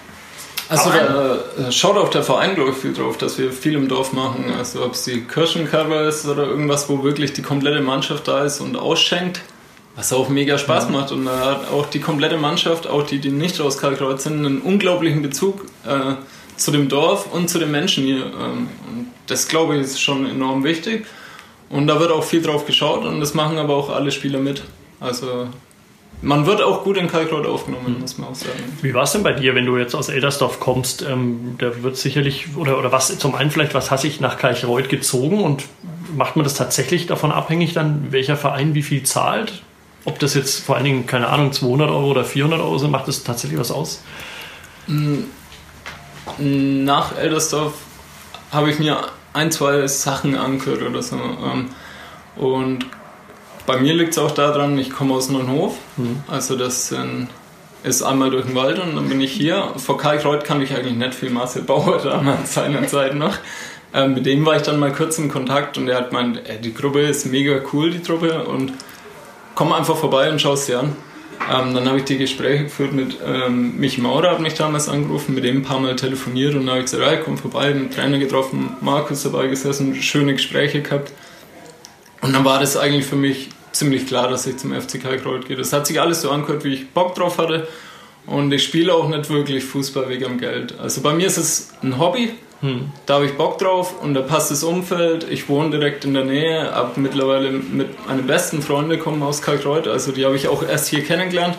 Also 0.71 0.91
da 0.91 1.37
äh, 1.69 1.73
schaut 1.73 1.97
auch 1.97 2.11
der 2.11 2.23
Verein, 2.23 2.55
glaube 2.55 2.71
ich, 2.71 2.77
viel 2.77 2.93
drauf, 2.93 3.17
dass 3.17 3.39
wir 3.39 3.53
viel 3.53 3.75
im 3.75 3.89
Dorf 3.89 4.13
machen. 4.13 4.53
Also 4.57 4.85
ob 4.85 4.93
es 4.93 5.05
die 5.05 5.23
Kirchencover 5.23 6.03
ist 6.03 6.27
oder 6.27 6.47
irgendwas, 6.47 6.89
wo 6.89 7.03
wirklich 7.03 7.33
die 7.33 7.43
komplette 7.43 7.81
Mannschaft 7.81 8.29
da 8.29 8.45
ist 8.45 8.61
und 8.61 8.77
ausschenkt. 8.77 9.41
Was 9.97 10.13
auch 10.13 10.29
mega 10.29 10.59
Spaß 10.59 10.85
ja. 10.85 10.91
macht. 10.91 11.11
Und 11.11 11.25
da 11.25 11.45
hat 11.45 11.73
auch 11.73 11.87
die 11.87 12.01
komplette 12.01 12.37
Mannschaft, 12.37 12.87
auch 12.87 13.05
die, 13.05 13.19
die 13.19 13.31
nicht 13.31 13.61
aus 13.61 13.79
Karlsruhe 13.79 14.19
sind, 14.19 14.45
einen 14.45 14.61
unglaublichen 14.61 15.23
Bezug 15.23 15.65
äh, 15.87 16.15
zu 16.57 16.71
dem 16.71 16.89
Dorf 16.89 17.27
und 17.33 17.49
zu 17.49 17.59
den 17.59 17.71
Menschen 17.71 18.05
hier. 18.05 18.27
Ähm, 18.27 18.69
und 18.91 19.13
das, 19.27 19.49
glaube 19.49 19.77
ich, 19.77 19.83
ist 19.83 20.01
schon 20.01 20.29
enorm 20.29 20.65
wichtig. 20.65 21.07
Und 21.71 21.87
da 21.87 22.01
wird 22.01 22.11
auch 22.11 22.25
viel 22.25 22.43
drauf 22.43 22.67
geschaut 22.67 23.05
und 23.05 23.21
das 23.21 23.35
machen 23.35 23.59
aber 23.59 23.77
auch 23.77 23.91
alle 23.91 24.11
Spieler 24.11 24.39
mit. 24.39 24.63
Also 25.01 25.49
man 26.21 26.47
wird 26.47 26.63
auch 26.63 26.83
gut 26.83 26.97
in 26.97 27.09
Kalkreuth 27.09 27.47
aufgenommen, 27.47 27.95
mhm. 27.95 28.01
muss 28.01 28.19
man 28.19 28.31
auch 28.31 28.35
sagen. 28.35 28.59
Wie 28.83 28.93
war 28.95 29.05
es 29.05 29.13
denn 29.13 29.23
bei 29.23 29.33
dir, 29.33 29.55
wenn 29.55 29.67
du 29.67 29.77
jetzt 29.77 29.95
aus 29.95 30.09
Eldersdorf 30.09 30.59
kommst? 30.59 31.03
Ähm, 31.03 31.57
da 31.59 31.83
wird 31.83 31.97
sicherlich, 31.97 32.57
oder, 32.57 32.79
oder 32.79 32.91
was 32.91 33.19
zum 33.19 33.35
einen 33.35 33.51
vielleicht, 33.51 33.75
was 33.75 33.91
hast 33.91 34.05
dich 34.05 34.21
nach 34.21 34.39
Kalkreuth 34.39 34.89
gezogen 34.89 35.43
und 35.43 35.65
macht 36.17 36.37
man 36.37 36.43
das 36.43 36.55
tatsächlich 36.55 37.07
davon 37.07 37.31
abhängig, 37.31 37.75
dann 37.75 38.11
welcher 38.11 38.37
Verein 38.37 38.75
wie 38.75 38.83
viel 38.83 39.05
zahlt? 39.05 39.63
Ob 40.05 40.19
das 40.19 40.35
jetzt 40.35 40.65
vor 40.65 40.77
allen 40.77 40.85
Dingen, 40.85 41.07
keine 41.07 41.29
Ahnung, 41.29 41.53
200 41.53 41.91
Euro 41.91 42.11
oder 42.11 42.25
400 42.25 42.61
Euro 42.61 42.79
sind, 42.79 42.91
macht 42.91 43.07
das 43.09 43.23
tatsächlich 43.23 43.61
was 43.61 43.71
aus? 43.71 44.03
Mm, 44.87 45.25
nach 46.39 47.17
Eldersdorf 47.17 47.75
habe 48.51 48.71
ich 48.71 48.79
mir 48.79 48.99
ein, 49.33 49.51
zwei 49.51 49.87
Sachen 49.87 50.37
angehört 50.37 50.83
oder 50.83 51.03
so. 51.03 51.17
Ähm, 51.17 51.71
und 52.37 52.87
bei 53.67 53.79
mir 53.79 53.95
liegt 53.95 54.13
es 54.13 54.19
auch 54.19 54.31
daran, 54.31 54.79
ich 54.79 54.91
komme 54.91 55.15
aus 55.15 55.29
Neunhof. 55.29 55.77
Mhm. 55.97 56.23
Also 56.29 56.57
das 56.57 56.95
ist 57.83 58.03
einmal 58.03 58.31
durch 58.31 58.47
den 58.47 58.55
Wald 58.55 58.79
und 58.79 58.97
dann 58.97 59.09
bin 59.09 59.21
ich 59.21 59.33
hier. 59.33 59.73
Vor 59.77 59.99
Kalkreuth 59.99 60.45
kann 60.45 60.61
ich 60.63 60.75
eigentlich 60.75 60.97
nicht 60.97 61.15
viel 61.15 61.31
Marcel 61.31 61.63
Bauer 61.63 61.99
damals 62.03 62.55
seiner 62.55 62.87
Zeit 62.87 63.15
noch. 63.15 63.37
Ähm, 63.95 64.15
mit 64.15 64.27
dem 64.27 64.45
war 64.45 64.57
ich 64.57 64.63
dann 64.63 64.79
mal 64.79 64.93
kurz 64.93 65.19
in 65.19 65.31
Kontakt 65.31 65.79
und 65.79 65.89
er 65.89 65.97
hat 65.97 66.11
gemeint, 66.11 66.43
ey, 66.47 66.61
die 66.61 66.75
Gruppe 66.75 67.01
ist 67.01 67.27
mega 67.27 67.61
cool, 67.73 67.91
die 67.91 68.03
Truppe 68.03 68.45
und 68.45 68.73
komm 69.55 69.73
einfach 69.73 69.97
vorbei 69.97 70.31
und 70.31 70.41
schau 70.41 70.53
es 70.53 70.67
dir 70.67 70.81
an. 70.81 70.97
Ähm, 71.51 71.75
dann 71.75 71.89
habe 71.89 71.99
ich 71.99 72.05
die 72.05 72.19
Gespräche 72.19 72.65
geführt 72.65 72.93
mit 72.93 73.17
ähm, 73.25 73.79
Michi 73.79 74.01
Maurer, 74.01 74.33
hat 74.33 74.41
mich 74.41 74.55
damals 74.55 74.89
angerufen, 74.89 75.35
mit 75.35 75.45
dem 75.45 75.59
ein 75.59 75.63
paar 75.63 75.81
Mal 75.81 75.97
telefoniert 75.97 76.55
und 76.55 76.61
dann 76.61 76.71
habe 76.71 76.79
ich 76.81 76.91
gesagt, 76.91 77.03
hey, 77.05 77.21
komm 77.25 77.39
vorbei, 77.39 77.67
einen 77.67 77.91
Trainer 77.91 78.19
getroffen, 78.19 78.77
Markus 78.81 79.23
dabei 79.23 79.47
gesessen, 79.47 79.95
schöne 79.95 80.35
Gespräche 80.35 80.83
gehabt. 80.83 81.13
Und 82.21 82.33
dann 82.35 82.45
war 82.45 82.61
das 82.61 82.77
eigentlich 82.77 83.07
für 83.07 83.17
mich 83.17 83.49
ziemlich 83.73 84.07
klar, 84.07 84.29
dass 84.29 84.47
ich 84.47 84.57
zum 84.57 84.79
FC 84.79 85.01
Kalkreuth 85.01 85.47
gehe. 85.47 85.57
Das 85.57 85.73
hat 85.73 85.87
sich 85.87 86.01
alles 86.01 86.23
so 86.23 86.31
angehört, 86.31 86.65
wie 86.65 86.75
ich 86.75 86.91
Bock 86.91 87.15
drauf 87.15 87.39
hatte. 87.39 87.69
Und 88.27 88.53
ich 88.53 88.65
spiele 88.65 88.93
auch 88.93 89.09
nicht 89.09 89.31
wirklich 89.31 89.65
Fußball 89.65 90.09
wegen 90.09 90.25
dem 90.25 90.39
Geld. 90.39 90.79
Also 90.79 91.01
bei 91.01 91.15
mir 91.15 91.27
ist 91.27 91.39
es 91.39 91.71
ein 91.83 91.99
Hobby, 91.99 92.33
hm. 92.61 92.91
Da 93.07 93.15
habe 93.15 93.27
ich 93.27 93.37
Bock 93.37 93.59
drauf 93.59 94.03
und 94.03 94.15
da 94.15 94.23
passt 94.23 94.51
das 94.51 94.65
Umfeld. 94.65 95.27
Ich 95.31 95.49
wohne 95.49 95.71
direkt 95.71 96.05
in 96.05 96.15
der 96.15 96.25
Nähe, 96.25 96.73
habe 96.73 96.99
mittlerweile 97.01 97.53
mit 97.53 98.07
meine 98.09 98.23
besten 98.23 98.63
Freunde 98.63 98.99
kommen 98.99 99.23
aus 99.23 99.43
Kalkreuth, 99.43 99.87
also 99.87 100.11
die 100.11 100.25
habe 100.25 100.35
ich 100.35 100.49
auch 100.49 100.63
erst 100.63 100.89
hier 100.89 101.05
kennengelernt. 101.05 101.57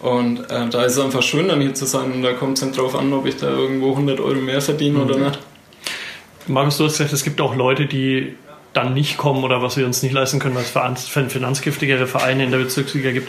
Und 0.00 0.48
äh, 0.50 0.68
da 0.68 0.84
ist 0.84 0.96
es 0.96 1.00
einfach 1.00 1.22
schön, 1.22 1.48
dann 1.48 1.60
hier 1.60 1.74
zu 1.74 1.84
sein. 1.84 2.12
Und 2.12 2.22
da 2.22 2.32
kommt 2.32 2.58
es 2.58 2.60
dann 2.60 2.72
drauf 2.72 2.94
an, 2.94 3.12
ob 3.12 3.26
ich 3.26 3.36
da 3.36 3.48
irgendwo 3.48 3.90
100 3.90 4.20
Euro 4.20 4.36
mehr 4.36 4.60
verdiene 4.60 4.98
mhm. 4.98 5.04
oder 5.04 5.18
nicht. 5.18 5.38
Markus, 6.46 6.78
du 6.78 6.84
hast 6.84 6.98
gesagt, 6.98 7.12
es 7.12 7.24
gibt 7.24 7.40
auch 7.40 7.56
Leute, 7.56 7.86
die 7.86 8.34
dann 8.72 8.94
nicht 8.94 9.18
kommen 9.18 9.42
oder 9.42 9.60
was 9.60 9.76
wir 9.76 9.86
uns 9.86 10.02
nicht 10.02 10.12
leisten 10.12 10.38
können, 10.38 10.54
weil 10.54 10.92
es 10.94 11.08
finanzgiftigere 11.08 12.06
Vereine 12.06 12.44
in 12.44 12.52
der 12.52 12.58
Bezirksliga 12.58 13.10
gibt. 13.10 13.28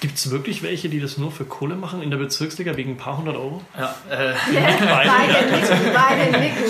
Gibt 0.00 0.16
es 0.16 0.30
wirklich 0.30 0.62
welche, 0.62 0.88
die 0.88 1.00
das 1.00 1.18
nur 1.18 1.32
für 1.32 1.44
Kohle 1.44 1.74
machen 1.74 2.02
in 2.02 2.10
der 2.10 2.18
Bezirksliga 2.18 2.76
wegen 2.76 2.92
ein 2.92 2.96
paar 2.96 3.18
hundert 3.18 3.34
Euro? 3.34 3.62
Ja, 3.76 3.96
äh, 4.08 4.32
beide, 4.52 5.50
nicken, 5.50 5.76
beide 5.92 6.38
nicken. 6.38 6.62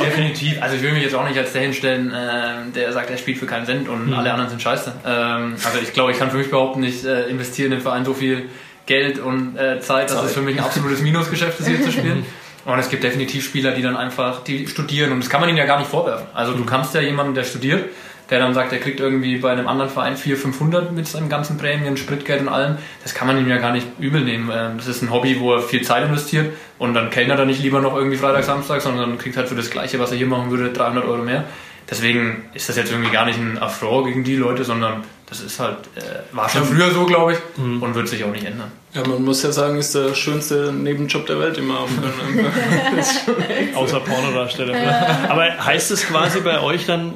Definitiv. 0.00 0.62
Also 0.62 0.76
ich 0.76 0.82
will 0.82 0.92
mich 0.92 1.02
jetzt 1.02 1.14
auch 1.14 1.26
nicht 1.26 1.36
als 1.36 1.52
der 1.52 1.62
hinstellen, 1.62 2.12
äh, 2.12 2.70
der 2.74 2.92
sagt, 2.92 3.10
er 3.10 3.16
spielt 3.16 3.38
für 3.38 3.46
keinen 3.46 3.66
Cent 3.66 3.88
und 3.88 4.06
mhm. 4.06 4.12
alle 4.12 4.30
anderen 4.30 4.50
sind 4.50 4.62
scheiße. 4.62 4.92
Ähm, 5.04 5.56
also 5.64 5.78
ich 5.82 5.92
glaube, 5.92 6.12
ich 6.12 6.18
kann 6.18 6.30
für 6.30 6.36
mich 6.36 6.50
behaupten, 6.50 6.84
ich 6.84 7.04
äh, 7.04 7.28
investiere 7.28 7.66
in 7.66 7.72
den 7.72 7.80
Verein 7.80 8.04
so 8.04 8.14
viel 8.14 8.48
Geld 8.86 9.18
und 9.18 9.56
äh, 9.56 9.80
Zeit, 9.80 10.10
dass 10.10 10.22
es 10.22 10.32
für 10.32 10.42
mich 10.42 10.56
ein 10.56 10.64
absolutes 10.64 11.00
Minusgeschäft 11.00 11.58
ist, 11.58 11.66
hier 11.66 11.82
zu 11.82 11.90
spielen. 11.90 12.24
Und 12.66 12.80
es 12.80 12.88
gibt 12.88 13.04
definitiv 13.04 13.44
Spieler, 13.44 13.70
die 13.70 13.82
dann 13.82 13.96
einfach, 13.96 14.42
die 14.42 14.66
studieren 14.66 15.12
und 15.12 15.20
das 15.20 15.30
kann 15.30 15.40
man 15.40 15.48
ihnen 15.48 15.56
ja 15.56 15.66
gar 15.66 15.78
nicht 15.78 15.88
vorwerfen. 15.88 16.26
Also 16.34 16.52
du 16.52 16.64
kannst 16.64 16.94
ja 16.94 17.00
jemanden, 17.00 17.32
der 17.32 17.44
studiert, 17.44 17.90
der 18.30 18.40
dann 18.40 18.54
sagt, 18.54 18.72
er 18.72 18.78
kriegt 18.78 18.98
irgendwie 18.98 19.38
bei 19.38 19.52
einem 19.52 19.68
anderen 19.68 19.90
Verein 19.90 20.16
400, 20.16 20.42
500 20.42 20.92
mit 20.92 21.06
seinen 21.06 21.28
ganzen 21.28 21.58
Prämien, 21.58 21.96
Spritgeld 21.96 22.40
und 22.42 22.48
allem, 22.48 22.78
das 23.02 23.14
kann 23.14 23.26
man 23.26 23.38
ihm 23.38 23.48
ja 23.48 23.58
gar 23.58 23.72
nicht 23.72 23.86
übel 23.98 24.22
nehmen. 24.22 24.50
Ähm, 24.52 24.78
das 24.78 24.86
ist 24.86 25.02
ein 25.02 25.10
Hobby, 25.10 25.38
wo 25.40 25.54
er 25.54 25.62
viel 25.62 25.82
Zeit 25.82 26.04
investiert 26.04 26.52
und 26.78 26.94
dann 26.94 27.10
kellnert 27.10 27.38
er 27.38 27.46
nicht 27.46 27.62
lieber 27.62 27.80
noch 27.80 27.94
irgendwie 27.94 28.16
Freitag, 28.16 28.44
Samstag, 28.44 28.80
sondern 28.80 29.18
kriegt 29.18 29.36
halt 29.36 29.48
für 29.48 29.54
das 29.54 29.70
Gleiche, 29.70 29.98
was 29.98 30.10
er 30.10 30.18
hier 30.18 30.26
machen 30.26 30.50
würde, 30.50 30.72
300 30.72 31.04
Euro 31.04 31.22
mehr. 31.22 31.44
Deswegen 31.88 32.48
ist 32.52 32.68
das 32.68 32.76
jetzt 32.76 32.90
irgendwie 32.90 33.12
gar 33.12 33.26
nicht 33.26 33.38
ein 33.38 33.58
Affront 33.58 34.08
gegen 34.08 34.24
die 34.24 34.34
Leute, 34.34 34.64
sondern 34.64 35.04
das 35.28 35.40
ist 35.40 35.60
halt, 35.60 35.78
äh, 35.96 36.34
war 36.34 36.48
schon 36.48 36.64
früher 36.64 36.90
so, 36.90 37.06
glaube 37.06 37.34
ich, 37.34 37.38
mhm. 37.56 37.82
und 37.82 37.94
wird 37.94 38.08
sich 38.08 38.24
auch 38.24 38.32
nicht 38.32 38.44
ändern. 38.44 38.72
Ja, 38.92 39.06
man 39.06 39.22
muss 39.24 39.42
ja 39.42 39.52
sagen, 39.52 39.76
ist 39.76 39.94
der 39.94 40.14
schönste 40.14 40.72
Nebenjob 40.72 41.26
der 41.26 41.38
Welt, 41.38 41.56
den 41.56 41.66
man 41.66 41.78
haben 41.78 41.96
kann. 41.96 43.76
Außer 43.76 44.00
Pornodarsteller. 44.00 45.28
Aber 45.28 45.64
heißt 45.64 45.90
es 45.90 46.06
quasi 46.06 46.40
bei 46.40 46.60
euch 46.60 46.86
dann, 46.86 47.14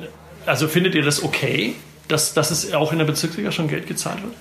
also 0.50 0.68
findet 0.68 0.94
ihr 0.94 1.02
das 1.02 1.22
okay, 1.22 1.74
dass, 2.08 2.34
dass 2.34 2.50
es 2.50 2.74
auch 2.74 2.92
in 2.92 2.98
der 2.98 3.06
Bezirksliga 3.06 3.52
schon 3.52 3.68
Geld 3.68 3.86
gezahlt 3.86 4.22
wird? 4.22 4.34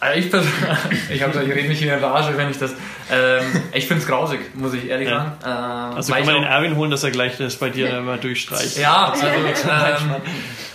Also 0.00 0.18
ich, 0.18 0.26
ich, 1.10 1.22
hab, 1.22 1.34
ich 1.34 1.50
rede 1.50 1.68
nicht 1.68 1.80
in 1.80 1.88
der 1.88 2.02
Rage, 2.02 2.36
wenn 2.36 2.50
ich 2.50 2.58
das. 2.58 2.72
Ähm, 3.10 3.62
ich 3.72 3.86
finde 3.86 4.02
es 4.02 4.08
grausig, 4.08 4.40
muss 4.54 4.74
ich 4.74 4.88
ehrlich 4.88 5.08
ja. 5.08 5.36
sagen. 5.40 5.90
Ähm, 5.92 5.96
also 5.96 6.12
kann 6.12 6.26
man 6.26 6.34
den 6.34 6.44
Erwin 6.44 6.76
holen, 6.76 6.90
dass 6.90 7.04
er 7.04 7.10
gleich 7.10 7.36
das 7.38 7.56
bei 7.56 7.70
dir 7.70 8.00
mal 8.00 8.18
durchstreicht. 8.18 8.76
Ja, 8.76 9.12
also 9.12 9.26
ähm, 9.26 10.16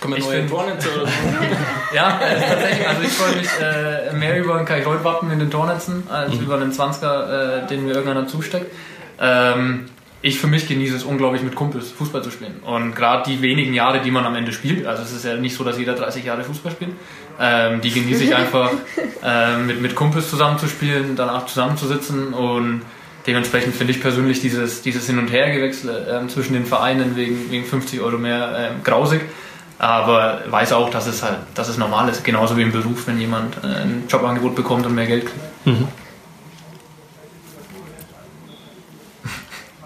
Kommen 0.00 0.16
wir 0.16 0.24
neue 0.24 0.46
Tornetze 0.48 0.88
oder 0.94 1.06
so? 1.06 1.12
ja, 1.94 2.20
äh, 2.20 2.40
tatsächlich. 2.40 2.88
Also 2.88 3.02
ich 3.02 3.12
freue 3.12 3.36
mich 3.36 3.48
äh, 3.60 4.12
mehr 4.14 4.38
über 4.38 4.56
ein 4.56 4.64
Kai-Reut-Wappen 4.64 5.30
in 5.30 5.38
den 5.38 5.50
Tornetzen 5.50 6.04
als 6.10 6.34
mhm. 6.34 6.42
über 6.42 6.54
einen 6.54 6.72
20er, 6.72 7.64
äh, 7.64 7.66
den 7.66 7.84
mir 7.84 7.94
irgendeiner 7.94 8.26
zusteckt. 8.26 8.72
Ähm, 9.20 9.90
ich 10.22 10.38
für 10.38 10.46
mich 10.46 10.68
genieße 10.68 10.96
es 10.96 11.04
unglaublich 11.04 11.42
mit 11.42 11.54
Kumpels 11.54 11.90
Fußball 11.92 12.22
zu 12.22 12.30
spielen. 12.30 12.60
Und 12.64 12.94
gerade 12.94 13.30
die 13.30 13.40
wenigen 13.40 13.72
Jahre, 13.72 14.00
die 14.00 14.10
man 14.10 14.24
am 14.26 14.34
Ende 14.34 14.52
spielt, 14.52 14.86
also 14.86 15.02
es 15.02 15.12
ist 15.12 15.24
ja 15.24 15.36
nicht 15.36 15.54
so, 15.54 15.64
dass 15.64 15.78
jeder 15.78 15.94
30 15.94 16.24
Jahre 16.24 16.44
Fußball 16.44 16.72
spielt, 16.72 16.92
ähm, 17.40 17.80
die 17.80 17.90
genieße 17.90 18.24
ich 18.24 18.34
einfach 18.34 18.70
ähm, 19.24 19.66
mit, 19.66 19.80
mit 19.80 19.94
Kumpels 19.94 20.28
zusammenzuspielen, 20.28 21.16
danach 21.16 21.46
zusammenzusitzen 21.46 22.34
und 22.34 22.82
dementsprechend 23.26 23.74
finde 23.74 23.92
ich 23.92 24.00
persönlich 24.00 24.40
dieses, 24.40 24.82
dieses 24.82 25.06
Hin- 25.06 25.18
und 25.18 25.30
Hergewechsel 25.32 26.06
ähm, 26.10 26.28
zwischen 26.28 26.52
den 26.52 26.66
Vereinen 26.66 27.16
wegen, 27.16 27.50
wegen 27.50 27.64
50 27.64 28.00
Euro 28.00 28.18
mehr 28.18 28.72
ähm, 28.72 28.82
grausig. 28.84 29.22
Aber 29.78 30.42
weiß 30.46 30.74
auch, 30.74 30.90
dass 30.90 31.06
es 31.06 31.22
halt, 31.22 31.38
dass 31.54 31.68
es 31.68 31.78
normal 31.78 32.10
ist, 32.10 32.22
genauso 32.22 32.58
wie 32.58 32.62
im 32.62 32.72
Beruf, 32.72 33.06
wenn 33.06 33.18
jemand 33.18 33.56
äh, 33.64 33.66
ein 33.66 34.04
Jobangebot 34.10 34.54
bekommt 34.54 34.84
und 34.84 34.94
mehr 34.94 35.06
Geld 35.06 35.24
kriegt. 35.24 35.66
Mhm. 35.66 35.88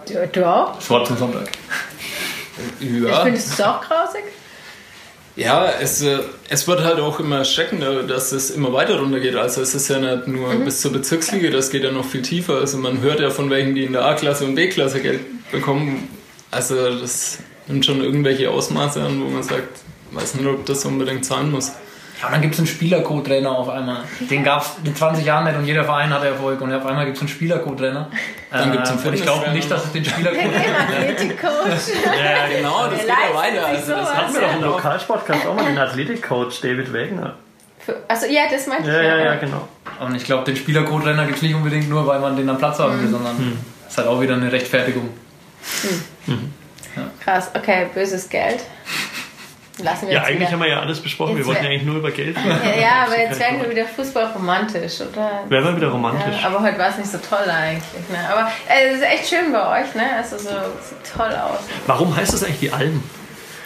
Du, 0.06 0.28
du 0.32 0.46
auch? 0.46 0.80
Schwarz 0.80 1.08
zum 1.08 1.16
Sonntag. 1.16 1.48
Ja. 2.80 3.24
Findest 3.24 3.48
du 3.48 3.52
es 3.54 3.60
auch 3.60 3.80
grausig? 3.80 4.24
Ja, 5.36 5.68
es, 5.80 6.00
äh, 6.02 6.20
es 6.48 6.68
wird 6.68 6.84
halt 6.84 7.00
auch 7.00 7.18
immer 7.18 7.38
erschreckender, 7.38 8.04
dass 8.04 8.30
es 8.30 8.50
immer 8.50 8.72
weiter 8.72 9.00
runtergeht. 9.00 9.34
Also 9.34 9.62
es 9.62 9.74
ist 9.74 9.88
ja 9.88 9.98
nicht 9.98 10.28
nur 10.28 10.52
mhm. 10.52 10.64
bis 10.64 10.80
zur 10.80 10.92
Bezirksliga, 10.92 11.50
das 11.50 11.70
geht 11.70 11.82
ja 11.82 11.90
noch 11.90 12.04
viel 12.04 12.22
tiefer. 12.22 12.54
Also 12.58 12.78
man 12.78 13.00
hört 13.00 13.18
ja 13.18 13.30
von 13.30 13.50
welchen, 13.50 13.74
die 13.74 13.84
in 13.84 13.92
der 13.92 14.04
A-Klasse 14.04 14.44
und 14.44 14.54
B-Klasse 14.54 15.00
Geld 15.00 15.20
bekommen. 15.50 16.08
Also 16.52 17.00
das 17.00 17.38
nimmt 17.66 17.84
schon 17.84 18.00
irgendwelche 18.00 18.50
Ausmaße 18.50 19.02
an, 19.02 19.20
wo 19.20 19.28
man 19.28 19.42
sagt, 19.42 19.80
weiß 20.12 20.36
nicht, 20.36 20.46
ob 20.46 20.64
das 20.66 20.84
unbedingt 20.84 21.24
zahlen 21.24 21.50
muss. 21.50 21.72
Ja, 22.24 22.30
dann 22.30 22.40
gibt 22.40 22.54
es 22.54 22.60
einen 22.60 22.66
Spielercode-Trainer 22.66 23.50
auf 23.50 23.68
einmal. 23.68 24.04
Den 24.20 24.44
gab 24.44 24.62
es 24.62 24.72
in 24.82 24.96
20 24.96 25.24
Jahren 25.24 25.44
nicht 25.44 25.56
und 25.56 25.64
jeder 25.64 25.84
Verein 25.84 26.10
hat 26.10 26.24
Erfolg. 26.24 26.60
Und 26.60 26.72
auf 26.72 26.86
einmal 26.86 27.04
gibt 27.04 27.16
es 27.16 27.22
einen 27.22 27.28
Spielercode-Trainer. 27.28 28.08
Dann 28.50 28.72
gibt 28.72 28.84
es 28.84 28.90
einen 28.90 29.04
äh, 29.04 29.16
Ich 29.16 29.22
glaube 29.22 29.50
nicht, 29.50 29.70
dass 29.70 29.84
es 29.84 29.92
den 29.92 30.04
Spielercode 30.04 30.40
Athletik-Coach. 30.88 31.94
ja, 32.06 32.56
genau, 32.56 32.86
das 32.88 33.00
geht 33.00 33.08
ja 33.08 33.36
weiter. 33.36 33.66
Also, 33.66 33.92
das 33.92 34.14
hatten 34.14 34.34
wir 34.34 34.40
doch 34.40 34.54
im 34.54 34.62
Lokalsportcast 34.62 35.46
auch 35.46 35.54
mal, 35.54 35.64
den 35.66 35.78
Athletik-Coach 35.78 36.60
David 36.60 36.92
Wegner. 36.92 37.34
Also 38.08 38.26
ja, 38.26 38.44
das 38.50 38.66
meinte 38.66 38.88
ja, 38.88 39.00
ich. 39.00 39.06
Ja, 39.06 39.18
ja, 39.18 39.34
genau. 39.36 39.68
Und 40.00 40.14
ich 40.14 40.24
glaube, 40.24 40.44
den 40.44 40.56
Spielercode-Trainer 40.56 41.26
gibt 41.26 41.36
es 41.36 41.42
nicht 41.42 41.54
unbedingt 41.54 41.90
nur, 41.90 42.06
weil 42.06 42.20
man 42.20 42.36
den 42.36 42.48
am 42.48 42.56
Platz 42.56 42.78
haben 42.78 42.98
will, 42.98 43.08
mhm. 43.08 43.12
sondern 43.12 43.36
hm. 43.36 43.58
es 43.84 43.92
ist 43.92 43.98
halt 43.98 44.08
auch 44.08 44.20
wieder 44.20 44.34
eine 44.34 44.50
Rechtfertigung. 44.50 45.10
Hm. 45.82 46.34
Mhm. 46.34 46.52
Ja. 46.96 47.02
Krass, 47.22 47.50
okay, 47.54 47.86
böses 47.92 48.28
Geld. 48.28 48.60
Lassen 49.82 50.06
wir 50.06 50.14
ja, 50.14 50.22
eigentlich 50.22 50.40
wieder. 50.40 50.52
haben 50.52 50.60
wir 50.60 50.68
ja 50.68 50.80
alles 50.80 51.00
besprochen. 51.00 51.36
Jetzt 51.36 51.38
wir 51.38 51.46
wollten 51.46 51.64
ja 51.64 51.70
eigentlich 51.70 51.82
nur 51.82 51.96
über 51.96 52.12
Geld 52.12 52.36
reden. 52.36 52.60
Ja, 52.64 52.80
ja, 52.80 53.04
aber 53.06 53.18
jetzt 53.18 53.40
werden 53.40 53.60
wir 53.60 53.68
wieder 53.68 53.86
Fußball 53.86 54.26
romantisch, 54.26 55.00
oder? 55.00 55.42
Werden 55.48 55.64
wir 55.64 55.76
wieder 55.76 55.88
romantisch. 55.88 56.42
Ja, 56.42 56.48
aber 56.48 56.62
heute 56.62 56.78
war 56.78 56.90
es 56.90 56.98
nicht 56.98 57.10
so 57.10 57.18
toll 57.18 57.50
eigentlich. 57.50 58.08
Ne? 58.08 58.18
Aber 58.30 58.52
äh, 58.68 58.90
es 58.90 58.98
ist 58.98 59.02
echt 59.02 59.28
schön 59.28 59.52
bei 59.52 59.82
euch, 59.82 59.94
ne? 59.96 60.04
Also 60.16 60.38
so, 60.38 60.48
sieht 60.48 61.12
toll 61.16 61.32
aus. 61.32 61.58
Warum 61.86 62.14
heißt 62.14 62.32
das 62.32 62.44
eigentlich 62.44 62.60
die 62.60 62.72
Alm? 62.72 63.02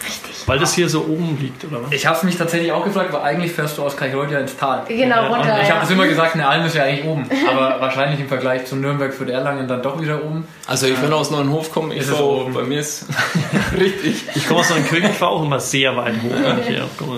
Richtig. 0.06 0.27
Weil 0.46 0.59
das 0.59 0.74
hier 0.74 0.88
so 0.88 1.03
oben 1.03 1.38
liegt, 1.40 1.64
oder 1.64 1.83
was? 1.83 1.92
Ich 1.92 2.07
habe 2.07 2.16
es 2.16 2.22
mich 2.22 2.37
tatsächlich 2.37 2.72
auch 2.72 2.85
gefragt, 2.85 3.12
weil 3.12 3.22
eigentlich 3.22 3.53
fährst 3.53 3.79
du 3.79 3.83
aus 3.83 3.96
Kaichreuth 3.96 4.31
ja 4.31 4.38
ins 4.38 4.57
Tal. 4.57 4.85
Genau, 4.88 5.27
runter. 5.27 5.55
Und 5.55 5.62
ich 5.62 5.70
habe 5.70 5.85
es 5.85 5.90
immer 5.90 6.07
gesagt, 6.07 6.35
eine 6.35 6.46
Alm 6.46 6.66
ist 6.66 6.74
ja 6.74 6.85
eigentlich 6.85 7.05
oben. 7.05 7.29
Aber 7.48 7.81
wahrscheinlich 7.81 8.20
im 8.20 8.29
Vergleich 8.29 8.66
zu 8.66 8.77
Nürnberg 8.77 9.12
für 9.12 9.31
Erlangen 9.31 9.68
dann 9.68 9.83
doch 9.83 10.01
wieder 10.01 10.24
oben. 10.24 10.46
Also 10.66 10.87
ich 10.87 10.96
bin 10.96 11.12
aus 11.12 11.31
Neuenhof 11.31 11.72
kommen, 11.72 11.92
ich 11.92 12.05
fahre 12.05 12.24
oben. 12.24 12.55
Bei 12.55 12.62
mir 12.62 12.81
ist 12.81 13.07
richtig. 13.79 14.24
Ich 14.35 14.46
komme 14.46 14.61
aus 14.61 14.70
Neuenkönig, 14.70 15.11
ich 15.11 15.16
fahre 15.16 15.33
auch 15.33 15.44
immer 15.44 15.61
sehr 15.61 15.96
weit 15.96 16.14
hoch. 16.22 17.09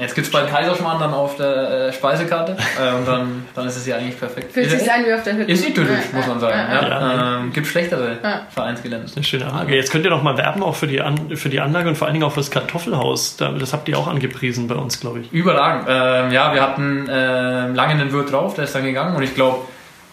Jetzt 0.00 0.14
gibt 0.14 0.26
es 0.28 0.32
bald 0.32 0.48
Kaiserschmarrn 0.48 1.00
dann 1.00 1.12
auf 1.12 1.36
der 1.36 1.88
äh, 1.88 1.92
Speisekarte 1.92 2.52
äh, 2.52 2.94
und 2.94 3.06
dann, 3.06 3.44
dann 3.54 3.66
ist 3.66 3.76
es 3.76 3.86
ja 3.86 3.96
eigentlich 3.96 4.18
perfekt. 4.18 4.52
Fühlt 4.52 4.70
sich 4.70 4.90
an 4.90 5.04
wie 5.04 5.12
auf 5.12 5.24
der 5.24 5.36
Hütte. 5.36 5.50
Ist 5.50 5.68
idyllisch, 5.68 6.12
muss 6.12 6.26
man 6.26 6.38
sagen. 6.38 6.56
Ja, 6.56 6.88
ja. 6.88 7.38
Ähm, 7.40 7.52
gibt 7.52 7.66
schlechtere 7.66 8.18
ja. 8.22 8.42
Vereinsgelände. 8.48 9.02
Das 9.02 9.12
ist 9.12 9.16
eine 9.16 9.24
schöne 9.24 9.46
Frage. 9.46 9.74
Jetzt 9.74 9.90
könnt 9.90 10.04
ihr 10.04 10.10
noch 10.10 10.22
mal 10.22 10.36
werben 10.36 10.62
auch 10.62 10.76
für 10.76 10.86
die, 10.86 11.00
An 11.00 11.36
für 11.36 11.48
die 11.48 11.60
Anlage 11.60 11.88
und 11.88 11.96
vor 11.96 12.06
allen 12.06 12.14
Dingen 12.14 12.24
auch 12.24 12.32
für 12.32 12.40
das 12.40 12.50
Kartoffelhaus. 12.68 13.36
Das 13.36 13.72
habt 13.72 13.88
ihr 13.88 13.98
auch 13.98 14.06
angepriesen 14.06 14.68
bei 14.68 14.74
uns, 14.74 15.00
glaube 15.00 15.20
ich. 15.20 15.32
Überragend. 15.32 15.86
Ähm, 15.88 16.30
ja, 16.30 16.52
wir 16.52 16.62
hatten 16.62 17.08
äh, 17.08 17.72
lange 17.72 17.92
einen 17.92 18.12
Wirt 18.12 18.30
drauf, 18.30 18.54
der 18.54 18.64
ist 18.64 18.74
dann 18.74 18.84
gegangen 18.84 19.16
und 19.16 19.22
ich 19.22 19.34
glaube, 19.34 19.60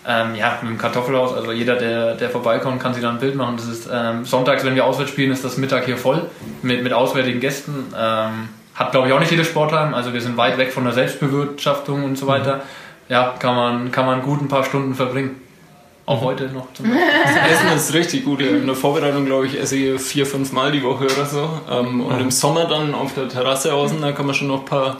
ähm, 0.07 0.35
ja, 0.35 0.57
mit 0.61 0.71
dem 0.71 0.77
Kartoffelhaus, 0.77 1.33
also 1.33 1.51
jeder, 1.51 1.75
der, 1.75 2.15
der 2.15 2.29
vorbeikommt, 2.29 2.81
kann 2.81 2.93
sich 2.93 3.03
da 3.03 3.09
ein 3.09 3.19
Bild 3.19 3.35
machen. 3.35 3.57
Das 3.57 3.67
ist 3.67 3.89
ähm, 3.91 4.23
sonntags, 4.23 4.63
wenn 4.63 4.75
wir 4.75 4.85
auswärts 4.85 5.11
spielen, 5.11 5.31
ist 5.31 5.43
das 5.43 5.57
Mittag 5.57 5.85
hier 5.85 5.97
voll 5.97 6.29
mit, 6.61 6.83
mit 6.83 6.93
auswärtigen 6.93 7.39
Gästen. 7.39 7.93
Ähm, 7.97 8.49
hat, 8.75 8.91
glaube 8.91 9.07
ich, 9.07 9.13
auch 9.13 9.19
nicht 9.19 9.31
jedes 9.31 9.47
Sportheim. 9.47 9.93
Also 9.93 10.13
wir 10.13 10.21
sind 10.21 10.37
weit 10.37 10.57
weg 10.57 10.71
von 10.71 10.83
der 10.83 10.93
Selbstbewirtschaftung 10.93 12.03
und 12.03 12.17
so 12.17 12.27
weiter. 12.27 12.57
Mhm. 12.57 12.61
Ja, 13.09 13.33
kann 13.39 13.55
man, 13.55 13.91
kann 13.91 14.05
man 14.05 14.21
gut 14.21 14.41
ein 14.41 14.47
paar 14.47 14.63
Stunden 14.63 14.95
verbringen. 14.95 15.41
Auch 16.05 16.21
mhm. 16.21 16.25
heute 16.25 16.43
noch 16.49 16.71
zum 16.73 16.91
Das 17.23 17.51
Essen 17.51 17.75
ist 17.75 17.93
richtig 17.93 18.25
gut. 18.25 18.41
In 18.41 18.65
der 18.65 18.75
Vorbereitung, 18.75 19.25
glaube 19.25 19.47
ich, 19.47 19.59
esse 19.59 19.75
ich 19.75 20.01
vier, 20.01 20.25
fünf 20.25 20.51
Mal 20.51 20.71
die 20.71 20.83
Woche 20.83 21.05
oder 21.05 21.25
so. 21.25 21.49
Ähm, 21.69 22.01
und 22.01 22.19
im 22.19 22.31
Sommer 22.31 22.65
dann 22.65 22.93
auf 22.93 23.13
der 23.13 23.27
Terrasse 23.27 23.73
außen, 23.73 24.01
da 24.01 24.11
kann 24.11 24.25
man 24.25 24.35
schon 24.35 24.47
noch 24.47 24.59
ein 24.59 24.65
paar 24.65 24.97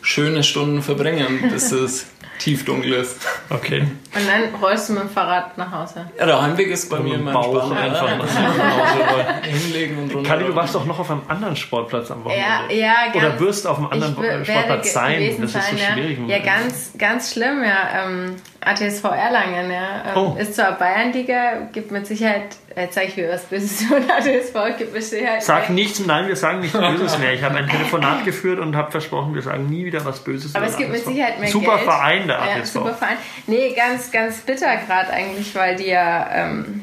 schöne 0.00 0.44
Stunden 0.44 0.82
verbringen. 0.82 1.50
Das 1.50 1.72
ist 1.72 2.06
tiefdunkel 2.38 2.92
ist. 2.92 3.20
Okay. 3.48 3.80
Und 3.80 4.28
dann 4.28 4.60
rollst 4.60 4.88
du 4.88 4.92
mit 4.92 5.02
dem 5.02 5.08
Fahrrad 5.08 5.56
nach 5.56 5.70
Hause. 5.70 6.06
Ja, 6.18 6.26
der 6.26 6.42
Heimweg 6.42 6.68
ist 6.68 6.88
bei 6.90 6.98
mir 7.00 7.14
immer 7.14 7.32
Bauch 7.32 7.70
einfach 7.70 8.08
ja. 8.08 8.16
nach 8.16 9.42
hinlegen 9.42 9.98
und 9.98 10.14
runter. 10.14 10.28
Kali, 10.28 10.44
du 10.44 10.54
warst 10.54 10.74
doch 10.74 10.84
noch 10.84 10.98
auf 10.98 11.10
einem 11.10 11.22
anderen 11.28 11.56
Sportplatz 11.56 12.10
am 12.10 12.24
Wochenende. 12.24 12.74
Ja, 12.74 13.04
ja, 13.12 13.14
Oder 13.14 13.40
wirst 13.40 13.66
auf 13.66 13.78
einem 13.78 13.86
anderen 13.86 14.14
Sportplatz 14.44 14.92
sein. 14.92 15.36
Das 15.40 15.54
ist 15.54 15.70
so 15.70 15.76
schwierig. 15.76 16.18
Ja, 16.26 16.38
ganz, 16.38 16.92
ganz 16.98 17.32
schlimm, 17.32 17.62
ja. 17.64 18.04
Ähm, 18.04 18.36
ATSV 18.64 19.04
Erlangen, 19.04 19.70
ja. 19.70 20.02
Ähm, 20.06 20.16
oh. 20.16 20.36
Ist 20.38 20.54
zwar 20.54 20.72
Bayernliga, 20.72 21.68
gibt 21.72 21.90
mit 21.90 22.06
Sicherheit, 22.06 22.56
jetzt 22.76 22.94
sage 22.94 23.08
ich 23.08 23.16
wieder 23.16 23.30
was 23.30 23.44
Böses 23.44 23.82
von 23.88 24.02
ATSV, 24.10 24.78
gibt 24.78 24.94
mit 24.94 25.02
Sicherheit. 25.02 25.42
Sag 25.42 25.70
nichts, 25.70 26.00
nein, 26.00 26.28
wir 26.28 26.36
sagen 26.36 26.60
nichts 26.60 26.78
Böses 26.78 27.18
mehr. 27.18 27.34
Ich 27.34 27.42
habe 27.42 27.56
ein 27.56 27.68
Telefonat 27.68 28.24
geführt 28.24 28.58
und 28.58 28.76
habe 28.76 28.90
versprochen, 28.90 29.34
wir 29.34 29.42
sagen 29.42 29.68
nie 29.68 29.84
wieder 29.84 30.04
was 30.04 30.20
Böses. 30.20 30.54
Aber 30.54 30.66
es 30.66 30.76
gibt 30.76 30.90
mit 30.90 31.04
Sicherheit 31.04 31.38
mehr 31.40 31.48
Super 31.48 31.76
Geld. 31.76 31.84
Verein, 31.84 32.26
der 32.26 32.42
ATSV. 32.42 32.56
Ja, 32.56 32.64
super 32.64 32.94
Verein. 32.94 33.16
Nee, 33.46 33.74
ganz, 33.74 34.10
ganz 34.10 34.38
bitter 34.40 34.76
gerade 34.76 35.10
eigentlich, 35.10 35.54
weil 35.54 35.76
die 35.76 35.88
ja 35.88 36.28
ähm, 36.32 36.82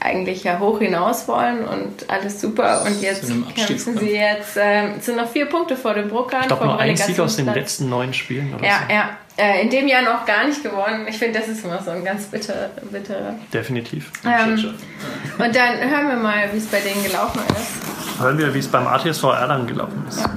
eigentlich 0.00 0.44
ja 0.44 0.58
hoch 0.58 0.78
hinaus 0.78 1.26
wollen 1.28 1.64
und 1.64 2.08
alles 2.08 2.40
super. 2.40 2.82
Und 2.84 3.00
jetzt 3.00 3.28
kämpfen 3.54 3.98
sie 3.98 4.10
jetzt, 4.10 4.56
äh, 4.56 4.98
sind 5.00 5.16
noch 5.16 5.28
vier 5.28 5.46
Punkte 5.46 5.76
vor 5.76 5.94
dem 5.94 6.08
Bruckern. 6.08 6.42
Ich 6.42 6.46
glaube, 6.48 6.66
nur 6.66 6.78
ein 6.78 6.96
Sieg 6.96 7.18
aus 7.18 7.36
den 7.36 7.46
letzten 7.46 7.88
neun 7.88 8.12
Spielen. 8.12 8.54
Oder 8.54 8.64
ja, 8.64 8.80
so. 8.86 8.94
ja. 8.94 9.10
Äh, 9.38 9.62
in 9.62 9.70
dem 9.70 9.86
Jahr 9.86 10.02
noch 10.02 10.24
gar 10.24 10.46
nicht 10.46 10.62
gewonnen. 10.62 11.06
Ich 11.08 11.18
finde, 11.18 11.38
das 11.38 11.48
ist 11.48 11.62
immer 11.62 11.82
so 11.82 11.90
ein 11.90 12.04
ganz 12.04 12.24
bitter, 12.26 12.70
bitterer. 12.90 13.34
Definitiv. 13.52 14.10
Ähm, 14.24 14.74
und 15.38 15.54
dann 15.54 15.78
hören 15.78 16.08
wir 16.08 16.16
mal, 16.16 16.48
wie 16.52 16.56
es 16.56 16.66
bei 16.66 16.80
denen 16.80 17.04
gelaufen 17.04 17.40
ist. 17.50 18.20
Hören 18.22 18.38
wir, 18.38 18.54
wie 18.54 18.60
es 18.60 18.68
beim 18.68 18.86
ATSV 18.86 19.24
Erlangen 19.24 19.66
gelaufen 19.66 20.06
ist. 20.08 20.20
Ja. 20.20 20.30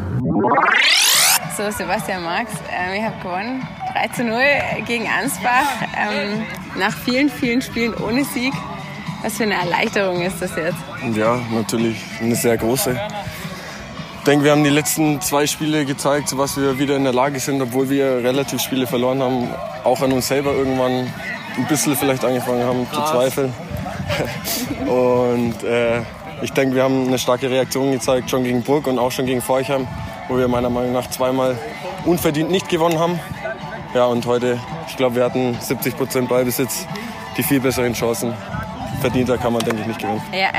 So, 1.55 1.69
Sebastian 1.71 2.23
Marx, 2.23 2.51
ähm, 2.71 3.01
ihr 3.01 3.05
habt 3.05 3.21
gewonnen. 3.21 3.67
3 3.93 4.07
zu 4.09 4.23
0 4.23 4.41
gegen 4.85 5.07
Ansbach. 5.07 5.67
Ähm, 5.97 6.45
nach 6.77 6.93
vielen, 6.93 7.29
vielen 7.29 7.61
Spielen 7.61 7.93
ohne 7.95 8.23
Sieg. 8.23 8.53
Was 9.21 9.35
für 9.35 9.43
eine 9.43 9.55
Erleichterung 9.55 10.21
ist 10.21 10.41
das 10.41 10.55
jetzt? 10.55 10.77
Ja, 11.13 11.39
natürlich 11.51 11.97
eine 12.21 12.35
sehr 12.35 12.57
große. 12.57 12.97
Ich 14.19 14.23
denke, 14.25 14.45
wir 14.45 14.51
haben 14.51 14.63
die 14.63 14.69
letzten 14.69 15.19
zwei 15.21 15.45
Spiele 15.45 15.85
gezeigt, 15.85 16.37
was 16.37 16.57
wir 16.57 16.79
wieder 16.79 16.95
in 16.95 17.03
der 17.03 17.13
Lage 17.13 17.39
sind, 17.39 17.61
obwohl 17.61 17.89
wir 17.89 18.17
relativ 18.17 18.61
Spiele 18.61 18.87
verloren 18.87 19.21
haben, 19.21 19.49
auch 19.83 20.01
an 20.01 20.13
uns 20.13 20.27
selber 20.27 20.53
irgendwann 20.53 21.11
ein 21.57 21.65
bisschen 21.67 21.95
vielleicht 21.95 22.23
angefangen 22.23 22.63
haben 22.63 22.87
zu 22.91 23.01
zweifeln. 23.01 23.53
und 24.87 25.63
äh, 25.63 26.01
ich 26.41 26.53
denke, 26.53 26.75
wir 26.75 26.83
haben 26.83 27.07
eine 27.07 27.19
starke 27.19 27.49
Reaktion 27.49 27.91
gezeigt, 27.91 28.29
schon 28.29 28.43
gegen 28.43 28.63
Burg 28.63 28.87
und 28.87 28.99
auch 28.99 29.11
schon 29.11 29.25
gegen 29.25 29.41
Forchheim, 29.41 29.87
wo 30.29 30.37
wir 30.37 30.47
meiner 30.47 30.69
Meinung 30.69 30.93
nach 30.93 31.09
zweimal 31.09 31.57
unverdient 32.05 32.51
nicht 32.51 32.69
gewonnen 32.69 32.99
haben. 32.99 33.19
Ja, 33.93 34.05
und 34.05 34.25
heute, 34.25 34.59
ich 34.87 34.95
glaube, 34.95 35.15
wir 35.15 35.25
hatten 35.25 35.57
70 35.59 35.97
Prozent 35.97 36.29
Ballbesitz, 36.29 36.85
die 37.37 37.43
viel 37.43 37.59
besseren 37.59 37.93
Chancen 37.93 38.33
verdienter 39.01 39.37
kann 39.37 39.53
man, 39.53 39.63
denke 39.63 39.81
ich, 39.81 39.87
nicht 39.87 39.99
gewinnen. 39.99 40.21
Ja, 40.31 40.49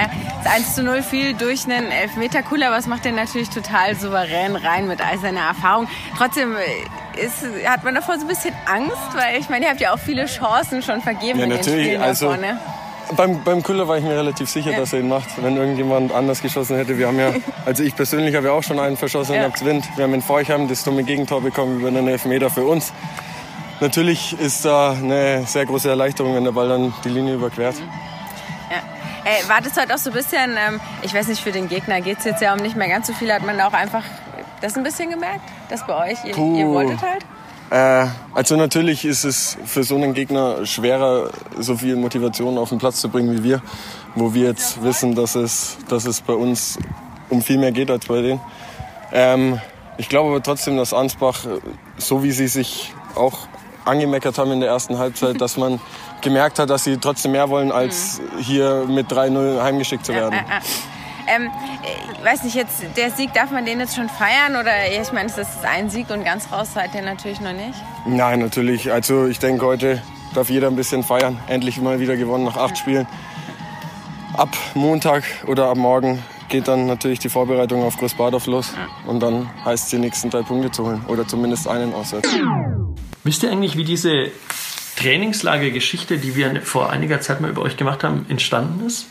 das 0.43 0.53
1 0.53 0.75
zu 0.75 0.83
0 0.83 1.03
fiel 1.03 1.35
durch 1.35 1.64
einen 1.64 1.90
Elfmeter 1.90 2.43
cooler, 2.43 2.69
aber 2.69 2.79
es 2.79 2.87
macht 2.87 3.07
er 3.07 3.12
natürlich 3.12 3.51
total 3.51 3.95
souverän 3.97 4.57
rein 4.57 4.87
mit 4.87 5.01
all 5.01 5.19
seiner 5.19 5.40
Erfahrung. 5.40 5.88
Trotzdem 6.16 6.55
äh, 6.57 7.25
ist, 7.25 7.45
hat 7.66 7.85
man 7.85 7.95
davor 7.95 8.16
so 8.16 8.23
ein 8.23 8.29
bisschen 8.29 8.55
Angst, 8.66 8.97
weil 9.14 9.40
ich 9.40 9.49
meine, 9.49 9.66
ihr 9.66 9.71
habt 9.71 9.81
ja 9.81 9.93
auch 9.93 9.99
viele 9.99 10.27
Chancen 10.27 10.83
schon 10.83 11.01
vergeben 11.01 11.38
ja, 11.38 11.45
in 11.45 11.51
natürlich. 11.51 11.75
den 11.75 11.85
Spielen 11.85 12.03
also, 12.03 12.27
vorne. 12.27 12.59
Beim, 13.16 13.43
beim 13.43 13.62
Kuller 13.62 13.88
war 13.88 13.99
ich 13.99 14.05
mir 14.05 14.16
relativ 14.16 14.49
sicher, 14.49 14.71
ja. 14.71 14.79
dass 14.79 14.93
er 14.93 15.01
ihn 15.01 15.09
macht, 15.09 15.43
wenn 15.43 15.57
irgendjemand 15.57 16.12
anders 16.12 16.40
geschossen 16.43 16.77
hätte. 16.77 16.97
Wir 16.97 17.09
haben 17.09 17.19
ja, 17.19 17.33
also 17.66 17.83
ich 17.83 17.95
persönlich 17.97 18.35
habe 18.37 18.47
ja 18.47 18.53
auch 18.53 18.62
schon 18.62 18.79
einen 18.79 18.97
verschossen 18.97 19.35
ja. 19.35 19.47
und 19.47 19.64
Wind. 19.64 19.85
Wir 19.97 20.05
haben 20.05 20.14
in 20.14 20.23
Forchheim 20.23 20.69
das 20.69 20.85
dumme 20.85 21.03
Gegentor 21.03 21.40
bekommen 21.40 21.81
über 21.81 21.88
einen 21.88 22.07
Elfmeter 22.07 22.51
für 22.51 22.64
uns. 22.64 22.93
Natürlich 23.81 24.38
ist 24.38 24.64
da 24.64 24.93
eine 24.93 25.45
sehr 25.47 25.64
große 25.64 25.88
Erleichterung, 25.88 26.35
wenn 26.35 26.45
der 26.45 26.53
Ball 26.53 26.69
dann 26.69 26.93
die 27.03 27.09
Linie 27.09 27.35
überquert. 27.35 27.77
Äh, 29.31 29.49
war 29.49 29.61
das 29.61 29.77
heute 29.77 29.95
auch 29.95 29.99
so 29.99 30.11
ein 30.11 30.16
bisschen, 30.16 30.57
ähm, 30.57 30.81
ich 31.03 31.14
weiß 31.14 31.29
nicht, 31.29 31.40
für 31.40 31.53
den 31.53 31.69
Gegner 31.69 32.01
geht 32.01 32.19
es 32.19 32.25
jetzt 32.25 32.43
ja 32.43 32.53
um 32.53 32.59
nicht 32.59 32.77
mehr 32.77 32.88
ganz 32.88 33.07
so 33.07 33.12
viel, 33.12 33.33
hat 33.33 33.45
man 33.45 33.61
auch 33.61 33.73
einfach 33.73 34.03
das 34.61 34.77
ein 34.77 34.83
bisschen 34.83 35.11
gemerkt, 35.11 35.43
dass 35.69 35.87
bei 35.87 36.11
euch, 36.11 36.25
ihr, 36.25 36.37
ihr 36.37 36.66
wolltet 36.66 37.01
halt? 37.01 37.25
Äh, 37.71 38.11
also 38.35 38.57
natürlich 38.57 39.05
ist 39.05 39.23
es 39.23 39.57
für 39.64 39.85
so 39.85 39.95
einen 39.95 40.14
Gegner 40.14 40.66
schwerer, 40.66 41.31
so 41.59 41.77
viel 41.77 41.95
Motivation 41.95 42.59
auf 42.59 42.71
den 42.71 42.79
Platz 42.79 43.01
zu 43.01 43.09
bringen 43.09 43.38
wie 43.38 43.45
wir, 43.45 43.62
wo 44.16 44.35
wir 44.35 44.49
jetzt 44.49 44.83
wissen, 44.83 45.14
dass 45.14 45.37
es, 45.37 45.79
dass 45.88 46.07
es 46.07 46.21
bei 46.21 46.35
uns 46.35 46.79
um 47.29 47.40
viel 47.40 47.59
mehr 47.59 47.71
geht 47.71 47.90
als 47.90 48.07
bei 48.07 48.23
denen. 48.23 48.40
Ähm, 49.12 49.61
ich 49.97 50.09
glaube 50.09 50.31
aber 50.31 50.43
trotzdem, 50.43 50.77
dass 50.77 50.93
Ansbach, 50.93 51.47
so 51.99 52.25
wie 52.25 52.33
sie 52.33 52.49
sich 52.49 52.93
auch 53.14 53.47
angemeckert 53.85 54.38
haben 54.38 54.53
in 54.53 54.61
der 54.61 54.69
ersten 54.69 54.99
Halbzeit, 54.99 55.40
dass 55.40 55.57
man 55.57 55.81
gemerkt 56.21 56.59
hat, 56.59 56.71
dass 56.71 56.85
sie 56.85 56.99
trotzdem 56.99 57.33
mehr 57.33 57.49
wollen, 57.49 57.73
als 57.73 58.21
mhm. 58.21 58.38
hier 58.38 58.85
mit 58.87 59.11
3-0 59.11 59.62
heimgeschickt 59.62 60.05
zu 60.05 60.12
werden. 60.12 60.35
Ja, 60.35 60.40
ja, 60.40 60.55
ja. 60.57 60.61
Ähm, 61.27 61.51
ich 62.19 62.25
weiß 62.25 62.43
nicht, 62.45 62.57
jetzt 62.57 62.83
der 62.97 63.11
Sieg, 63.11 63.33
darf 63.35 63.51
man 63.51 63.64
den 63.64 63.79
jetzt 63.79 63.95
schon 63.95 64.09
feiern? 64.09 64.57
Oder 64.57 64.73
ich 65.01 65.12
meine, 65.12 65.27
ist 65.27 65.38
das 65.38 65.64
ein 65.64 65.88
Sieg 65.90 66.11
und 66.11 66.25
ganz 66.25 66.51
raus 66.51 66.75
seid 66.75 66.95
ihr 66.95 67.03
natürlich 67.03 67.40
noch 67.40 67.53
nicht? 67.53 67.75
Nein, 68.07 68.40
natürlich. 68.40 68.90
Also 68.90 69.27
ich 69.27 69.38
denke, 69.38 69.64
heute 69.64 70.03
darf 70.35 70.51
jeder 70.51 70.69
ein 70.69 70.77
bisschen 70.77 71.03
feiern. 71.03 71.38
Endlich 71.47 71.81
mal 71.81 72.01
wieder 72.01 72.16
gewonnen 72.16 72.45
nach 72.45 72.57
acht 72.57 72.79
Spielen. 72.79 73.07
Ab 74.37 74.49
Montag 74.75 75.25
oder 75.47 75.66
ab 75.66 75.77
morgen 75.77 76.23
geht 76.49 76.66
dann 76.66 76.87
natürlich 76.87 77.21
die 77.21 77.29
Vorbereitung 77.29 77.83
auf 77.83 77.97
Großbadorf 77.97 78.47
los. 78.47 78.75
Und 79.07 79.21
dann 79.21 79.49
heißt 79.64 79.85
es, 79.85 79.90
die 79.90 79.99
nächsten 79.99 80.31
drei 80.31 80.43
Punkte 80.43 80.71
zu 80.71 80.85
holen. 80.85 81.05
Oder 81.07 81.27
zumindest 81.27 81.69
einen 81.69 81.95
auswärts. 81.95 82.29
Wisst 83.24 83.42
ihr 83.42 83.50
eigentlich, 83.50 83.76
wie 83.76 83.85
diese 83.85 84.30
Trainingslagergeschichte, 84.96 86.18
die 86.18 86.37
wir 86.37 86.62
vor 86.62 86.90
einiger 86.90 87.20
Zeit 87.20 87.40
mal 87.40 87.50
über 87.50 87.62
euch 87.62 87.76
gemacht 87.76 88.04
haben, 88.04 88.26
entstanden 88.28 88.87
ist? 88.87 89.06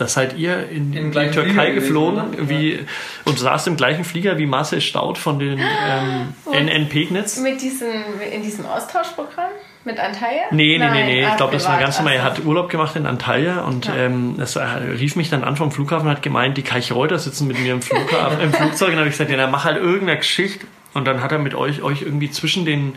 Da 0.00 0.08
seid 0.08 0.38
ihr 0.38 0.70
in, 0.70 0.94
in 0.94 1.12
die 1.12 1.30
Türkei 1.30 1.72
geflogen 1.72 2.32
gewesen, 2.32 2.48
wie, 2.48 2.78
und 3.26 3.38
saßt 3.38 3.66
im 3.66 3.76
gleichen 3.76 4.04
Flieger 4.04 4.38
wie 4.38 4.46
Marcel 4.46 4.80
Staud 4.80 5.18
von 5.18 5.38
den 5.38 5.58
ähm, 5.58 6.32
NN 6.50 6.88
Pegnitz. 6.88 7.38
Mit 7.38 7.60
diesem, 7.60 7.92
in 8.32 8.42
diesem 8.42 8.64
Austauschprogramm? 8.64 9.50
Mit 9.84 9.98
Antalya? 9.98 10.44
Nee, 10.52 10.78
nee, 10.78 10.90
nee, 10.90 11.04
nee. 11.04 11.26
Ich 11.26 11.36
glaube, 11.36 11.52
das 11.52 11.68
war 11.68 11.78
ganz 11.78 11.98
normal. 11.98 12.14
Er 12.14 12.22
hat 12.22 12.44
Urlaub 12.44 12.70
gemacht 12.70 12.96
in 12.96 13.04
Antalya 13.04 13.60
und 13.60 13.86
ja. 13.86 13.96
ähm, 13.96 14.36
es 14.38 14.56
rief 14.56 15.16
mich 15.16 15.28
dann 15.28 15.44
an 15.44 15.56
vom 15.56 15.70
Flughafen 15.70 16.06
und 16.08 16.14
hat 16.14 16.22
gemeint, 16.22 16.56
die 16.56 16.62
Kai 16.62 16.80
Reuter 16.90 17.18
sitzen 17.18 17.46
mit 17.46 17.58
mir 17.58 17.74
im, 17.74 17.82
Flughafen, 17.82 18.40
im 18.40 18.52
Flugzeug. 18.54 18.88
Und 18.88 18.94
dann 18.94 19.00
habe 19.00 19.08
ich 19.08 19.14
gesagt, 19.14 19.30
ja, 19.30 19.36
dann 19.36 19.50
mach 19.50 19.64
halt 19.64 19.76
irgendeine 19.76 20.16
Geschichte. 20.16 20.66
Und 20.94 21.06
dann 21.06 21.22
hat 21.22 21.30
er 21.30 21.38
mit 21.38 21.54
euch, 21.54 21.82
euch 21.82 22.02
irgendwie 22.02 22.30
zwischen 22.30 22.64
den 22.64 22.94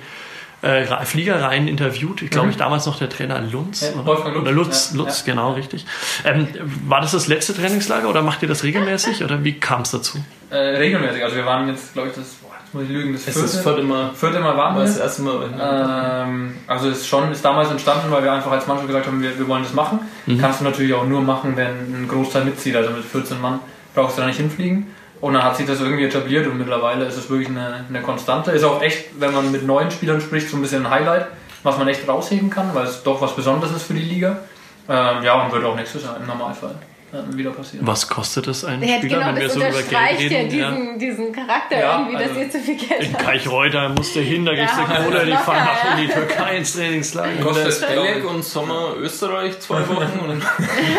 äh, 0.63 1.05
Fliegereien 1.05 1.67
interviewt. 1.67 2.21
Ich 2.21 2.29
glaube, 2.29 2.47
mhm. 2.47 2.51
ich 2.51 2.57
damals 2.57 2.85
noch 2.85 2.97
der 2.97 3.09
Trainer 3.09 3.41
Lunz. 3.41 3.81
Ja, 3.81 3.99
oder, 3.99 4.31
Lutz, 4.31 4.41
oder 4.41 4.51
Lutz, 4.51 4.91
ja, 4.91 4.97
Lutz 4.97 5.23
ja. 5.25 5.33
genau, 5.33 5.53
richtig. 5.53 5.85
Ähm, 6.23 6.47
war 6.87 7.01
das 7.01 7.11
das 7.11 7.27
letzte 7.27 7.53
Trainingslager 7.53 8.09
oder 8.09 8.21
macht 8.21 8.41
ihr 8.41 8.47
das 8.47 8.63
regelmäßig 8.63 9.23
oder 9.23 9.43
wie 9.43 9.59
kam 9.59 9.81
es 9.81 9.91
dazu? 9.91 10.23
Äh, 10.49 10.55
regelmäßig. 10.55 11.23
Also 11.23 11.35
wir 11.35 11.45
waren 11.45 11.67
jetzt, 11.67 11.93
glaube 11.93 12.09
ich, 12.09 12.15
das, 12.15 12.35
boah, 12.35 12.51
jetzt 12.63 12.73
muss 12.73 12.83
ich 12.83 12.89
lügen, 12.89 13.11
das 13.11 13.23
vierte, 13.23 13.39
ist 13.39 13.55
das 13.55 13.61
vierte 13.61 13.83
Mal. 13.83 14.11
Vierte 14.13 14.39
Mal 14.39 14.55
waren 14.55 14.75
wir. 14.75 14.83
Das 14.83 14.97
erste 14.97 15.21
Mal. 15.23 15.49
Ähm, 15.59 16.53
also 16.65 16.89
es 16.89 16.99
ist 16.99 17.07
schon 17.07 17.29
ist 17.31 17.43
damals 17.43 17.69
entstanden, 17.69 18.09
weil 18.09 18.23
wir 18.23 18.31
einfach 18.31 18.51
als 18.51 18.65
Mannschaft 18.65 18.87
gesagt 18.87 19.07
haben, 19.07 19.21
wir, 19.21 19.37
wir 19.37 19.47
wollen 19.47 19.63
das 19.63 19.73
machen. 19.73 19.99
Mhm. 20.25 20.39
Kannst 20.39 20.61
du 20.61 20.63
natürlich 20.63 20.93
auch 20.93 21.05
nur 21.05 21.21
machen, 21.21 21.57
wenn 21.57 21.67
ein 21.67 22.07
Großteil 22.07 22.45
mitzieht. 22.45 22.75
Also 22.77 22.91
mit 22.91 23.03
14 23.03 23.41
Mann 23.41 23.59
brauchst 23.93 24.17
du 24.17 24.21
da 24.21 24.27
nicht 24.27 24.37
hinfliegen. 24.37 24.87
Und 25.23 25.35
dann 25.35 25.43
hat 25.45 25.55
sich 25.55 25.65
das 25.65 25.79
irgendwie 25.79 26.03
etabliert 26.03 26.47
und 26.47 26.57
mittlerweile 26.57 27.05
ist 27.05 27.15
es 27.15 27.29
wirklich 27.29 27.47
eine, 27.47 27.85
eine 27.87 28.01
Konstante. 28.01 28.51
Ist 28.51 28.65
auch 28.65 28.81
echt, 28.81 29.21
wenn 29.21 29.31
man 29.31 29.53
mit 29.53 29.65
neuen 29.65 29.89
Spielern 29.89 30.19
spricht, 30.19 30.49
so 30.49 30.57
ein 30.57 30.61
bisschen 30.61 30.85
ein 30.85 30.91
Highlight, 30.91 31.27
was 31.63 31.77
man 31.77 31.87
echt 31.87 32.05
rausheben 32.05 32.49
kann, 32.49 32.75
weil 32.75 32.87
es 32.87 33.03
doch 33.03 33.21
was 33.21 33.33
Besonderes 33.33 33.73
ist 33.73 33.83
für 33.83 33.93
die 33.93 34.01
Liga. 34.01 34.39
Ähm, 34.89 35.23
ja, 35.23 35.41
und 35.41 35.53
wird 35.53 35.63
auch 35.63 35.77
nächstes 35.77 36.03
Jahr 36.03 36.17
im 36.17 36.27
Normalfall 36.27 36.75
äh, 37.13 37.37
wieder 37.37 37.51
passieren. 37.51 37.87
Was 37.87 38.09
kostet 38.09 38.47
es 38.47 38.65
einen 38.65 38.83
ja, 38.83 38.97
Spieler, 38.97 39.19
genau, 39.19 39.27
wenn 39.27 39.41
wir 39.43 39.49
so 39.49 39.59
über 39.59 39.81
Geld 39.81 40.19
reden? 40.19 40.49
Diesen, 40.49 40.59
ja. 40.59 40.97
diesen 40.97 41.31
Charakter 41.31 41.79
ja, 41.79 41.99
irgendwie, 41.99 42.17
also 42.17 42.29
dass 42.33 42.43
ihr 42.43 42.51
zu 42.51 42.59
viel 42.59 42.75
Geld 42.75 42.91
habt. 42.91 43.03
In 43.03 43.17
Kaichreuter 43.17 43.89
musst 43.89 44.17
du 44.17 44.19
hin, 44.19 44.45
da 44.45 44.53
gehst 44.53 44.73
du 44.75 45.07
oder 45.07 45.25
die 45.25 45.31
fahren 45.31 45.63
nach 45.63 45.97
in 45.97 46.05
die 46.05 46.13
Türkei 46.13 46.57
ins 46.57 46.73
Trainingslager. 46.73 47.41
Kostet 47.41 47.87
Belek 47.87 48.29
und 48.29 48.43
Sommer 48.43 48.95
Österreich 48.99 49.57
zwei 49.61 49.87
Wochen? 49.87 50.41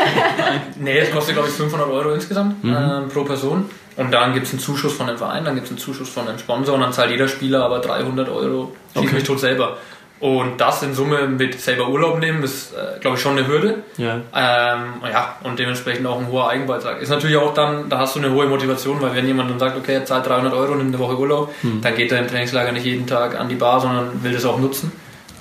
nee, 0.81 0.97
es 0.97 1.11
kostet 1.11 1.35
glaube 1.35 1.51
ich 1.51 1.55
500 1.57 1.91
Euro 1.91 2.15
insgesamt 2.15 2.65
mhm. 2.65 2.75
äh, 2.75 3.01
pro 3.13 3.25
Person. 3.25 3.69
Und 3.97 4.13
dann 4.13 4.35
gibt 4.35 4.47
es 4.47 4.53
einen 4.53 4.61
Zuschuss 4.61 4.95
von 4.95 5.07
dem 5.07 5.19
Verein, 5.19 5.45
dann 5.45 5.55
gibt 5.55 5.67
es 5.67 5.73
einen 5.73 5.79
Zuschuss 5.79 6.09
von 6.09 6.27
dem 6.27 6.39
Sponsor 6.39 6.75
und 6.75 6.81
dann 6.81 6.93
zahlt 6.93 7.11
jeder 7.11 7.29
Spieler 7.29 7.65
aber 7.65 7.79
300 7.79 8.29
Euro. 8.29 8.73
Schieß 8.93 9.03
okay. 9.03 9.15
mich 9.15 9.25
tot 9.25 9.41
selber. 9.41 9.79
Und 10.21 10.59
das 10.59 10.83
in 10.83 10.95
Summe 10.95 11.27
mit 11.27 11.61
selber 11.61 11.89
Urlaub 11.89 12.19
nehmen, 12.19 12.43
ist, 12.43 12.73
äh, 12.73 12.99
glaube 13.01 13.17
ich, 13.17 13.23
schon 13.23 13.37
eine 13.37 13.47
Hürde. 13.47 13.83
Ja. 13.99 14.15
Ähm, 14.35 15.03
ja, 15.03 15.37
und 15.43 15.59
dementsprechend 15.59 16.07
auch 16.07 16.19
ein 16.19 16.29
hoher 16.29 16.49
Eigenbeitrag. 16.49 17.01
Ist 17.03 17.11
natürlich 17.11 17.37
auch 17.37 17.53
dann, 17.53 17.91
da 17.91 17.99
hast 17.99 18.17
du 18.17 18.21
eine 18.21 18.33
hohe 18.33 18.47
Motivation, 18.47 19.03
weil 19.03 19.15
wenn 19.15 19.27
jemand 19.27 19.51
dann 19.51 19.59
sagt, 19.59 19.77
okay, 19.77 19.95
er 19.95 20.07
zahlt 20.07 20.27
300 20.27 20.55
Euro 20.55 20.73
und 20.73 20.79
nimmt 20.79 20.95
eine 20.95 20.99
Woche 21.05 21.19
Urlaub, 21.19 21.53
hm. 21.61 21.83
dann 21.83 21.95
geht 21.95 22.11
er 22.11 22.21
im 22.21 22.29
Trainingslager 22.29 22.73
nicht 22.73 22.87
jeden 22.87 23.07
Tag 23.07 23.39
an 23.39 23.49
die 23.49 23.57
Bar, 23.57 23.81
sondern 23.81 24.23
will 24.23 24.33
das 24.33 24.45
auch 24.47 24.59
nutzen. 24.59 24.93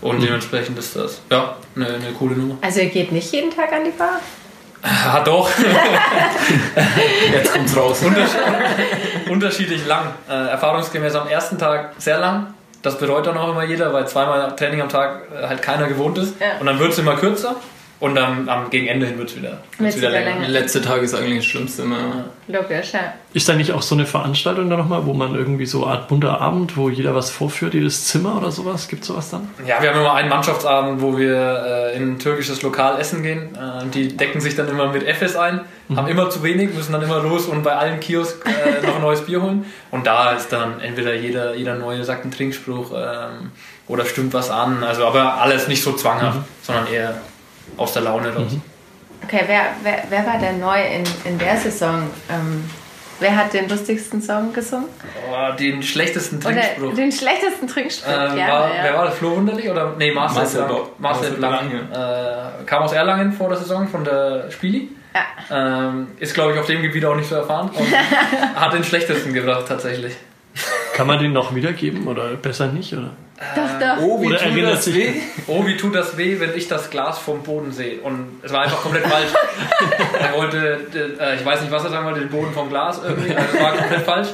Und 0.02 0.18
hm. 0.18 0.26
dementsprechend 0.26 0.78
ist 0.78 0.96
das, 0.98 1.22
ja, 1.32 1.56
eine, 1.76 1.88
eine 1.88 2.12
coole 2.20 2.36
Nummer. 2.36 2.58
Also 2.60 2.82
er 2.82 2.88
geht 2.88 3.12
nicht 3.12 3.32
jeden 3.32 3.56
Tag 3.56 3.72
an 3.72 3.86
die 3.86 3.92
Bar? 3.92 4.20
Ah, 4.84 5.22
doch. 5.22 5.50
Jetzt 7.32 7.54
kommt's 7.54 7.78
raus. 7.78 8.02
Unterschied, 8.04 8.39
unterschiedlich 9.30 9.86
lang. 9.88 10.08
Äh, 10.30 10.50
erfahrungsgemäß 10.50 11.15
am 11.15 11.28
ersten 11.30 11.58
Tag 11.58 11.93
sehr 11.98 12.19
lang. 12.19 12.54
Das 12.82 12.98
bereut 12.98 13.26
dann 13.26 13.38
auch 13.38 13.50
immer 13.50 13.63
jeder, 13.63 13.93
weil 13.93 14.06
zweimal 14.08 14.56
Training 14.58 14.82
am 14.82 14.89
Tag 14.89 15.22
äh, 15.34 15.48
halt 15.48 15.62
keiner 15.62 15.88
gewohnt 15.88 16.17
ist. 16.17 16.39
Ja. 16.41 16.60
Und 16.60 16.65
dann 16.65 16.80
wird 16.80 16.91
es 16.91 17.00
immer 17.00 17.15
kürzer. 17.15 17.56
Und 17.99 18.15
dann 18.15 18.49
am 18.49 18.69
gegen 18.69 18.88
Ende 18.88 19.06
hin 19.06 19.17
wird 19.17 19.29
es 19.29 19.38
wieder, 19.38 19.60
wird's 19.77 19.95
wieder 19.95 20.10
länger. 20.10 20.41
Der 20.41 20.49
letzte 20.49 20.82
Tag 20.82 21.01
ist 21.03 21.15
eigentlich 21.15 21.38
das 21.38 21.45
Schlimmste 21.45 21.84
immer. 21.84 22.25
Logisch, 22.49 22.91
ja. 22.91 23.13
Ist 23.34 23.47
da 23.47 23.53
nicht 23.53 23.71
auch 23.71 23.82
so 23.82 23.95
eine 23.95 24.06
Veranstaltung 24.06 24.69
da 24.69 24.75
nochmal, 24.75 25.06
wo 25.06 25.13
man 25.13 25.36
irgendwie 25.36 25.65
so 25.65 25.86
eine 25.86 25.93
Art 25.93 26.08
bunter 26.10 26.41
Abend, 26.41 26.75
wo 26.75 26.89
jeder 26.89 27.15
was 27.15 27.29
vorführt, 27.29 27.73
jedes 27.73 28.06
Zimmer 28.08 28.35
oder 28.37 28.52
sowas? 28.52 28.89
Gibt 28.89 29.04
es 29.04 29.08
sowas 29.08 29.29
dann? 29.29 29.48
Ja, 29.65 29.81
wir 29.81 29.89
haben 29.89 30.02
immer 30.02 30.13
einen 30.15 30.27
Mannschaftsabend, 30.27 31.02
wo 31.02 31.17
wir 31.17 31.94
äh, 31.94 31.96
in 31.96 32.15
ein 32.15 32.19
türkisches 32.19 32.62
Lokal 32.62 33.00
essen 33.00 33.23
gehen. 33.23 33.56
Äh, 33.56 33.85
die 33.94 34.17
decken 34.17 34.41
sich 34.41 34.56
dann 34.56 34.67
immer 34.67 34.91
mit 34.91 35.04
FS 35.04 35.37
ein, 35.37 35.62
mhm. 35.87 35.96
haben 35.96 36.08
immer 36.10 36.29
zu 36.29 36.44
wenig, 36.44 36.73
müssen 36.73 36.91
dann 36.91 37.04
immer 37.04 37.21
los 37.21 37.46
und 37.46 37.63
bei 37.63 37.73
allen 37.73 38.02
Kiosk 38.02 38.46
äh, 38.46 38.85
noch 38.85 38.96
ein 38.96 39.02
neues 39.02 39.21
Bier 39.21 39.41
holen. 39.41 39.65
Und 39.91 40.06
da 40.06 40.33
ist 40.33 40.52
dann 40.52 40.81
entweder 40.81 41.13
jeder, 41.13 41.56
jeder 41.56 41.75
neue 41.75 42.04
sagt 42.04 42.23
einen 42.23 42.33
Trinkspruch 42.33 42.91
ähm, 42.94 43.52
oder 43.87 44.04
stimmt 44.04 44.33
was 44.33 44.50
an. 44.50 44.83
Also 44.83 45.06
aber 45.06 45.35
alles 45.35 45.69
nicht 45.69 45.83
so 45.83 45.94
zwanghaft, 45.94 46.39
mhm. 46.39 46.46
sondern 46.63 46.87
eher 46.87 47.21
aus 47.78 47.94
der 47.94 48.04
Laune 48.04 48.34
raus. 48.34 48.52
Mhm. 48.52 48.62
Okay, 49.24 49.44
wer, 49.48 49.62
wer, 49.84 50.04
wer 50.10 50.26
war 50.26 50.38
denn 50.38 50.60
neu 50.60 50.82
in, 50.82 51.04
in 51.24 51.40
der 51.40 51.58
Saison? 51.58 52.10
Ähm, 52.30 52.69
wer 53.19 53.38
hat 53.38 53.54
den 53.54 53.69
lustigsten 53.69 54.21
Song 54.21 54.52
gesungen? 54.52 54.90
Oh, 55.32 55.56
den 55.58 55.82
schlechtesten 55.82 56.42
Trinkspruch. 56.42 56.88
Oder 56.88 56.96
den 56.96 57.12
schlechtesten 57.12 57.67
Trinkspruch, 57.67 58.12
ähm, 58.12 58.38
ja, 58.38 58.48
war, 58.48 58.76
ja. 58.76 58.84
Wer 58.84 58.94
war 58.96 59.06
das? 59.06 59.15
Flo 59.15 59.36
Wunderlich 59.38 59.69
oder? 59.69 59.94
Nee, 59.98 60.12
Marcel, 60.12 60.42
Marcel 60.42 60.65
Blanc. 60.65 61.00
Marcel, 61.00 61.32
Blanc. 61.32 61.74
Äh, 61.74 62.65
kam 62.65 62.84
aus 62.84 62.92
Erlangen 62.92 63.32
vor 63.32 63.50
der 63.50 63.58
Saison 63.58 63.88
von 63.88 64.04
der 64.04 64.52
Spieli. 64.52 64.90
Ja. 65.15 65.88
Ähm, 65.90 66.08
ist, 66.19 66.34
glaube 66.34 66.54
ich, 66.54 66.60
auf 66.60 66.65
dem 66.65 66.82
Gebiet 66.82 67.06
auch 67.06 67.15
nicht 67.15 67.30
so 67.30 67.36
erfahren. 67.36 67.69
Und 67.69 67.88
hat 68.56 68.74
den 68.74 68.84
schlechtesten 68.84 69.34
gebracht, 69.34 69.65
tatsächlich. 69.67 70.15
Kann 70.93 71.08
man 71.08 71.19
den 71.19 71.33
noch 71.33 71.56
wiedergeben 71.56 72.08
oder 72.08 72.29
besser 72.35 72.67
nicht? 72.67 72.93
Oder? 72.93 73.12
Doch, 73.56 73.79
doch. 73.79 73.97
Oh, 74.04 74.21
wie 74.21 74.27
Oder 74.27 74.37
tut 74.37 74.47
erinnert 74.47 74.73
das 74.73 74.85
sich- 74.85 74.95
weh? 74.95 75.13
Oh, 75.47 75.65
wie 75.65 75.75
tut 75.75 75.95
das 75.95 76.15
weh, 76.17 76.39
wenn 76.39 76.56
ich 76.56 76.67
das 76.67 76.89
Glas 76.91 77.17
vom 77.17 77.41
Boden 77.41 77.71
sehe? 77.71 77.99
Und 78.01 78.27
es 78.43 78.54
war 78.54 78.62
einfach 78.62 78.81
komplett 78.81 79.06
falsch. 79.08 79.31
er 80.19 80.37
wollte, 80.37 81.17
äh, 81.19 81.35
ich 81.35 81.43
weiß 81.45 81.62
nicht, 81.62 81.71
was 81.71 81.83
er 81.83 81.89
sagen 81.89 82.06
wollte, 82.06 82.19
den 82.21 82.29
Boden 82.29 82.54
vom 82.54 82.69
Glas 82.69 83.01
irgendwie. 83.04 83.35
Also 83.35 83.58
es 83.58 83.62
war 83.62 83.75
komplett 83.75 84.01
falsch. 84.06 84.27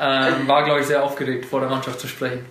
Ähm, 0.00 0.46
war, 0.46 0.64
glaube 0.64 0.80
ich, 0.80 0.86
sehr 0.86 1.02
aufgeregt, 1.02 1.46
vor 1.46 1.60
der 1.60 1.70
Mannschaft 1.70 1.98
zu 1.98 2.06
sprechen. 2.08 2.44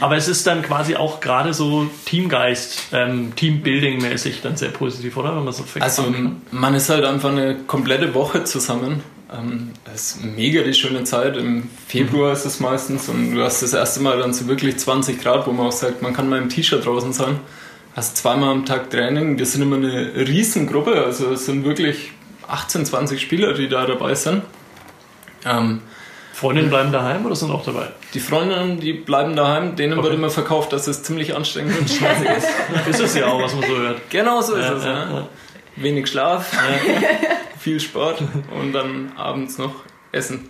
Aber 0.00 0.16
es 0.16 0.28
ist 0.28 0.46
dann 0.46 0.62
quasi 0.62 0.94
auch 0.96 1.20
gerade 1.20 1.52
so 1.52 1.86
Teamgeist, 2.06 2.88
ähm, 2.92 3.32
Teambuilding-mäßig 3.36 4.40
dann 4.42 4.56
sehr 4.56 4.70
positiv, 4.70 5.16
oder? 5.16 5.34
Wenn 5.36 5.44
man 5.44 5.52
so 5.52 5.64
fängt. 5.64 5.82
Also 5.84 6.04
man 6.52 6.74
ist 6.74 6.88
halt 6.88 7.04
einfach 7.04 7.30
eine 7.30 7.56
komplette 7.66 8.14
Woche 8.14 8.44
zusammen. 8.44 9.02
Ähm, 9.38 9.70
Es 9.94 10.12
ist 10.16 10.24
mega 10.24 10.62
die 10.62 10.74
schöne 10.74 11.04
Zeit. 11.04 11.36
Im 11.36 11.68
Februar 11.88 12.32
ist 12.32 12.44
es 12.44 12.60
meistens 12.60 13.08
und 13.08 13.34
du 13.34 13.42
hast 13.42 13.62
das 13.62 13.72
erste 13.72 14.00
Mal 14.00 14.18
dann 14.18 14.32
so 14.32 14.46
wirklich 14.46 14.76
20 14.78 15.20
Grad, 15.22 15.46
wo 15.46 15.52
man 15.52 15.66
auch 15.66 15.72
sagt, 15.72 16.02
man 16.02 16.12
kann 16.14 16.28
mal 16.28 16.38
im 16.40 16.48
T-Shirt 16.48 16.84
draußen 16.84 17.12
sein. 17.12 17.38
Hast 17.94 18.16
zweimal 18.18 18.50
am 18.50 18.64
Tag 18.66 18.90
Training. 18.90 19.38
Wir 19.38 19.46
sind 19.46 19.62
immer 19.62 19.76
eine 19.76 20.12
Riesengruppe, 20.14 21.02
also 21.04 21.30
es 21.32 21.46
sind 21.46 21.64
wirklich 21.64 22.12
18, 22.48 22.84
20 22.84 23.20
Spieler, 23.20 23.54
die 23.54 23.68
da 23.68 23.86
dabei 23.86 24.14
sind. 24.14 24.42
Ähm, 25.44 25.80
Freundinnen 26.34 26.68
bleiben 26.68 26.92
daheim 26.92 27.24
oder 27.24 27.34
sind 27.34 27.50
auch 27.50 27.64
dabei? 27.64 27.88
die 28.12 28.20
Freundinnen, 28.20 28.78
die 28.80 28.92
bleiben 28.92 29.34
daheim, 29.36 29.76
denen 29.76 30.02
wird 30.02 30.14
immer 30.14 30.30
verkauft, 30.30 30.72
dass 30.72 30.86
es 30.86 31.02
ziemlich 31.02 31.34
anstrengend 31.34 31.78
und 31.78 31.88
stressig 31.90 32.28
ist. 32.36 32.48
Ist 32.88 33.00
es 33.00 33.14
ja 33.14 33.26
auch, 33.26 33.42
was 33.42 33.54
man 33.54 33.62
so 33.68 33.76
hört. 33.76 34.00
Genau 34.10 34.40
so 34.40 34.54
ist 34.54 34.64
Ja, 34.64 34.72
es. 34.74 34.84
ja, 34.84 34.90
Ja, 34.92 35.10
ja. 35.10 35.28
Wenig 35.76 36.06
Schlaf, 36.08 36.50
viel 37.66 37.80
Sport 37.80 38.22
und 38.60 38.72
dann 38.72 39.10
abends 39.16 39.58
noch 39.58 39.82
Essen. 40.12 40.48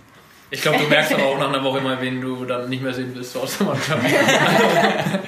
Ich 0.49 0.61
glaube, 0.61 0.77
du 0.77 0.87
merkst 0.87 1.13
aber 1.13 1.25
auch 1.25 1.37
nach 1.37 1.49
einer 1.49 1.63
Woche 1.63 1.81
mal, 1.81 1.97
wen 1.99 2.21
du 2.21 2.45
dann 2.45 2.69
nicht 2.69 2.81
mehr 2.81 2.93
sehen 2.93 3.11
willst 3.13 3.33
so 3.33 3.41
aus 3.41 3.57
der 3.57 3.67
Mannschaft. 3.67 4.01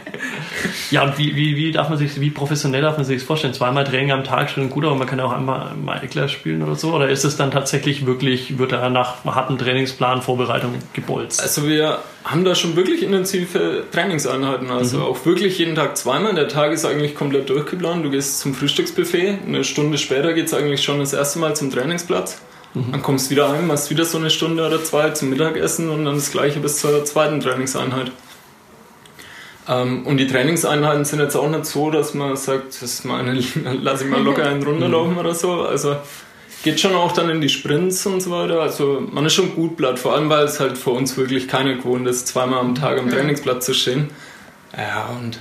Ja, 0.92 1.04
und 1.04 1.18
wie, 1.18 1.36
wie, 1.36 1.56
wie 1.56 1.72
darf 1.72 1.90
man 1.90 1.98
sich, 1.98 2.20
wie 2.20 2.32
professionell 2.32 2.82
darf 2.82 2.98
man 2.98 3.06
sich 3.06 3.18
das 3.18 3.26
vorstellen? 3.26 3.54
Zweimal 3.54 3.84
Training 3.84 4.12
am 4.12 4.24
Tag 4.24 4.50
schon 4.50 4.70
gut, 4.70 4.84
aber 4.86 4.96
man 4.96 5.08
kann 5.08 5.20
ja 5.20 5.26
auch 5.26 5.32
einmal 5.32 5.76
mal 5.76 6.04
Eckler 6.04 6.28
spielen 6.28 6.64
oder 6.64 6.76
so? 6.76 6.94
Oder 6.94 7.10
ist 7.10 7.24
es 7.24 7.38
dann 7.38 7.52
tatsächlich 7.52 8.06
wirklich, 8.06 8.58
wird 8.58 8.72
er 8.72 8.90
nach 8.90 9.24
harten 9.26 9.58
Trainingsplan, 9.58 10.22
Vorbereitung 10.22 10.74
gebolzt? 10.94 11.42
Also 11.42 11.68
wir 11.68 12.00
haben 12.24 12.44
da 12.44 12.56
schon 12.56 12.76
wirklich 12.76 13.04
intensive 13.04 13.84
Trainingseinheiten. 13.92 14.72
Also 14.72 15.04
auch 15.04 15.26
wirklich 15.26 15.60
jeden 15.60 15.76
Tag 15.76 15.96
zweimal. 15.96 16.34
Der 16.34 16.48
Tag 16.48 16.72
ist 16.72 16.86
eigentlich 16.86 17.16
komplett 17.16 17.50
durchgeplant. 17.50 18.04
Du 18.04 18.10
gehst 18.10 18.40
zum 18.40 18.56
Frühstücksbuffet. 18.56 19.40
Eine 19.46 19.64
Stunde 19.64 19.98
später 19.98 20.34
geht 20.34 20.48
es 20.48 20.54
eigentlich 20.54 20.84
schon 20.84 21.00
das 21.00 21.14
erste 21.14 21.40
Mal 21.40 21.56
zum 21.56 21.70
Trainingsplatz. 21.72 22.42
Dann 22.74 23.02
kommst 23.02 23.28
du 23.28 23.32
wieder 23.32 23.50
heim, 23.50 23.68
machst 23.68 23.90
wieder 23.90 24.06
so 24.06 24.18
eine 24.18 24.30
Stunde 24.30 24.66
oder 24.66 24.84
zwei 24.84 25.10
zum 25.10 25.32
Mittagessen 25.32 25.90
und 25.90 26.06
dann 26.06 26.16
das 26.16 26.32
gleiche 26.32 26.60
bis 26.60 26.78
zur 26.78 27.04
zweiten 27.04 27.40
Trainingseinheit. 27.40 28.12
Ähm, 29.68 30.06
und 30.06 30.18
die 30.18 30.28
Trainingseinheiten 30.28 31.04
sind 31.04 31.20
jetzt 31.20 31.36
auch 31.36 31.50
nicht 31.50 31.66
so, 31.66 31.90
dass 31.90 32.14
man 32.14 32.36
sagt, 32.36 32.70
das 32.70 32.84
ist 32.84 33.06
meine, 33.06 33.34
lass 33.82 34.02
ich 34.02 34.08
mal 34.08 34.22
locker 34.22 34.46
einen 34.46 34.64
runterlaufen 34.64 35.18
oder 35.18 35.34
so. 35.34 35.62
Also 35.62 35.96
geht 36.64 36.80
schon 36.80 36.94
auch 36.94 37.12
dann 37.12 37.30
in 37.30 37.42
die 37.42 37.50
Sprints 37.50 38.06
und 38.06 38.22
so 38.22 38.30
weiter. 38.32 38.62
Also 38.62 39.02
man 39.12 39.26
ist 39.26 39.34
schon 39.34 39.56
gut 39.56 39.76
blatt, 39.76 39.98
vor 39.98 40.14
allem 40.14 40.30
weil 40.30 40.46
es 40.46 40.60
halt 40.60 40.78
für 40.78 40.92
uns 40.92 41.18
wirklich 41.18 41.48
keine 41.48 41.78
gewohnt 41.78 42.08
ist, 42.08 42.28
zweimal 42.28 42.60
am 42.60 42.76
Tag 42.76 43.00
am 43.00 43.10
Trainingsplatz 43.10 43.66
zu 43.66 43.74
stehen. 43.74 44.10
Ja, 44.78 45.08
und 45.08 45.40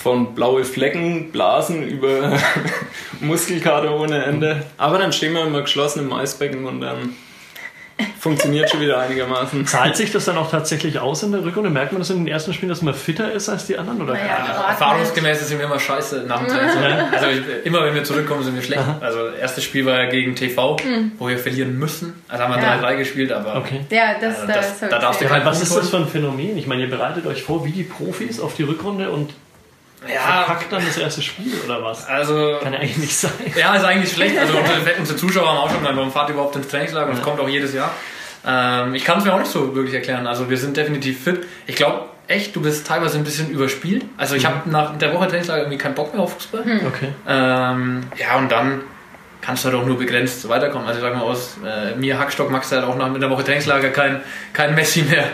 von 0.00 0.34
blaue 0.34 0.64
Flecken, 0.64 1.32
Blasen 1.32 1.82
über 1.82 2.32
Muskelkater 3.20 3.98
ohne 3.98 4.24
Ende. 4.24 4.64
Aber 4.76 4.98
dann 4.98 5.12
stehen 5.12 5.32
wir 5.34 5.44
immer 5.44 5.62
geschlossen 5.62 6.00
im 6.00 6.12
Eisbecken 6.12 6.66
und 6.66 6.80
dann 6.80 7.14
funktioniert 8.20 8.70
schon 8.70 8.80
wieder 8.80 9.00
einigermaßen. 9.00 9.66
Zahlt 9.66 9.96
sich 9.96 10.12
das 10.12 10.26
dann 10.26 10.36
auch 10.38 10.52
tatsächlich 10.52 11.00
aus 11.00 11.24
in 11.24 11.32
der 11.32 11.44
Rückrunde? 11.44 11.68
Merkt 11.68 11.90
man 11.90 12.00
das 12.00 12.10
in 12.10 12.18
den 12.18 12.28
ersten 12.28 12.54
Spielen, 12.54 12.68
dass 12.68 12.80
man 12.80 12.94
fitter 12.94 13.32
ist 13.32 13.48
als 13.48 13.66
die 13.66 13.76
anderen? 13.76 14.00
Oder? 14.02 14.12
Naja, 14.14 14.46
Ordnung. 14.50 14.66
Erfahrungsgemäß 14.68 15.48
sind 15.48 15.58
wir 15.58 15.66
immer 15.66 15.80
scheiße 15.80 16.24
nach 16.28 16.38
dem 16.38 16.46
Training. 16.46 16.98
Also 17.12 17.26
ich, 17.26 17.66
immer 17.66 17.82
wenn 17.84 17.94
wir 17.94 18.04
zurückkommen, 18.04 18.44
sind 18.44 18.54
wir 18.54 18.62
schlecht. 18.62 18.84
Also 19.00 19.30
erstes 19.30 19.64
Spiel 19.64 19.84
war 19.84 20.00
ja 20.00 20.08
gegen 20.08 20.36
TV, 20.36 20.76
wo 21.18 21.26
wir 21.26 21.38
verlieren 21.38 21.76
müssen. 21.76 22.22
Also 22.28 22.44
haben 22.44 22.54
wir 22.54 22.62
Ja. 22.62 22.78
3-3 22.80 22.96
gespielt, 22.98 23.32
aber 23.32 23.56
Okay. 23.56 23.80
Ja, 23.90 24.14
das, 24.20 24.42
Also 24.42 24.46
das, 24.46 24.78
das- 24.78 24.78
da 24.78 24.86
ich 24.96 25.02
darfst 25.02 25.20
du 25.20 25.24
gesehen. 25.24 25.38
kein- 25.40 25.46
Was 25.46 25.60
ist 25.60 25.76
das 25.76 25.90
für 25.90 25.96
ein 25.96 26.06
Phänomen? 26.06 26.56
Ich 26.56 26.68
meine, 26.68 26.82
ihr 26.82 26.90
bereitet 26.90 27.26
euch 27.26 27.42
vor 27.42 27.64
wie 27.64 27.72
die 27.72 27.82
Profis 27.82 28.38
auf 28.38 28.54
die 28.54 28.62
Rückrunde 28.62 29.10
und 29.10 29.30
ja, 30.06 30.44
verkackt 30.44 30.72
dann 30.72 30.84
das 30.84 30.96
erste 30.96 31.22
Spiel 31.22 31.52
oder 31.64 31.82
was? 31.82 32.06
also 32.06 32.58
Kann 32.62 32.72
ja 32.72 32.78
eigentlich 32.78 32.98
nicht 32.98 33.16
sein. 33.16 33.32
Ja, 33.56 33.74
ist 33.74 33.84
eigentlich 33.84 34.12
schlecht. 34.12 34.38
Also 34.38 34.56
unsere, 34.58 34.94
unsere 34.98 35.18
Zuschauer 35.18 35.48
haben 35.48 35.58
auch 35.58 35.70
schon 35.70 35.80
gesagt, 35.80 35.96
warum 35.96 36.12
fahrt 36.12 36.28
ihr 36.28 36.34
überhaupt 36.34 36.56
ins 36.56 36.68
Trainingslager? 36.68 37.10
Und 37.10 37.16
es 37.16 37.22
kommt 37.22 37.40
auch 37.40 37.48
jedes 37.48 37.74
Jahr. 37.74 37.92
Ähm, 38.46 38.94
ich 38.94 39.04
kann 39.04 39.18
es 39.18 39.24
mir 39.24 39.34
auch 39.34 39.40
nicht 39.40 39.50
so 39.50 39.74
wirklich 39.74 39.94
erklären. 39.94 40.26
Also 40.26 40.48
wir 40.48 40.56
sind 40.56 40.76
definitiv 40.76 41.24
fit. 41.24 41.46
Ich 41.66 41.74
glaube 41.74 42.04
echt, 42.28 42.54
du 42.54 42.62
bist 42.62 42.86
teilweise 42.86 43.18
ein 43.18 43.24
bisschen 43.24 43.50
überspielt. 43.50 44.04
Also 44.16 44.36
ich 44.36 44.46
habe 44.46 44.70
nach 44.70 44.96
der 44.98 45.12
Woche 45.14 45.28
Trainingslager 45.28 45.62
irgendwie 45.62 45.78
keinen 45.78 45.94
Bock 45.94 46.14
mehr 46.14 46.22
auf 46.22 46.34
Fußball. 46.34 46.60
Okay. 46.86 47.08
Ähm, 47.26 48.02
ja, 48.16 48.36
und 48.36 48.52
dann 48.52 48.82
kannst 49.40 49.64
du 49.64 49.70
halt 49.70 49.80
auch 49.80 49.86
nur 49.86 49.98
begrenzt 49.98 50.48
weiterkommen. 50.48 50.86
Also 50.86 51.00
ich 51.00 51.04
sag 51.04 51.14
mal 51.14 51.22
aus, 51.22 51.56
äh, 51.64 51.96
mir 51.96 52.18
Hackstock 52.18 52.50
magst 52.50 52.70
du 52.70 52.76
halt 52.76 52.84
auch 52.84 52.96
nach 52.96 53.10
mit 53.10 53.22
der 53.22 53.30
Woche 53.30 53.44
Trainingslager 53.44 53.88
kein, 53.90 54.20
kein 54.52 54.74
Messi 54.74 55.02
mehr. 55.02 55.24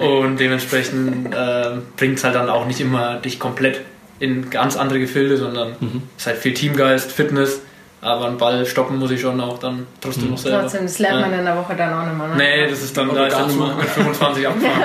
Und 0.00 0.38
dementsprechend 0.38 1.34
äh, 1.34 1.70
bringt 1.96 2.18
es 2.18 2.24
halt 2.24 2.34
dann 2.34 2.48
auch 2.50 2.66
nicht 2.66 2.80
immer 2.80 3.16
dich 3.16 3.38
komplett 3.38 3.80
in 4.18 4.50
ganz 4.50 4.76
andere 4.76 4.98
Gefilde, 5.00 5.36
sondern 5.36 5.72
es 6.16 6.22
ist 6.22 6.26
halt 6.26 6.38
viel 6.38 6.54
Teamgeist, 6.54 7.10
Fitness, 7.12 7.60
aber 8.00 8.26
einen 8.26 8.36
Ball 8.38 8.64
stoppen 8.66 8.98
muss 8.98 9.10
ich 9.12 9.20
schon 9.20 9.40
auch 9.40 9.58
dann 9.58 9.86
trotzdem 10.00 10.30
noch 10.30 10.38
selber. 10.38 10.62
Trotzdem, 10.62 10.82
das 10.82 10.98
lernt 10.98 11.20
man 11.20 11.32
in 11.38 11.44
der 11.44 11.56
Woche 11.56 11.74
dann 11.76 11.92
auch 11.92 12.04
nicht 12.06 12.18
mehr. 12.18 12.28
Ne? 12.28 12.36
Nee, 12.36 12.70
das 12.70 12.82
ist 12.82 12.96
dann 12.96 13.10
Aber 13.10 13.28
da 13.28 13.46
ist 13.46 13.50
Zug 13.50 13.58
mehr. 13.66 13.74
mit 13.76 13.86
25 13.86 14.46
abgefahren. 14.48 14.82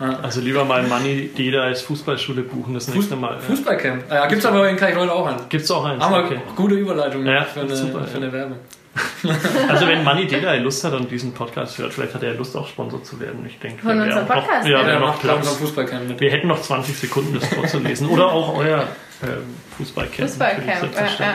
Also 0.22 0.40
lieber 0.40 0.64
mal 0.64 0.82
Money 0.84 1.28
Deda 1.36 1.60
als 1.60 1.82
Fußballschule 1.82 2.40
buchen 2.40 2.72
das 2.72 2.88
nächste 2.88 3.16
Mal. 3.16 3.38
Fußballcamp. 3.38 4.04
Ja, 4.10 4.26
gibt's 4.28 4.46
aber 4.46 4.66
in 4.70 4.76
Kairol 4.76 5.10
auch 5.10 5.26
einen. 5.26 5.40
Gibt's 5.50 5.70
auch 5.70 5.84
eins? 5.84 6.02
Haben 6.02 6.14
wir 6.14 6.24
Okay. 6.24 6.40
gute 6.56 6.74
Überleitung 6.76 7.26
Ja, 7.26 7.44
für, 7.44 7.60
eine, 7.60 7.76
super, 7.76 8.04
für 8.04 8.12
ja. 8.18 8.24
eine 8.24 8.32
Werbung. 8.32 8.56
Also 9.68 9.86
wenn 9.86 10.02
Money 10.02 10.26
Deda 10.26 10.54
Lust 10.54 10.82
hat 10.84 10.92
und 10.94 11.10
diesen 11.10 11.32
Podcast 11.32 11.78
hört, 11.78 11.92
vielleicht 11.94 12.14
hat 12.14 12.22
er 12.22 12.34
Lust 12.34 12.56
auch 12.56 12.66
Sponsor 12.68 13.02
zu 13.04 13.20
werden. 13.20 13.44
Ich 13.46 13.58
denke, 13.58 13.82
Von 13.82 14.00
unserem 14.00 14.12
haben 14.12 14.28
noch- 14.28 14.34
Podcast, 14.46 14.66
Ja, 14.68 14.80
ja. 14.80 14.86
wir 14.86 14.98
noch 14.98 15.20
Platz. 15.20 15.48
Fußballcamp 15.48 16.08
mit. 16.08 16.20
Wir 16.20 16.30
hätten 16.30 16.48
noch 16.48 16.60
20 16.60 16.96
Sekunden, 16.98 17.38
das 17.38 17.48
vorzulesen. 17.48 18.08
Oder 18.08 18.26
auch 18.32 18.56
euer 18.56 18.88
ähm, 19.22 19.54
Fußballcamp. 19.76 20.28
Fußballcamp. 20.28 20.94
Ja, 20.94 21.24
ja. 21.26 21.34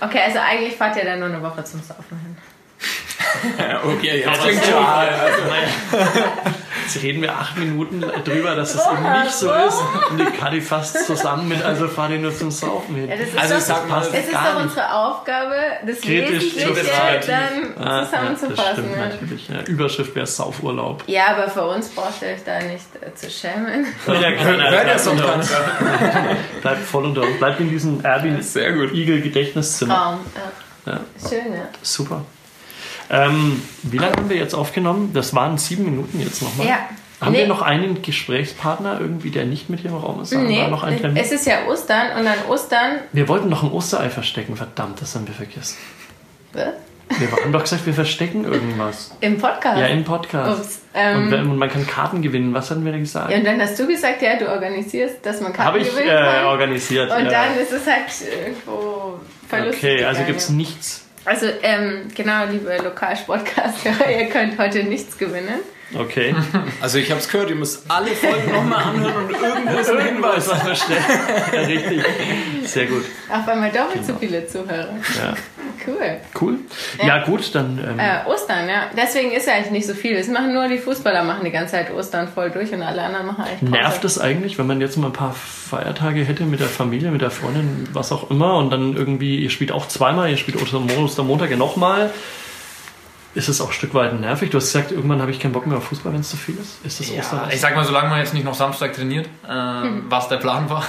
Okay, 0.00 0.20
also 0.26 0.38
eigentlich 0.38 0.74
fahrt 0.76 0.96
ihr 0.96 1.04
dann 1.04 1.18
nur 1.20 1.28
eine 1.28 1.42
Woche 1.42 1.62
zum 1.64 1.80
Saufen 1.82 2.18
hin. 2.20 2.36
Okay, 3.84 4.18
jetzt 4.18 4.28
Also, 4.28 4.42
klingt 4.42 4.64
schon. 4.64 4.74
also, 4.74 5.42
naja, 5.48 6.54
jetzt 6.84 7.02
reden 7.02 7.22
wir 7.22 7.32
acht 7.34 7.56
Minuten 7.56 8.00
drüber, 8.24 8.54
dass 8.54 8.74
es 8.74 8.80
eben 8.86 9.02
nicht 9.22 9.32
so 9.32 9.50
ist. 9.52 9.78
Und 10.10 10.18
die 10.20 10.24
Kadi 10.38 10.60
fasst 10.60 11.06
zusammen 11.06 11.48
mit, 11.48 11.62
also 11.62 11.88
fahr 11.88 12.08
die 12.08 12.18
nur 12.18 12.34
zum 12.36 12.50
Saufen 12.50 12.94
hin. 12.96 13.08
Ja, 13.08 13.16
das 13.16 13.28
ist 13.28 13.38
Also 13.38 13.54
doch, 13.54 13.60
ich 13.60 13.64
sag 13.66 13.88
mal, 13.88 14.02
es 14.02 14.08
ist 14.08 14.32
doch 14.34 14.62
unsere 14.62 14.94
Aufgabe, 14.94 15.54
das 15.86 16.00
Kritisch 16.00 16.50
zu 16.50 16.56
Wesentliche 16.56 16.82
betrachten. 16.84 17.74
dann 17.76 17.86
Ah, 17.86 18.04
zusammenzufassen. 18.04 18.90
Ja, 18.90 19.04
das 19.06 19.12
natürlich. 19.20 19.48
Ja, 19.48 19.60
Überschrift 19.62 20.14
wäre 20.14 20.26
Saufurlaub. 20.26 21.02
Ja, 21.06 21.28
aber 21.36 21.48
für 21.50 21.62
uns 21.66 21.88
braucht 21.88 22.22
ihr 22.22 22.28
euch 22.28 22.44
da 22.44 22.58
nicht 22.60 22.86
äh, 23.00 23.14
zu 23.14 23.30
schämen. 23.30 23.86
Ja, 24.06 24.12
Hört 24.14 24.58
ihr 24.58 24.70
bleibt, 24.70 25.00
so 25.00 25.10
unter 25.10 25.34
uns. 25.34 25.50
bleibt 26.62 26.84
voll 26.84 27.04
unter 27.04 27.22
uns. 27.22 27.38
Bleibt 27.38 27.60
in 27.60 27.70
diesem 27.70 28.04
Erwin 28.04 28.40
Sehr 28.42 28.72
gut. 28.72 28.92
Igel 28.92 29.20
Gedächtniszimmer. 29.22 29.94
Traum. 29.94 30.20
Ja. 30.86 30.92
Ja. 30.92 31.00
Schön, 31.28 31.52
ja. 31.54 31.68
Super. 31.82 32.24
Ähm, 33.14 33.62
wie 33.82 33.98
lange 33.98 34.16
haben 34.16 34.28
wir 34.28 34.36
jetzt 34.36 34.54
aufgenommen? 34.54 35.10
Das 35.14 35.34
waren 35.34 35.56
sieben 35.58 35.84
Minuten 35.84 36.20
jetzt 36.20 36.42
nochmal. 36.42 36.66
Ja. 36.66 36.78
Haben 37.20 37.32
Nee. 37.32 37.38
wir 37.38 37.46
noch 37.46 37.62
einen 37.62 38.02
Gesprächspartner 38.02 39.00
irgendwie, 39.00 39.30
der 39.30 39.44
nicht 39.44 39.70
mit 39.70 39.80
hier 39.80 39.90
im 39.90 39.96
Raum 39.96 40.20
ist? 40.20 40.32
Nee, 40.32 40.66
noch 40.68 40.82
einen 40.82 41.00
Termin? 41.00 41.22
es 41.22 41.32
ist 41.32 41.46
ja 41.46 41.64
Ostern 41.66 42.18
und 42.18 42.26
an 42.26 42.38
Ostern. 42.48 42.98
Wir 43.12 43.28
wollten 43.28 43.48
noch 43.48 43.62
ein 43.62 43.70
Osterei 43.70 44.10
verstecken. 44.10 44.56
Verdammt, 44.56 45.00
das 45.00 45.14
haben 45.14 45.26
wir 45.26 45.34
vergessen. 45.34 45.76
Was? 46.52 46.74
Wir 47.18 47.30
haben 47.30 47.52
doch 47.52 47.62
gesagt, 47.62 47.86
wir 47.86 47.94
verstecken 47.94 48.44
irgendwas. 48.44 49.14
Im 49.20 49.38
Podcast. 49.38 49.78
Ja, 49.78 49.86
im 49.86 50.04
Podcast. 50.04 50.60
Ups, 50.60 50.80
ähm, 50.94 51.32
und, 51.50 51.58
man 51.58 51.68
kann 51.68 51.86
Karten 51.86 52.22
gewinnen. 52.22 52.52
Was 52.54 52.70
hatten 52.70 52.84
wir 52.84 52.92
denn 52.92 53.02
gesagt? 53.02 53.30
Ja, 53.30 53.38
und 53.38 53.44
dann 53.44 53.60
hast 53.60 53.78
du 53.78 53.86
gesagt, 53.86 54.22
ja, 54.22 54.36
du 54.36 54.50
organisierst, 54.50 55.24
dass 55.24 55.40
man 55.40 55.52
Karten 55.52 55.68
Habe 55.68 55.78
ich 55.80 55.90
gewinnen 55.90 56.08
äh, 56.08 56.12
kann. 56.12 56.44
organisiert. 56.46 57.10
Und 57.10 57.26
ja. 57.26 57.30
dann 57.30 57.58
ist 57.58 57.72
es 57.72 57.86
halt 57.86 58.06
irgendwo 58.44 59.20
verlustig 59.48 59.84
Okay, 59.84 60.04
also 60.04 60.22
gibt 60.24 60.40
es 60.40 60.48
nichts. 60.48 61.03
Also, 61.24 61.46
ähm, 61.62 62.08
genau, 62.14 62.44
liebe 62.46 62.76
Lokalsportcast-Hörer, 62.82 64.10
ihr 64.10 64.28
könnt 64.28 64.58
heute 64.58 64.84
nichts 64.84 65.16
gewinnen. 65.16 65.60
Okay. 65.98 66.34
Also 66.80 66.98
ich 66.98 67.10
habe 67.10 67.20
es 67.20 67.28
gehört, 67.28 67.48
ihr 67.50 67.56
müsst 67.56 67.84
alle 67.90 68.08
Folgen 68.08 68.52
nochmal 68.52 68.82
anhören 68.84 69.24
und 69.26 69.30
irgendwo 69.30 69.78
ist 69.78 69.90
ein 69.90 70.00
Hinweis. 70.06 70.48
was 70.48 70.64
man 70.64 70.76
schnell. 70.76 70.98
Ja, 71.52 71.60
richtig. 71.60 72.02
Sehr 72.64 72.86
gut. 72.86 73.04
Auf 73.30 73.48
einmal 73.48 73.70
doppelt 73.70 74.04
so 74.04 74.14
viele 74.20 74.46
Zuhörer. 74.46 74.90
Ja. 75.16 75.34
Cool. 75.86 76.16
Cool. 76.40 76.58
Ja, 77.04 77.24
gut, 77.24 77.54
dann. 77.54 77.78
Ähm, 77.78 77.98
Äh, 77.98 78.26
Ostern, 78.28 78.68
ja. 78.68 78.84
Deswegen 78.96 79.32
ist 79.32 79.46
ja 79.46 79.54
eigentlich 79.54 79.70
nicht 79.70 79.86
so 79.86 79.94
viel. 79.94 80.14
Es 80.16 80.28
machen 80.28 80.52
nur 80.54 80.68
die 80.68 80.78
Fußballer 80.78 81.22
machen 81.24 81.44
die 81.44 81.50
ganze 81.50 81.72
Zeit 81.72 81.92
Ostern 81.92 82.28
voll 82.28 82.50
durch 82.50 82.72
und 82.72 82.82
alle 82.82 83.02
anderen 83.02 83.26
machen 83.26 83.44
eigentlich 83.44 83.60
Pause. 83.60 83.72
Nervt 83.72 84.04
es 84.04 84.18
eigentlich, 84.18 84.58
wenn 84.58 84.66
man 84.66 84.80
jetzt 84.80 84.96
mal 84.96 85.08
ein 85.08 85.12
paar 85.12 85.34
Feiertage 85.34 86.24
hätte 86.24 86.44
mit 86.44 86.60
der 86.60 86.68
Familie, 86.68 87.10
mit 87.10 87.20
der 87.22 87.30
Freundin, 87.30 87.88
was 87.92 88.12
auch 88.12 88.30
immer, 88.30 88.56
und 88.56 88.70
dann 88.70 88.96
irgendwie, 88.96 89.36
ihr 89.40 89.50
spielt 89.50 89.72
auch 89.72 89.86
zweimal, 89.88 90.30
ihr 90.30 90.36
spielt 90.38 90.58
Ostermo- 90.58 90.96
Ostermontag 91.04 91.50
ja 91.50 91.56
nochmal. 91.56 92.10
Ist 93.34 93.48
es 93.48 93.60
auch 93.60 93.68
ein 93.68 93.72
Stück 93.72 93.94
weit 93.94 94.18
nervig? 94.18 94.50
Du 94.50 94.58
hast 94.58 94.72
gesagt, 94.72 94.92
irgendwann 94.92 95.20
habe 95.20 95.30
ich 95.30 95.40
keinen 95.40 95.52
Bock 95.52 95.66
mehr 95.66 95.78
auf 95.78 95.84
Fußball, 95.84 96.12
wenn 96.12 96.20
es 96.20 96.30
zu 96.30 96.36
viel 96.36 96.56
ist. 96.56 96.84
Ist 96.84 97.00
das 97.00 97.10
ja, 97.10 97.20
Ostern? 97.20 97.50
Ich 97.50 97.60
sag 97.60 97.74
mal, 97.74 97.84
solange 97.84 98.08
man 98.08 98.20
jetzt 98.20 98.32
nicht 98.32 98.44
noch 98.44 98.54
Samstag 98.54 98.92
trainiert, 98.92 99.26
äh, 99.46 99.82
hm. 99.82 100.04
was 100.08 100.28
der 100.28 100.36
Plan 100.36 100.70
war. 100.70 100.84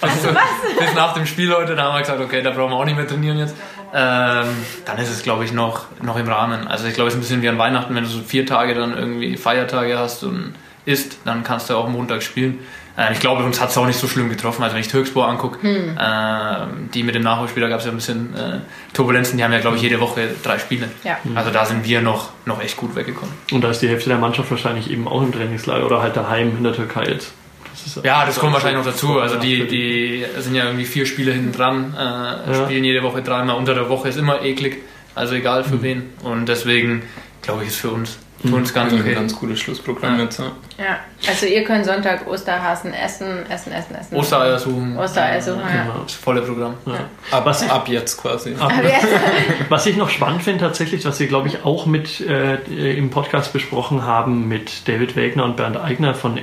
Was, 0.00 0.10
was? 0.24 0.78
Bis 0.78 0.94
nach 0.94 1.14
dem 1.14 1.26
Spiel 1.26 1.54
heute, 1.54 1.74
da 1.74 1.84
haben 1.84 1.94
wir 1.94 2.00
gesagt, 2.00 2.20
okay, 2.20 2.42
da 2.42 2.50
brauchen 2.50 2.70
wir 2.70 2.76
auch 2.76 2.84
nicht 2.84 2.96
mehr 2.96 3.06
trainieren 3.06 3.38
jetzt. 3.38 3.54
Ähm, 3.94 4.48
dann 4.84 4.98
ist 4.98 5.10
es, 5.10 5.22
glaube 5.22 5.44
ich, 5.44 5.52
noch, 5.52 5.86
noch 6.02 6.16
im 6.16 6.28
Rahmen. 6.28 6.66
Also 6.66 6.86
ich 6.86 6.94
glaube, 6.94 7.08
es 7.08 7.14
ist 7.14 7.18
ein 7.18 7.22
bisschen 7.22 7.42
wie 7.42 7.48
an 7.48 7.58
Weihnachten, 7.58 7.94
wenn 7.94 8.04
du 8.04 8.10
so 8.10 8.20
vier 8.20 8.44
Tage 8.44 8.74
dann 8.74 8.96
irgendwie 8.96 9.36
Feiertage 9.36 9.98
hast 9.98 10.22
und 10.22 10.54
isst, 10.84 11.18
dann 11.24 11.44
kannst 11.44 11.70
du 11.70 11.76
auch 11.76 11.88
Montag 11.88 12.22
spielen. 12.22 12.58
Äh, 12.96 13.12
ich 13.12 13.20
glaube, 13.20 13.44
uns 13.44 13.60
hat 13.60 13.70
es 13.70 13.78
auch 13.78 13.86
nicht 13.86 13.98
so 13.98 14.08
schlimm 14.08 14.28
getroffen. 14.28 14.62
Also 14.62 14.74
wenn 14.74 14.80
ich 14.80 14.88
Türkspor 14.88 15.28
angucke, 15.28 15.62
hm. 15.62 15.98
äh, 15.98 16.90
die 16.94 17.02
mit 17.02 17.14
dem 17.14 17.22
Nachholspiel, 17.22 17.62
da 17.62 17.68
gab 17.68 17.80
es 17.80 17.86
ja 17.86 17.92
ein 17.92 17.96
bisschen 17.96 18.34
äh, 18.34 18.60
Turbulenzen, 18.92 19.36
die 19.36 19.44
haben 19.44 19.52
ja, 19.52 19.60
glaube 19.60 19.76
ich, 19.76 19.82
jede 19.82 20.00
Woche 20.00 20.28
drei 20.42 20.58
Spiele. 20.58 20.88
Ja. 21.04 21.18
Also 21.34 21.50
da 21.50 21.66
sind 21.66 21.84
wir 21.84 22.00
noch, 22.00 22.30
noch 22.44 22.60
echt 22.60 22.76
gut 22.76 22.94
weggekommen. 22.96 23.34
Und 23.52 23.62
da 23.62 23.70
ist 23.70 23.80
die 23.82 23.88
Hälfte 23.88 24.08
der 24.08 24.18
Mannschaft 24.18 24.50
wahrscheinlich 24.50 24.90
eben 24.90 25.06
auch 25.08 25.22
im 25.22 25.32
Trainingslager 25.32 25.86
oder 25.86 26.02
halt 26.02 26.16
daheim 26.16 26.56
in 26.56 26.64
der 26.64 26.72
Türkei 26.72 27.04
jetzt. 27.04 27.32
Das 27.84 28.02
ja, 28.02 28.24
das 28.24 28.38
kommt 28.38 28.52
wahrscheinlich 28.54 28.84
noch 28.84 28.90
dazu. 28.90 29.20
Also 29.20 29.36
die, 29.36 29.68
die 29.68 30.24
sind 30.38 30.54
ja 30.54 30.64
irgendwie 30.64 30.86
vier 30.86 31.06
Spiele 31.06 31.32
hinten 31.32 31.52
dran, 31.52 31.94
äh, 31.94 32.00
ja. 32.00 32.64
spielen 32.64 32.84
jede 32.84 33.02
Woche 33.02 33.22
dreimal. 33.22 33.56
Unter 33.56 33.74
der 33.74 33.88
Woche 33.88 34.08
ist 34.08 34.16
immer 34.16 34.42
eklig, 34.42 34.78
also 35.14 35.34
egal 35.34 35.62
für 35.62 35.76
mhm. 35.76 35.82
wen. 35.82 36.02
Und 36.22 36.46
deswegen 36.46 37.02
glaube 37.42 37.62
ich, 37.62 37.68
ist 37.68 37.76
für 37.76 37.90
uns 37.90 38.18
für 38.44 38.54
uns 38.54 38.72
ganz 38.74 38.92
okay. 38.92 39.10
Ein 39.10 39.14
ganz 39.14 39.36
cooles 39.36 39.60
Schlussprogramm 39.60 40.18
ja. 40.18 40.24
jetzt. 40.24 40.38
Ja. 40.38 40.52
ja. 40.78 40.98
also 41.28 41.46
ihr 41.46 41.64
könnt 41.64 41.84
Sonntag 41.84 42.26
Osterhasen 42.26 42.92
essen, 42.92 43.48
essen, 43.48 43.72
essen, 43.72 43.94
essen. 43.94 44.16
Ostereier 44.16 44.58
suchen. 44.58 44.96
Ostereier 44.96 45.40
suchen, 45.40 45.60
ja. 45.60 45.82
Genau. 45.82 46.02
Das 46.02 46.14
volle 46.14 46.42
Programm. 46.42 46.74
Ja. 46.86 47.08
Aber 47.30 47.50
ab, 47.50 47.62
ab 47.68 47.88
jetzt 47.88 48.20
quasi. 48.20 48.54
Ab. 48.58 48.72
was 49.68 49.86
ich 49.86 49.96
noch 49.96 50.10
spannend 50.10 50.42
finde 50.42 50.60
tatsächlich, 50.60 51.04
was 51.04 51.18
wir 51.18 51.26
glaube 51.26 51.48
ich 51.48 51.64
auch 51.64 51.86
mit 51.86 52.20
äh, 52.20 52.56
im 52.96 53.10
Podcast 53.10 53.52
besprochen 53.52 54.04
haben 54.04 54.48
mit 54.48 54.88
David 54.88 55.16
Wegner 55.16 55.44
und 55.44 55.56
Bernd 55.56 55.76
Eigner 55.76 56.14
von 56.14 56.38
äh, 56.38 56.42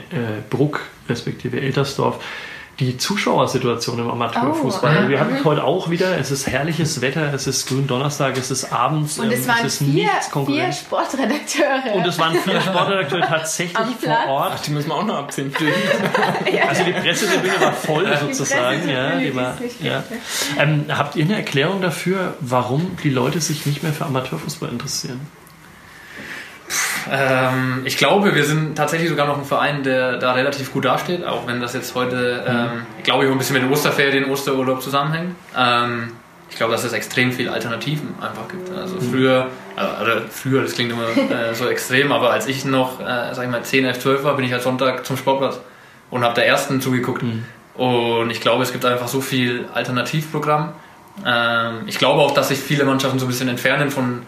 Bruck 0.50 0.82
respektive 1.10 1.60
Eltersdorf, 1.60 2.24
die 2.80 2.98
Zuschauersituation 2.98 4.00
im 4.00 4.10
Amateurfußball. 4.10 5.06
Oh, 5.06 5.10
wir 5.10 5.20
hatten 5.20 5.44
heute 5.44 5.64
auch 5.64 5.92
wieder, 5.92 6.18
es 6.18 6.32
ist 6.32 6.48
herrliches 6.48 7.02
Wetter, 7.02 7.32
es 7.34 7.46
ist 7.46 7.68
Gründonnerstag, 7.68 8.36
es 8.36 8.50
ist 8.50 8.74
abends, 8.74 9.20
und 9.20 9.32
es, 9.32 9.42
ähm, 9.42 9.48
waren 9.48 9.66
es 9.66 9.82
ist 9.82 9.90
vier, 9.90 10.10
vier 10.46 10.72
Sportredakteure. 10.72 11.96
Und 11.96 12.08
es 12.08 12.18
waren 12.18 12.36
vier 12.36 12.60
Sportredakteure 12.62 13.28
tatsächlich 13.28 13.88
vor 14.02 14.28
Ort. 14.28 14.54
Ach, 14.56 14.60
die 14.62 14.72
müssen 14.72 14.90
wir 14.90 14.96
auch 14.96 15.06
noch 15.06 15.18
abziehen. 15.18 15.54
ja. 16.52 16.68
Also 16.68 16.84
die 16.84 16.94
Pressetribüne 16.94 17.62
war 17.62 17.74
voll 17.74 18.06
ja. 18.06 18.18
sozusagen. 18.18 18.90
Ja, 18.90 19.18
die 19.18 19.36
war, 19.36 19.56
ja. 19.80 20.04
Ähm, 20.58 20.86
habt 20.90 21.16
ihr 21.16 21.26
eine 21.26 21.36
Erklärung 21.36 21.82
dafür, 21.82 22.36
warum 22.40 22.98
die 23.04 23.10
Leute 23.10 23.40
sich 23.40 23.68
nicht 23.68 23.84
mehr 23.84 23.94
für 23.94 24.06
Amateurfußball 24.06 24.70
interessieren? 24.70 25.22
Ähm, 27.12 27.82
ich 27.86 27.98
glaube, 27.98 28.36
wir 28.36 28.44
sind 28.44 28.76
tatsächlich 28.76 29.10
sogar 29.10 29.28
noch 29.28 29.38
ein 29.38 29.46
Verein, 29.46 29.84
der 29.84 30.18
da 30.18 30.34
relativ 30.34 30.72
gut 30.72 30.86
dasteht, 30.86 31.26
auch 31.26 31.48
wenn 31.48 31.60
das 31.60 31.74
jetzt 31.74 31.96
heute, 31.96 32.44
mhm. 32.48 32.56
ähm, 32.56 32.86
glaube 33.04 33.26
ich, 33.26 33.32
ein 33.32 33.38
bisschen 33.38 33.54
mit 33.54 33.64
den 33.64 33.72
Osterferien, 33.72 34.30
Osterurlaub 34.30 34.82
zusammenhängt. 34.82 35.36
Ähm, 35.58 36.12
ich 36.50 36.58
glaube, 36.58 36.72
dass 36.72 36.84
es 36.84 36.94
extrem 36.94 37.32
viele 37.32 37.52
Alternativen 37.52 38.14
einfach 38.22 38.48
gibt. 38.48 38.70
Also 38.78 38.96
mhm. 38.96 39.12
früher, 39.12 39.48
also 39.76 40.22
früher, 40.30 40.62
das 40.62 40.74
klingt 40.74 40.92
immer 40.92 41.08
äh, 41.08 41.54
so 41.56 41.68
extrem, 41.68 42.12
aber 42.12 42.32
als 42.32 42.48
ich 42.48 42.64
noch, 42.64 43.00
äh, 43.00 43.34
sag 43.34 43.46
ich 43.46 43.50
mal, 43.50 43.64
10, 43.64 43.86
11, 43.86 44.00
12 44.00 44.24
war, 44.24 44.36
bin 44.36 44.46
ich 44.46 44.52
halt 44.52 44.62
Sonntag 44.62 45.04
zum 45.06 45.18
Sportplatz 45.18 45.60
und 46.12 46.24
habe 46.24 46.36
der 46.36 46.46
ersten 46.46 46.80
zugeguckt. 46.80 47.24
Mhm. 47.24 47.46
Und 47.74 48.30
ich 48.30 48.40
glaube, 48.40 48.62
es 48.62 48.72
gibt 48.72 48.86
einfach 48.86 49.08
so 49.08 49.20
viel 49.20 49.66
Alternativprogramm. 49.74 50.74
Ähm, 51.26 51.82
ich 51.88 51.98
glaube 51.98 52.22
auch, 52.22 52.32
dass 52.32 52.50
sich 52.50 52.60
viele 52.60 52.86
Mannschaften 52.86 53.18
so 53.18 53.26
ein 53.26 53.30
bisschen 53.30 53.50
entfernen 53.50 53.90
von 53.90 54.22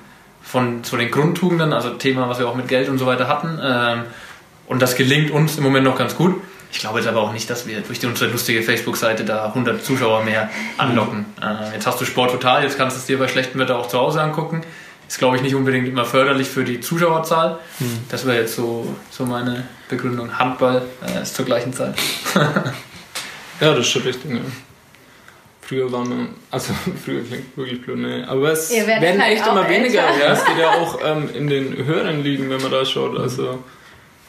von 0.46 0.84
so 0.84 0.96
den 0.96 1.12
Grundtugenden, 1.12 1.74
also 1.74 1.90
Thema, 1.92 2.30
was 2.30 2.40
wir 2.40 2.48
auch 2.48 2.56
mit 2.56 2.68
Geld 2.68 2.88
und 2.88 2.98
so 2.98 3.06
weiter 3.06 3.28
hatten. 3.28 3.60
Ähm, 3.62 4.04
und 4.68 4.82
das 4.82 4.96
gelingt 4.96 5.32
uns 5.32 5.58
im 5.58 5.64
Moment 5.64 5.86
noch 5.86 5.98
ganz 5.98 6.16
gut. 6.16 6.42
Ich 6.72 6.80
glaube 6.80 7.00
jetzt 7.00 7.08
aber 7.08 7.22
auch 7.22 7.34
nicht, 7.34 7.50
dass 7.50 7.68
wir 7.68 7.82
durch 7.82 8.00
die, 8.00 8.06
unsere 8.06 8.32
lustige 8.32 8.62
Facebook-Seite 8.62 9.24
da 9.24 9.46
100 9.46 9.84
Zuschauer 9.84 10.24
mehr 10.24 10.50
anlocken. 10.78 11.26
Äh, 11.42 11.74
jetzt 11.74 11.88
hast 11.88 12.00
du 12.00 12.06
Sport 12.06 12.32
total, 12.32 12.64
jetzt 12.64 12.78
kannst 12.78 12.96
du 12.96 13.00
es 13.00 13.06
dir 13.06 13.18
bei 13.18 13.28
schlechtem 13.28 13.60
Wetter 13.60 13.78
auch 13.78 13.88
zu 13.88 13.98
Hause 13.98 14.22
angucken. 14.22 14.62
Ist, 15.08 15.20
glaube 15.20 15.38
ich, 15.38 15.44
nicht 15.44 15.56
unbedingt 15.56 15.88
immer 15.88 16.06
förderlich 16.06 16.48
für 16.48 16.64
die 16.64 16.80
Zuschauerzahl. 16.80 17.60
Mhm. 17.80 18.00
Das 18.10 18.26
wäre 18.26 18.40
jetzt 18.40 18.56
so, 18.56 18.96
so 19.12 19.26
meine 19.26 19.66
Begründung. 19.88 20.38
Handball 20.38 20.82
äh, 21.06 21.22
ist 21.22 21.36
zur 21.36 21.46
gleichen 21.46 21.74
Zeit. 21.74 21.96
ja, 22.36 23.72
das 23.72 23.80
ist 23.80 23.90
schon 23.90 24.02
richtig. 24.02 24.32
Ja. 24.32 24.40
Früher 25.68 25.92
waren 25.92 26.10
wir, 26.10 26.28
also 26.52 26.74
früher 27.04 27.24
klingt 27.24 27.58
wirklich 27.58 27.82
blöd, 27.82 27.98
ne? 27.98 28.26
aber 28.28 28.52
es 28.52 28.72
werden 28.72 29.22
halt 29.22 29.34
echt 29.34 29.48
immer 29.48 29.68
weniger. 29.68 30.04
Ja, 30.20 30.34
es 30.34 30.46
geht 30.46 30.60
ja 30.60 30.70
auch 30.82 31.00
ähm, 31.04 31.28
in 31.34 31.48
den 31.48 31.76
höheren 31.86 32.24
Ligen, 32.24 32.52
wenn 32.52 32.62
man 32.62 32.72
da 32.72 32.86
schaut. 32.86 33.18
Also 33.18 33.64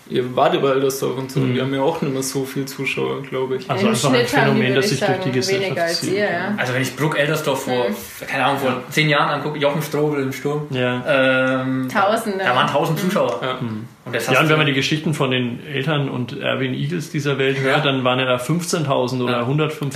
ihr 0.08 0.34
wart 0.34 0.54
über 0.54 0.72
Eldersdorf 0.72 1.18
und 1.18 1.30
so, 1.30 1.40
mhm. 1.40 1.54
die 1.54 1.60
haben 1.60 1.74
ja 1.74 1.82
auch 1.82 2.00
nicht 2.00 2.14
mehr 2.14 2.22
so 2.22 2.44
viel 2.44 2.64
Zuschauer, 2.64 3.22
glaube 3.22 3.56
ich. 3.56 3.70
Also 3.70 3.88
einfach 3.88 4.14
ein 4.14 4.26
Phänomen, 4.26 4.74
das 4.76 4.88
sich 4.88 5.00
durch 5.00 5.18
die 5.20 5.32
Gesellschaft 5.32 5.78
als 5.78 6.00
zieht. 6.00 6.14
Ihr, 6.14 6.30
ja. 6.30 6.54
Also 6.56 6.72
wenn 6.72 6.82
ich 6.82 6.96
Bruck 6.96 7.18
Eldersdorf 7.18 7.64
vor, 7.64 7.90
mhm. 7.90 8.26
keine 8.26 8.44
Ahnung, 8.46 8.60
vor 8.60 8.70
ja. 8.70 8.82
zehn 8.88 9.10
Jahren 9.10 9.28
angucke, 9.28 9.58
Jochen 9.58 9.82
Strobel 9.82 10.22
im 10.22 10.32
Sturm, 10.32 10.66
ja. 10.70 11.62
ähm, 11.62 11.90
Tausende. 11.92 12.38
Da 12.38 12.56
waren 12.56 12.68
tausend 12.68 12.98
Zuschauer. 12.98 13.40
Ja. 13.42 13.54
Mhm. 13.60 13.86
Und 14.06 14.14
ja, 14.14 14.40
und 14.40 14.48
wenn 14.48 14.56
man 14.56 14.68
die 14.68 14.72
Geschichten 14.72 15.14
von 15.14 15.32
den 15.32 15.66
Eltern 15.66 16.08
und 16.08 16.40
Erwin 16.40 16.74
Eagles 16.74 17.10
dieser 17.10 17.38
Welt 17.38 17.58
hört, 17.58 17.84
dann 17.84 18.04
waren 18.04 18.20
ja 18.20 18.24
da 18.24 18.36
15.000 18.36 19.20
oder 19.20 19.40
ja. 19.40 19.42
150.000. 19.42 19.94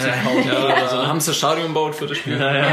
Ja, 0.48 0.74
also 0.82 0.96
dann 0.96 1.06
haben 1.06 1.20
sie 1.20 1.30
ein 1.30 1.34
Stadion 1.34 1.68
gebaut 1.68 1.94
für 1.94 2.08
das 2.08 2.18
Spiel. 2.18 2.36
Ja, 2.36 2.56
ja. 2.56 2.64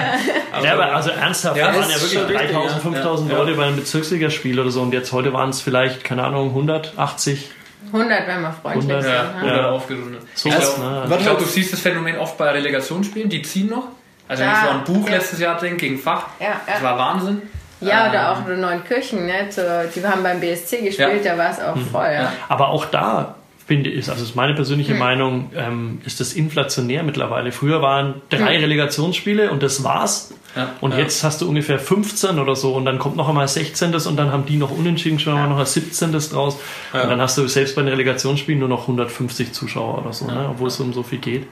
Also, 0.52 0.66
ja 0.66 0.74
aber 0.74 0.96
also 0.96 1.12
ernsthaft, 1.12 1.58
ja, 1.58 1.68
waren 1.68 1.88
ja 1.92 2.02
wirklich 2.02 2.18
3.000, 2.18 2.82
5.000 2.82 3.30
Leute 3.30 3.54
bei 3.54 3.68
einem 3.68 3.76
Bezirksligaspiel 3.76 4.60
oder 4.60 4.72
so 4.72 4.82
und 4.82 4.92
jetzt 4.94 5.12
heute 5.14 5.32
waren 5.32 5.52
es 5.52 5.62
vielleicht, 5.62 6.04
keine 6.04 6.24
Ahnung, 6.24 6.48
180. 6.48 7.52
100, 7.94 8.28
wenn 8.28 8.42
man 8.42 8.54
freundlich 8.54 8.92
100, 8.92 9.06
ja, 9.06 9.30
100 9.36 9.58
ja. 9.58 9.70
aufgerundet. 9.70 10.22
So 10.34 10.50
ich 10.50 10.56
glaube, 10.56 11.08
ne? 11.08 11.18
glaub, 11.22 11.38
du 11.38 11.46
siehst 11.46 11.72
das 11.72 11.82
Phänomen 11.82 12.18
oft 12.18 12.36
bei 12.40 12.50
Relegationsspielen, 12.50 13.30
die 13.30 13.44
ziehen 13.44 13.70
noch. 13.70 13.90
Also 14.28 14.42
wenn 14.42 14.52
ich 14.52 14.58
so 14.58 14.70
an 14.70 14.84
Buch 14.86 15.08
letztes 15.08 15.40
Jahr 15.40 15.60
denke, 15.60 15.78
gegen 15.78 16.00
Fach, 16.00 16.26
das 16.40 16.82
war 16.82 16.98
Wahnsinn. 16.98 17.44
Ja, 17.82 18.10
oder 18.10 18.22
ähm, 18.22 18.26
auch 18.28 18.50
in 18.50 18.62
Neunkirchen, 18.62 19.26
ne? 19.26 19.50
die 19.96 20.04
haben 20.06 20.24
beim 20.24 20.40
BSC 20.40 20.82
gespielt, 20.82 21.24
ja. 21.24 21.36
da 21.36 21.38
war 21.38 21.52
es 21.52 21.60
auch 21.60 21.76
mhm. 21.76 21.86
voll. 21.86 22.10
Ja. 22.12 22.34
Aber 22.50 22.70
auch 22.70 22.86
da 22.86 23.36
finde 23.68 23.90
ich, 23.90 24.10
also 24.10 24.24
ist 24.24 24.36
meine 24.36 24.54
persönliche 24.54 24.94
mhm. 24.94 25.00
Meinung, 25.00 25.50
ähm, 25.56 26.02
ist 26.06 26.22
das 26.22 26.34
inflationär 26.34 27.04
mittlerweile. 27.04 27.52
Früher 27.52 27.82
waren 27.82 28.22
drei 28.30 28.58
mhm. 28.58 28.64
Relegationsspiele 28.64 29.52
und 29.52 29.62
das 29.62 29.84
war's. 29.84 30.34
Ja, 30.56 30.74
und 30.80 30.94
ja. 30.94 31.00
jetzt 31.00 31.24
hast 31.24 31.42
du 31.42 31.50
ungefähr 31.50 31.78
15 31.78 32.40
oder 32.40 32.56
so 32.56 32.74
und 32.74 32.86
dann 32.86 32.98
kommt 32.98 33.18
noch 33.18 33.28
einmal 33.28 33.48
16. 33.48 33.94
und 33.94 34.16
dann 34.16 34.32
haben 34.32 34.46
die 34.46 34.56
noch 34.56 34.72
unentschieden, 34.72 35.20
schon 35.20 35.34
mal 35.34 35.48
noch 35.48 35.60
ein 35.60 35.66
17. 35.66 36.14
draus. 36.14 36.58
Ja. 36.94 37.04
Und 37.04 37.10
dann 37.10 37.22
hast 37.22 37.38
du 37.38 37.46
selbst 37.48 37.76
bei 37.76 37.82
den 37.82 37.90
Relegationsspielen 37.90 38.60
nur 38.60 38.70
noch 38.70 38.84
150 38.84 39.52
Zuschauer 39.52 40.00
oder 40.00 40.14
so, 40.14 40.26
ne? 40.26 40.48
obwohl 40.50 40.70
es 40.70 40.80
um 40.80 40.94
so 40.94 41.04
viel 41.04 41.20
geht. 41.20 41.46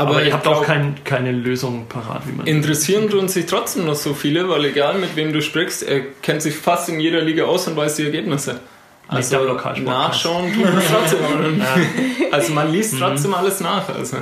Aber, 0.00 0.12
Aber 0.12 0.24
ihr 0.24 0.32
habt 0.32 0.46
auch 0.46 0.64
kein, 0.64 0.94
keine 1.04 1.30
Lösung 1.30 1.86
parat, 1.86 2.22
wie 2.26 2.32
man. 2.32 2.46
Interessieren 2.46 3.10
tun 3.10 3.28
sich 3.28 3.44
trotzdem 3.44 3.84
noch 3.84 3.94
so 3.94 4.14
viele, 4.14 4.48
weil 4.48 4.64
egal 4.64 4.98
mit 4.98 5.14
wem 5.14 5.34
du 5.34 5.42
sprichst, 5.42 5.82
er 5.82 6.00
kennt 6.22 6.40
sich 6.40 6.56
fast 6.56 6.88
in 6.88 7.00
jeder 7.00 7.20
Liga 7.20 7.44
aus 7.44 7.68
und 7.68 7.76
weiß 7.76 7.96
die 7.96 8.04
Ergebnisse. 8.04 8.60
Also 9.08 9.36
nachschauen 9.84 10.54
tut 10.54 10.64
man 10.64 10.82
trotzdem. 10.90 11.18
ja. 11.58 12.26
Also 12.30 12.54
man 12.54 12.72
liest 12.72 12.94
mhm. 12.94 12.98
trotzdem 13.00 13.34
alles 13.34 13.60
nach. 13.60 13.90
Also 13.90 14.18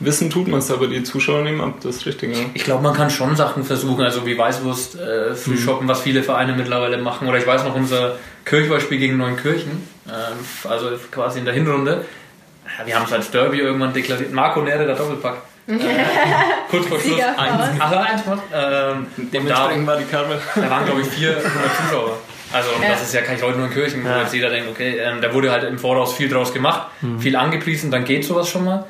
wissen 0.00 0.28
tut 0.28 0.48
man 0.48 0.58
es, 0.58 0.70
aber 0.70 0.86
die 0.86 1.02
Zuschauer 1.02 1.44
nehmen 1.44 1.62
ab, 1.62 1.74
das 1.82 1.96
ist 1.96 2.06
richtig. 2.06 2.36
Ja. 2.36 2.44
Ich 2.52 2.64
glaube, 2.64 2.82
man 2.82 2.92
kann 2.92 3.08
schon 3.08 3.36
Sachen 3.36 3.64
versuchen, 3.64 4.04
also 4.04 4.26
wie 4.26 4.36
Weißwurst 4.36 5.00
äh, 5.00 5.34
Frühshoppen, 5.34 5.86
mhm. 5.86 5.90
was 5.90 6.02
viele 6.02 6.22
Vereine 6.22 6.52
mittlerweile 6.52 6.98
machen. 6.98 7.26
Oder 7.26 7.38
ich 7.38 7.46
weiß 7.46 7.64
noch 7.64 7.74
unser 7.74 8.16
Kirchballspiel 8.44 8.98
gegen 8.98 9.16
Neunkirchen, 9.16 9.88
äh, 10.06 10.68
also 10.68 10.88
quasi 11.10 11.38
in 11.38 11.46
der 11.46 11.54
Hinrunde 11.54 12.04
wir 12.84 12.94
haben 12.94 13.06
es 13.06 13.12
als 13.12 13.30
Derby 13.30 13.58
irgendwann 13.58 13.92
deklariert. 13.92 14.32
Marco 14.32 14.60
Nere, 14.62 14.86
der 14.86 14.96
Doppelpack. 14.96 15.36
Äh, 15.70 15.76
kurz 16.68 16.86
vor 16.86 16.98
Schluss 16.98 17.20
eins. 17.20 17.80
Also 17.80 17.96
eins 17.96 18.22
ähm, 18.52 19.06
Dementsprechend 19.16 19.86
war 19.86 19.96
die 19.98 20.04
Karte. 20.04 20.40
Da 20.56 20.68
waren, 20.68 20.84
glaube 20.84 21.02
ich, 21.02 21.06
400 21.06 21.42
Zuschauer. 21.44 22.18
Also 22.52 22.70
ja. 22.82 22.88
das 22.88 23.02
ist 23.02 23.14
ja 23.14 23.20
kein 23.20 23.40
heute 23.40 23.58
nur 23.58 23.66
in 23.66 23.72
Kirchen, 23.72 24.04
wo 24.04 24.08
ja. 24.08 24.22
jetzt 24.22 24.34
jeder 24.34 24.50
denkt, 24.50 24.68
okay, 24.68 24.98
ähm, 24.98 25.20
da 25.20 25.32
wurde 25.32 25.52
halt 25.52 25.64
im 25.64 25.78
Voraus 25.78 26.14
viel 26.14 26.28
draus 26.28 26.52
gemacht, 26.52 26.88
mhm. 27.00 27.20
viel 27.20 27.36
angepriesen, 27.36 27.92
dann 27.92 28.04
geht 28.04 28.24
sowas 28.24 28.48
schon 28.48 28.64
mal. 28.64 28.86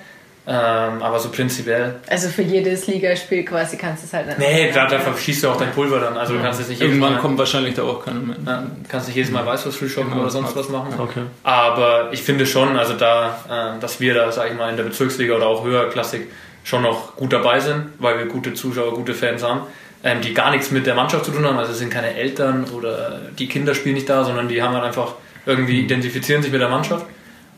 Ähm, 0.47 1.03
aber 1.03 1.18
so 1.18 1.28
prinzipiell. 1.28 1.97
Also 2.09 2.28
für 2.28 2.43
jedes 2.43 2.86
Ligaspiel 2.86 3.45
quasi 3.45 3.76
kannst 3.76 4.03
du 4.03 4.07
es 4.07 4.12
halt 4.12 4.26
nicht. 4.26 4.38
Nee, 4.38 4.72
da, 4.72 4.86
da 4.86 4.99
verschießt 4.99 5.45
du 5.45 5.49
auch 5.49 5.57
dein 5.57 5.70
Pulver 5.70 6.01
dann. 6.01 6.16
Also 6.16 6.34
du 6.34 6.41
kannst 6.41 6.61
es 6.61 6.68
nicht 6.68 6.80
Irgendwann 6.80 7.18
kommt 7.18 7.38
wahrscheinlich 7.38 7.74
da 7.74 7.82
auch 7.82 8.05
keiner 8.05 8.20
mehr. 8.20 8.36
Ja, 8.47 8.66
kannst 8.88 9.07
nicht 9.07 9.16
jedes 9.16 9.30
Mal 9.30 9.45
Weißwurst 9.45 9.78
shoppen 9.91 10.11
genau, 10.11 10.22
oder 10.22 10.30
sonst 10.30 10.57
was 10.57 10.68
machen. 10.70 10.95
Okay. 10.99 11.22
Aber 11.43 12.09
ich 12.12 12.22
finde 12.22 12.47
schon, 12.47 12.76
also 12.78 12.95
da, 12.95 13.76
äh, 13.76 13.80
dass 13.80 14.01
wir 14.01 14.14
da, 14.14 14.32
sag 14.32 14.51
ich 14.51 14.57
mal, 14.57 14.70
in 14.70 14.76
der 14.76 14.84
Bezirksliga 14.84 15.34
oder 15.34 15.47
auch 15.47 15.62
höher 15.64 15.91
Klassik 15.91 16.30
schon 16.64 16.82
noch 16.82 17.16
gut 17.16 17.32
dabei 17.32 17.61
sind, 17.61 17.88
weil 17.99 18.18
wir 18.18 18.26
gute 18.26 18.55
Zuschauer, 18.55 18.95
gute 18.95 19.14
Fans 19.14 19.43
haben, 19.43 19.61
ähm, 20.03 20.22
die 20.22 20.32
gar 20.32 20.51
nichts 20.51 20.70
mit 20.70 20.86
der 20.86 20.95
Mannschaft 20.95 21.26
zu 21.26 21.32
tun 21.32 21.45
haben. 21.45 21.59
Also 21.59 21.72
es 21.72 21.78
sind 21.78 21.91
keine 21.91 22.14
Eltern 22.14 22.64
oder 22.76 23.20
die 23.38 23.47
Kinder 23.47 23.74
spielen 23.74 23.95
nicht 23.95 24.09
da, 24.09 24.24
sondern 24.24 24.49
die 24.49 24.62
haben 24.62 24.74
halt 24.74 24.84
einfach 24.84 25.14
irgendwie 25.45 25.80
identifizieren 25.80 26.43
sich 26.43 26.51
mit 26.51 26.61
der 26.61 26.70
Mannschaft. 26.70 27.07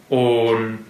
Und 0.09 0.81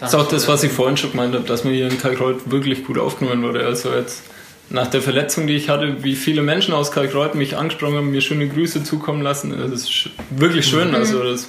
das 0.00 0.14
ist 0.14 0.18
auch 0.18 0.28
das, 0.28 0.48
was 0.48 0.62
ich 0.62 0.72
vorhin 0.72 0.96
schon 0.96 1.10
gemeint 1.10 1.34
habe, 1.34 1.44
dass 1.44 1.64
man 1.64 1.74
hier 1.74 1.86
in 1.86 1.98
Kalkreuth 1.98 2.50
wirklich 2.50 2.84
gut 2.86 2.98
aufgenommen 2.98 3.42
wurde. 3.42 3.66
Also 3.66 3.92
jetzt 3.92 4.22
nach 4.70 4.86
der 4.86 5.02
Verletzung, 5.02 5.46
die 5.46 5.56
ich 5.56 5.68
hatte, 5.68 6.02
wie 6.02 6.16
viele 6.16 6.42
Menschen 6.42 6.72
aus 6.72 6.90
Kalkreuth 6.90 7.34
mich 7.34 7.56
angesprochen 7.56 7.96
haben, 7.96 8.10
mir 8.10 8.22
schöne 8.22 8.48
Grüße 8.48 8.82
zukommen 8.82 9.20
lassen. 9.20 9.54
Das 9.58 9.70
ist 9.70 10.08
wirklich 10.30 10.66
schön. 10.66 10.88
Mhm. 10.88 10.94
Also 10.94 11.22
das 11.22 11.48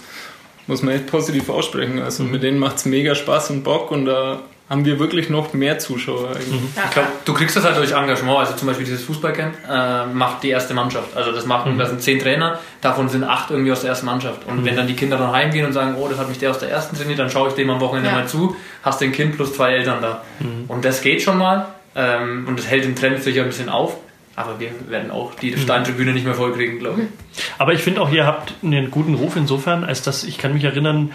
muss 0.68 0.82
man 0.82 0.95
echt 0.95 1.08
positiv 1.08 1.49
aussprechen. 1.49 1.99
Also 1.99 2.24
mit 2.24 2.43
denen 2.43 2.60
macht 2.60 2.78
es 2.78 2.86
mega 2.86 3.16
Spaß 3.16 3.52
und 3.52 3.64
Bock 3.64 3.89
und 3.89 4.06
da 4.06 4.41
haben 4.72 4.86
wir 4.86 4.99
wirklich 4.99 5.30
noch 5.30 5.51
mehr 5.51 5.80
Zuschauer. 5.80 6.30
Mhm. 6.30 6.69
Ich 6.74 6.91
glaube, 6.91 7.09
du 7.26 7.34
kriegst 7.34 7.57
das 7.57 7.65
halt 7.65 7.76
durch 7.76 7.91
Engagement. 7.91 8.39
Also 8.39 8.53
zum 8.53 8.69
Beispiel 8.69 8.86
dieses 8.86 9.03
Fußballcamp 9.03 9.53
äh, 9.69 10.05
macht 10.05 10.43
die 10.43 10.49
erste 10.49 10.74
Mannschaft. 10.74 11.17
Also 11.17 11.34
das 11.34 11.45
machen, 11.45 11.74
mhm. 11.74 11.78
das 11.78 11.89
sind 11.89 12.01
zehn 12.01 12.19
Trainer, 12.19 12.57
davon 12.80 13.09
sind 13.09 13.26
acht 13.26 13.51
irgendwie 13.51 13.74
aus 13.74 13.82
der 13.82 13.89
ersten 13.89 14.05
Mannschaft. 14.05 14.47
Und 14.47 14.61
mhm. 14.61 14.65
wenn 14.65 14.78
dann 14.78 14.88
die 14.88 14.93
Kinder 14.93 15.17
dann 15.17 15.34
heimgehen 15.34 15.65
und 15.65 15.74
sagen, 15.74 15.95
oh, 15.99 16.07
das 16.07 16.17
hat 16.17 16.30
mich 16.30 16.39
der 16.39 16.51
aus 16.51 16.59
der 16.59 16.69
ersten 16.69 16.95
trainiert, 16.95 17.19
dann 17.19 17.30
schaue 17.30 17.49
ich 17.49 17.55
dem 17.55 17.69
am 17.69 17.82
Wochenende 17.82 18.11
ja. 18.11 18.15
mal 18.15 18.28
zu, 18.30 18.55
hast 18.82 19.01
den 19.01 19.11
Kind 19.11 19.36
plus 19.36 19.53
zwei 19.53 19.74
Eltern 19.74 20.01
da. 20.01 20.22
Mhm. 20.39 20.63
Und 20.69 20.86
das 20.86 21.01
geht 21.01 21.22
schon 21.22 21.38
mal. 21.38 21.65
Ähm, 21.93 22.45
und 22.47 22.57
das 22.57 22.69
hält 22.69 22.86
den 22.86 22.95
Trend 22.95 23.22
sicher 23.22 23.41
ein 23.41 23.47
bisschen 23.47 23.67
auf. 23.67 23.97
Aber 24.38 24.57
wir 24.61 24.69
werden 24.88 25.11
auch 25.11 25.36
die 25.36 25.51
mhm. 25.51 25.57
Steintribüne 25.57 26.13
nicht 26.13 26.24
mehr 26.24 26.34
vollkriegen, 26.34 26.80
glaube 26.80 27.01
ich. 27.01 27.07
Aber 27.57 27.74
ich 27.74 27.82
finde 27.82 27.99
auch, 27.99 28.09
ihr 28.09 28.26
habt 28.26 28.53
einen 28.63 28.89
guten 28.89 29.15
Ruf 29.15 29.36
insofern, 29.36 29.84
als 29.84 30.01
dass 30.01 30.24
ich 30.24 30.38
kann 30.38 30.53
mich 30.53 30.63
erinnern, 30.63 31.11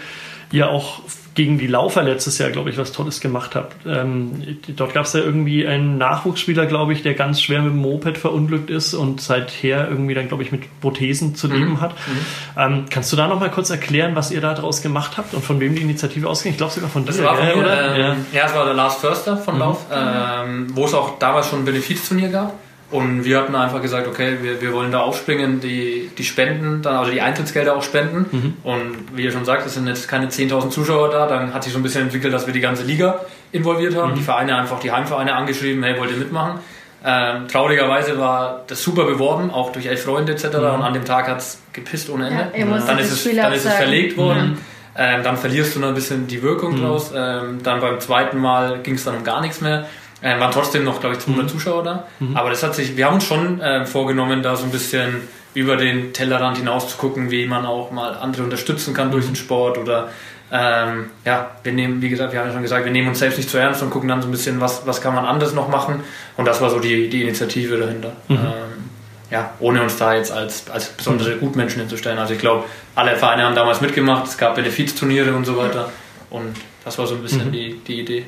ihr 0.51 0.69
auch 0.69 1.01
gegen 1.37 1.59
die 1.59 1.67
Laufer 1.67 2.01
letztes 2.01 2.39
Jahr, 2.39 2.49
glaube 2.49 2.71
ich, 2.71 2.79
was 2.79 2.91
Tolles 2.91 3.21
gemacht 3.21 3.53
habt. 3.53 3.85
Ähm, 3.85 4.57
dort 4.75 4.95
gab 4.95 5.05
es 5.05 5.13
ja 5.13 5.19
irgendwie 5.19 5.67
einen 5.67 5.99
Nachwuchsspieler, 5.99 6.65
glaube 6.65 6.93
ich, 6.93 7.03
der 7.03 7.13
ganz 7.13 7.39
schwer 7.39 7.61
mit 7.61 7.73
dem 7.73 7.77
Moped 7.77 8.17
verunglückt 8.17 8.71
ist 8.71 8.95
und 8.95 9.21
seither 9.21 9.87
irgendwie 9.87 10.15
dann, 10.15 10.29
glaube 10.29 10.41
ich, 10.41 10.51
mit 10.51 10.63
Prothesen 10.81 11.35
zu 11.35 11.47
leben 11.47 11.73
mhm. 11.73 11.81
hat. 11.81 11.91
Mhm. 11.91 12.25
Ähm, 12.57 12.85
kannst 12.89 13.13
du 13.13 13.17
da 13.17 13.27
noch 13.27 13.39
mal 13.39 13.51
kurz 13.51 13.69
erklären, 13.69 14.15
was 14.15 14.31
ihr 14.31 14.41
da 14.41 14.55
draus 14.55 14.81
gemacht 14.81 15.17
habt 15.17 15.35
und 15.35 15.45
von 15.45 15.59
wem 15.59 15.75
die 15.75 15.83
Initiative 15.83 16.27
ausging? 16.27 16.53
Ich 16.53 16.57
glaube 16.57 16.73
sogar 16.73 16.89
von 16.89 17.03
dir, 17.03 17.09
das 17.09 17.23
war 17.23 17.35
von 17.35 17.59
oder? 17.59 17.95
Ähm, 17.95 18.01
ja. 18.01 18.39
ja, 18.39 18.45
es 18.47 18.55
war 18.55 18.65
der 18.65 18.73
Lars 18.73 18.95
Förster 18.95 19.37
von 19.37 19.53
mhm. 19.53 19.59
Lauf, 19.59 19.85
ähm, 19.93 20.75
wo 20.75 20.85
es 20.85 20.95
auch 20.95 21.19
damals 21.19 21.49
schon 21.49 21.59
ein 21.59 21.65
Benefizturnier 21.65 22.29
gab. 22.29 22.55
Und 22.89 23.25
wir 23.25 23.39
hatten 23.39 23.53
einfach 23.53 23.81
gesagt, 23.81 24.07
okay, 24.07 24.37
wir, 24.41 24.61
wir 24.61 24.71
wollen 24.71 24.93
da 24.93 25.01
aufspringen, 25.01 25.59
die, 25.59 26.09
die 26.17 26.23
Spenden, 26.23 26.81
dann, 26.81 26.95
also 26.95 27.11
die 27.11 27.19
Eintrittsgelder 27.21 27.75
auch 27.75 27.83
spenden. 27.83 28.25
Mhm. 28.31 28.53
Und 28.63 28.95
wie 29.13 29.23
ihr 29.23 29.31
schon 29.31 29.43
sagt, 29.43 29.65
es 29.65 29.73
sind 29.73 29.87
jetzt 29.87 30.07
keine 30.07 30.27
10.000 30.27 30.69
Zuschauer 30.69 31.09
da. 31.09 31.27
Dann 31.27 31.53
hat 31.53 31.63
sich 31.65 31.73
so 31.73 31.79
ein 31.79 31.83
bisschen 31.83 32.03
entwickelt, 32.03 32.33
dass 32.33 32.47
wir 32.47 32.53
die 32.53 32.61
ganze 32.61 32.83
Liga 32.83 33.19
involviert 33.51 33.95
haben. 33.95 34.11
Mhm. 34.11 34.15
Die 34.15 34.23
Vereine 34.23 34.55
einfach, 34.55 34.79
die 34.79 34.91
Heimvereine 34.91 35.35
angeschrieben, 35.35 35.83
hey, 35.83 35.99
wollt 35.99 36.11
ihr 36.11 36.17
mitmachen? 36.17 36.59
Ähm, 37.03 37.47
traurigerweise 37.49 38.17
war 38.17 38.63
das 38.67 38.81
super 38.81 39.03
beworben, 39.03 39.51
auch 39.51 39.71
durch 39.71 39.85
elf 39.85 40.03
Freunde 40.03 40.31
etc. 40.31 40.45
Mhm. 40.45 40.53
Und 40.53 40.81
an 40.81 40.93
dem 40.93 41.05
Tag 41.05 41.27
hat 41.27 41.39
es 41.39 41.61
gepisst 41.73 42.09
ohne 42.09 42.27
Ende. 42.27 42.51
Ja, 42.57 42.65
dann, 42.65 42.99
ist 42.99 43.11
es, 43.11 43.35
dann 43.35 43.51
ist 43.51 43.65
es 43.65 43.73
verlegt 43.73 44.15
worden. 44.17 44.51
Mhm. 44.51 44.57
Ähm, 44.99 45.23
dann 45.23 45.37
verlierst 45.37 45.75
du 45.75 45.79
noch 45.79 45.89
ein 45.89 45.93
bisschen 45.93 46.27
die 46.27 46.41
Wirkung 46.41 46.73
mhm. 46.75 46.81
draus. 46.81 47.11
Ähm, 47.13 47.59
dann 47.63 47.81
beim 47.81 47.99
zweiten 47.99 48.39
Mal 48.39 48.79
ging 48.79 48.95
es 48.95 49.03
dann 49.03 49.15
um 49.15 49.23
gar 49.23 49.41
nichts 49.41 49.61
mehr. 49.61 49.85
Äh, 50.21 50.39
waren 50.39 50.51
trotzdem 50.51 50.83
noch, 50.83 50.99
glaube 50.99 51.15
ich, 51.15 51.21
200 51.21 51.45
mhm. 51.45 51.49
Zuschauer 51.49 51.83
da. 51.83 52.07
Mhm. 52.19 52.35
Aber 52.35 52.49
das 52.49 52.63
hat 52.63 52.73
sich, 52.73 52.97
wir 52.97 53.05
haben 53.05 53.15
uns 53.15 53.25
schon 53.25 53.61
äh, 53.61 53.85
vorgenommen, 53.85 54.41
da 54.41 54.55
so 54.55 54.63
ein 54.63 54.71
bisschen 54.71 55.27
über 55.53 55.77
den 55.77 56.13
Tellerrand 56.13 56.57
hinaus 56.57 56.89
zu 56.89 56.97
gucken, 56.97 57.31
wie 57.31 57.45
man 57.45 57.65
auch 57.65 57.91
mal 57.91 58.15
andere 58.15 58.43
unterstützen 58.43 58.93
kann 58.93 59.11
durch 59.11 59.25
den 59.25 59.35
Sport 59.35 59.77
oder 59.77 60.09
ähm, 60.51 61.07
ja, 61.25 61.51
wir 61.63 61.73
nehmen, 61.73 62.01
wie 62.01 62.09
gesagt, 62.09 62.31
wir 62.31 62.39
haben 62.39 62.47
ja 62.47 62.53
schon 62.53 62.61
gesagt, 62.61 62.85
wir 62.85 62.91
nehmen 62.91 63.09
uns 63.09 63.19
selbst 63.19 63.37
nicht 63.37 63.49
zu 63.49 63.57
ernst 63.57 63.81
und 63.83 63.89
gucken 63.89 64.07
dann 64.07 64.21
so 64.21 64.27
ein 64.27 64.31
bisschen, 64.31 64.61
was, 64.61 64.85
was 64.85 65.01
kann 65.01 65.13
man 65.13 65.25
anders 65.25 65.53
noch 65.53 65.67
machen. 65.67 66.01
Und 66.37 66.45
das 66.45 66.61
war 66.61 66.69
so 66.69 66.79
die, 66.79 67.09
die 67.09 67.23
Initiative 67.23 67.77
dahinter. 67.77 68.13
Mhm. 68.27 68.35
Ähm, 68.35 68.89
ja, 69.29 69.51
ohne 69.59 69.83
uns 69.83 69.97
da 69.97 70.15
jetzt 70.15 70.31
als, 70.31 70.69
als 70.69 70.87
besondere 70.89 71.35
mhm. 71.35 71.39
Gutmenschen 71.41 71.81
hinzustellen. 71.81 72.17
Also 72.17 72.33
ich 72.33 72.39
glaube, 72.39 72.63
alle 72.95 73.17
Vereine 73.17 73.43
haben 73.43 73.55
damals 73.55 73.81
mitgemacht, 73.81 74.27
es 74.27 74.37
gab 74.37 74.55
Benefizturniere 74.55 75.33
und 75.33 75.45
so 75.45 75.57
weiter. 75.57 75.89
Und 76.29 76.55
das 76.85 76.97
war 76.97 77.07
so 77.07 77.15
ein 77.15 77.21
bisschen 77.21 77.47
mhm. 77.47 77.51
die, 77.51 77.81
die 77.85 77.99
Idee. 77.99 78.25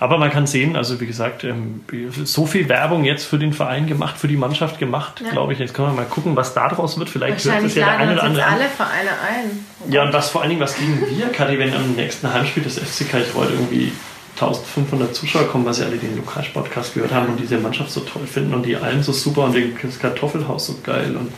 Aber 0.00 0.18
man 0.18 0.30
kann 0.30 0.46
sehen, 0.46 0.76
also 0.76 1.00
wie 1.00 1.06
gesagt, 1.06 1.44
ähm, 1.44 1.84
so 2.24 2.46
viel 2.46 2.68
Werbung 2.68 3.04
jetzt 3.04 3.24
für 3.24 3.38
den 3.38 3.52
Verein 3.52 3.86
gemacht, 3.86 4.18
für 4.18 4.28
die 4.28 4.36
Mannschaft 4.36 4.78
gemacht, 4.78 5.22
ja. 5.24 5.30
glaube 5.30 5.52
ich. 5.52 5.58
Jetzt 5.58 5.74
können 5.74 5.88
wir 5.88 5.94
mal 5.94 6.06
gucken, 6.06 6.36
was 6.36 6.54
daraus 6.54 6.98
wird. 6.98 7.10
Vielleicht 7.10 7.44
hört 7.44 7.62
es 7.62 7.74
ja 7.74 7.86
der 7.86 7.98
eine 7.98 8.12
oder 8.12 8.22
andere. 8.24 8.46
alle 8.46 8.64
Vereine 8.64 9.10
ein. 9.10 9.92
Ja, 9.92 10.02
und 10.04 10.12
was 10.12 10.30
vor 10.30 10.40
allen 10.40 10.50
Dingen, 10.50 10.62
was 10.62 10.76
gegen 10.76 11.00
wir, 11.00 11.28
Kathi, 11.28 11.58
wenn 11.58 11.74
am 11.74 11.92
nächsten 11.92 12.32
Heimspiel 12.32 12.62
des 12.62 12.78
FC 12.78 13.08
Kalchreuth 13.10 13.50
irgendwie 13.50 13.92
1500 14.34 15.14
Zuschauer 15.14 15.48
kommen, 15.48 15.64
weil 15.64 15.74
sie 15.74 15.84
alle 15.84 15.96
den 15.96 16.16
Lokalsportcast 16.16 16.94
gehört 16.94 17.12
haben 17.12 17.28
und 17.28 17.40
diese 17.40 17.58
Mannschaft 17.58 17.90
so 17.90 18.00
toll 18.00 18.26
finden 18.26 18.54
und 18.54 18.66
die 18.66 18.76
allen 18.76 19.02
so 19.02 19.12
super 19.12 19.44
und 19.44 19.56
das 19.82 19.98
Kartoffelhaus 19.98 20.66
so 20.66 20.76
geil 20.82 21.16
und 21.16 21.32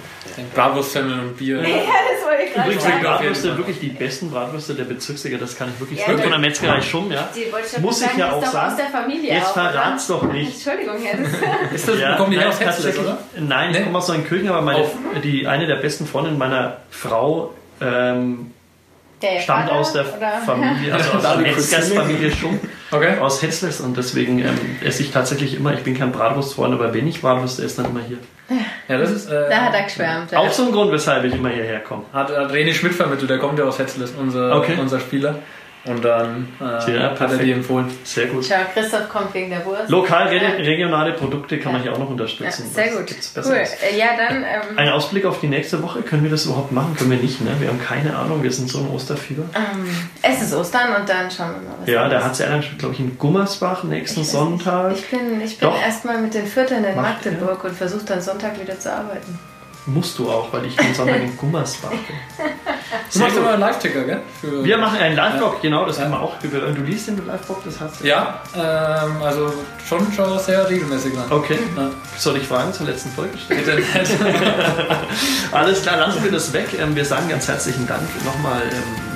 Bratwurstsemmel 0.54 1.20
und 1.20 1.36
Bier. 1.36 1.56
Ja, 1.56 1.62
das 1.62 2.26
wollte 2.26 2.42
ich 2.44 2.52
gerade 2.52 2.68
Übrigens 2.68 2.84
sind 2.84 3.02
Bratwürste 3.02 3.56
wirklich 3.56 3.80
die 3.80 3.88
besten 3.88 4.30
Bratwürste 4.30 4.74
der 4.74 4.84
Bezirksliga, 4.84 5.38
das 5.38 5.56
kann 5.56 5.70
ich 5.74 5.80
wirklich 5.80 6.00
ja, 6.00 6.06
sagen. 6.06 6.18
Von 6.20 6.30
der 6.30 6.38
Metzgerei 6.38 6.80
Schumm, 6.80 7.10
ja. 7.10 7.28
Muss 7.80 8.02
ich 8.02 8.16
ja 8.16 8.32
auch 8.32 8.44
sagen. 8.44 8.76
Jetzt 9.22 9.50
verrat's 9.50 10.06
doch 10.06 10.22
nicht. 10.24 10.54
Entschuldigung, 10.54 11.02
jetzt. 11.02 11.34
Ist 11.74 11.88
das, 11.88 12.00
ja, 12.00 12.16
kommen 12.16 12.30
die 12.30 12.36
nein, 12.36 12.48
aus 12.48 12.60
Hetzles, 12.60 12.98
oder? 12.98 13.18
Nein, 13.38 13.70
ich 13.74 13.84
komme 13.84 13.98
aus 13.98 14.08
Neunkirchen, 14.08 14.48
aber 14.48 14.62
meine, 14.62 14.84
die, 15.22 15.46
eine 15.46 15.66
der 15.66 15.76
besten 15.76 16.06
Freundinnen 16.06 16.38
meiner 16.38 16.78
Frau 16.90 17.54
ähm, 17.80 18.52
der 19.22 19.40
stammt 19.40 19.68
Vater, 19.68 19.80
aus 19.80 19.92
der 19.92 20.16
oder? 20.16 20.32
Familie, 20.44 20.92
also 20.92 21.10
aus 21.16 21.22
der 21.22 21.36
Metzgersfamilie 21.36 22.30
Schumm, 22.30 22.60
okay. 22.90 23.18
aus 23.18 23.42
Hetzles 23.42 23.80
und 23.80 23.96
deswegen 23.96 24.40
ähm, 24.40 24.58
esse 24.84 25.02
ich 25.02 25.10
tatsächlich 25.10 25.54
immer, 25.54 25.72
ich 25.72 25.80
bin 25.80 25.96
kein 25.96 26.12
Bratwurstfreund, 26.12 26.74
aber 26.74 26.92
wenn 26.92 27.06
ich 27.06 27.22
Bratwurst 27.22 27.60
esse, 27.60 27.82
dann 27.82 27.92
immer 27.92 28.02
hier. 28.06 28.18
Ja, 28.88 28.98
das 28.98 29.10
ist. 29.10 29.28
Äh, 29.28 29.48
da 29.50 29.56
hat 29.62 29.74
er 29.74 29.82
geschwärmt. 29.82 30.34
Auch 30.34 30.52
so 30.52 30.66
ein 30.66 30.72
Grund, 30.72 30.92
weshalb 30.92 31.24
ich 31.24 31.34
immer 31.34 31.48
hierher 31.48 31.80
komme. 31.80 32.04
Hat, 32.12 32.28
hat 32.28 32.52
René 32.52 32.72
Schmidt 32.72 32.94
vermittelt, 32.94 33.28
der 33.28 33.38
kommt 33.38 33.58
ja 33.58 33.64
aus 33.64 33.78
Hetzles, 33.78 34.12
unser, 34.12 34.56
okay. 34.56 34.76
unser 34.80 35.00
Spieler. 35.00 35.36
Und 35.86 36.04
dann 36.04 36.48
äh, 36.60 36.64
ja, 36.94 37.18
hat 37.18 37.20
er 37.20 37.38
die 37.38 37.52
empfohlen. 37.52 37.86
Sehr 38.02 38.26
gut. 38.26 38.44
Ciao, 38.44 38.60
Christoph 38.74 39.08
kommt 39.08 39.32
wegen 39.34 39.50
der 39.50 39.64
Wurst. 39.64 39.88
Lokal 39.88 40.26
regionale 40.26 41.12
Produkte 41.12 41.58
kann 41.60 41.72
man 41.72 41.82
hier 41.82 41.92
auch 41.92 41.98
noch 41.98 42.10
unterstützen. 42.10 42.64
Ja, 42.74 42.82
sehr 42.82 42.92
gut. 42.92 43.14
Cool. 43.36 43.54
Äh, 43.54 43.96
ja, 43.96 44.08
dann, 44.16 44.42
ähm, 44.42 44.76
Ein 44.76 44.88
Ausblick 44.90 45.24
auf 45.24 45.40
die 45.40 45.46
nächste 45.46 45.82
Woche. 45.82 46.02
Können 46.02 46.24
wir 46.24 46.30
das 46.30 46.46
überhaupt 46.46 46.72
machen? 46.72 46.96
Können 46.96 47.12
wir 47.12 47.18
nicht, 47.18 47.40
ne? 47.40 47.50
Wir 47.60 47.68
haben 47.68 47.80
keine 47.80 48.16
Ahnung. 48.16 48.42
Wir 48.42 48.52
sind 48.52 48.68
so 48.68 48.80
im 48.80 48.90
Osterfieber. 48.90 49.44
Ähm, 49.54 49.86
es 50.22 50.42
ist 50.42 50.54
Ostern 50.54 51.00
und 51.00 51.08
dann 51.08 51.30
schauen 51.30 51.52
wir 51.54 51.68
mal, 51.68 51.76
was 51.80 51.88
Ja, 51.88 52.08
da 52.08 52.24
hat 52.24 52.34
sie 52.34 52.42
ja 52.42 52.60
glaube 52.78 52.94
ich, 52.94 53.00
in 53.00 53.16
Gummersbach 53.16 53.84
nächsten 53.84 54.22
ich 54.22 54.28
Sonntag. 54.28 54.92
Ich 54.92 55.06
bin, 55.08 55.40
ich 55.40 55.58
bin 55.58 55.70
erstmal 55.70 56.20
mit 56.20 56.34
den 56.34 56.46
Vierteln 56.46 56.84
in 56.84 56.96
Magdeburg 56.96 57.60
ja. 57.62 57.70
und 57.70 57.76
versuche 57.76 58.04
dann 58.04 58.20
Sonntag 58.20 58.60
wieder 58.60 58.78
zu 58.78 58.92
arbeiten. 58.92 59.38
Musst 59.86 60.18
du 60.18 60.28
auch, 60.28 60.52
weil 60.52 60.66
ich 60.66 60.76
den 60.76 60.94
Sonntag 60.94 61.22
in 61.22 61.36
Gummersbach 61.36 61.90
bin. 61.90 62.00
Du 63.12 63.18
machst 63.20 63.36
immer 63.36 63.50
einen 63.50 63.60
Live-Ticker, 63.60 64.02
gell? 64.02 64.22
Für 64.40 64.64
wir 64.64 64.78
machen 64.78 64.98
einen 64.98 65.14
Live-Blog, 65.14 65.62
genau, 65.62 65.86
das 65.86 65.98
ja. 65.98 66.04
haben 66.04 66.10
wir 66.10 66.20
auch. 66.20 66.34
Du 66.40 66.82
liest 66.82 67.06
den 67.08 67.24
Live-Blog, 67.24 67.62
das 67.64 67.80
hast 67.80 68.00
du? 68.00 68.06
Ja, 68.06 68.40
ähm, 68.54 69.22
also 69.22 69.52
schon, 69.88 70.12
schon 70.12 70.38
sehr 70.40 70.68
regelmäßig 70.68 71.14
dann. 71.14 71.30
Okay. 71.30 71.58
Ja. 71.76 71.90
Soll 72.18 72.38
ich 72.38 72.48
Fragen 72.48 72.72
zur 72.72 72.86
letzten 72.86 73.10
Folge 73.10 73.38
stellen? 73.38 73.62
Alles 75.52 75.82
klar, 75.82 75.98
lassen 75.98 76.24
wir 76.24 76.32
das 76.32 76.52
weg. 76.52 76.68
Ähm, 76.78 76.96
wir 76.96 77.04
sagen 77.04 77.28
ganz 77.28 77.46
herzlichen 77.46 77.86
Dank 77.86 78.02
nochmal 78.24 78.62
ähm, 78.62 79.06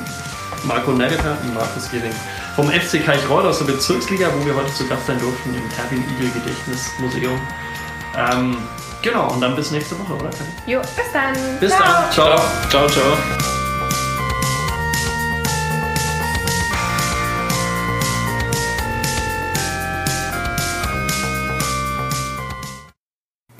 Marco 0.64 0.92
Nedeker 0.92 1.36
und 1.42 1.54
Markus 1.54 1.90
Gehring 1.90 2.14
vom 2.54 2.68
FC 2.68 3.04
Kaichreuth 3.04 3.46
aus 3.46 3.58
der 3.58 3.66
Bezirksliga, 3.72 4.28
wo 4.36 4.44
wir 4.44 4.54
heute 4.54 4.72
zu 4.74 4.86
Gast 4.86 5.06
sein 5.06 5.18
durften 5.18 5.54
im 5.54 5.62
Erwin 5.78 6.04
Igel 6.16 6.30
Gedächtnismuseum. 6.30 7.40
Ähm, 8.16 8.56
Genau, 9.02 9.32
und 9.32 9.40
dann 9.40 9.56
bis 9.56 9.70
nächste 9.70 9.98
Woche, 9.98 10.14
oder? 10.14 10.30
Jo, 10.66 10.80
bis 10.80 11.12
dann. 11.12 11.34
Bis 11.58 11.70
ciao. 11.70 11.82
dann. 11.82 12.12
Ciao. 12.12 12.40
Ciao, 12.68 12.86
ciao. 12.88 13.16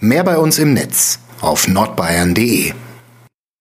Mehr 0.01 0.25
bei 0.25 0.39
uns 0.39 0.59
im 0.59 0.73
Netz 0.73 1.21
auf 1.41 1.69
nordbayern.de 1.69 2.73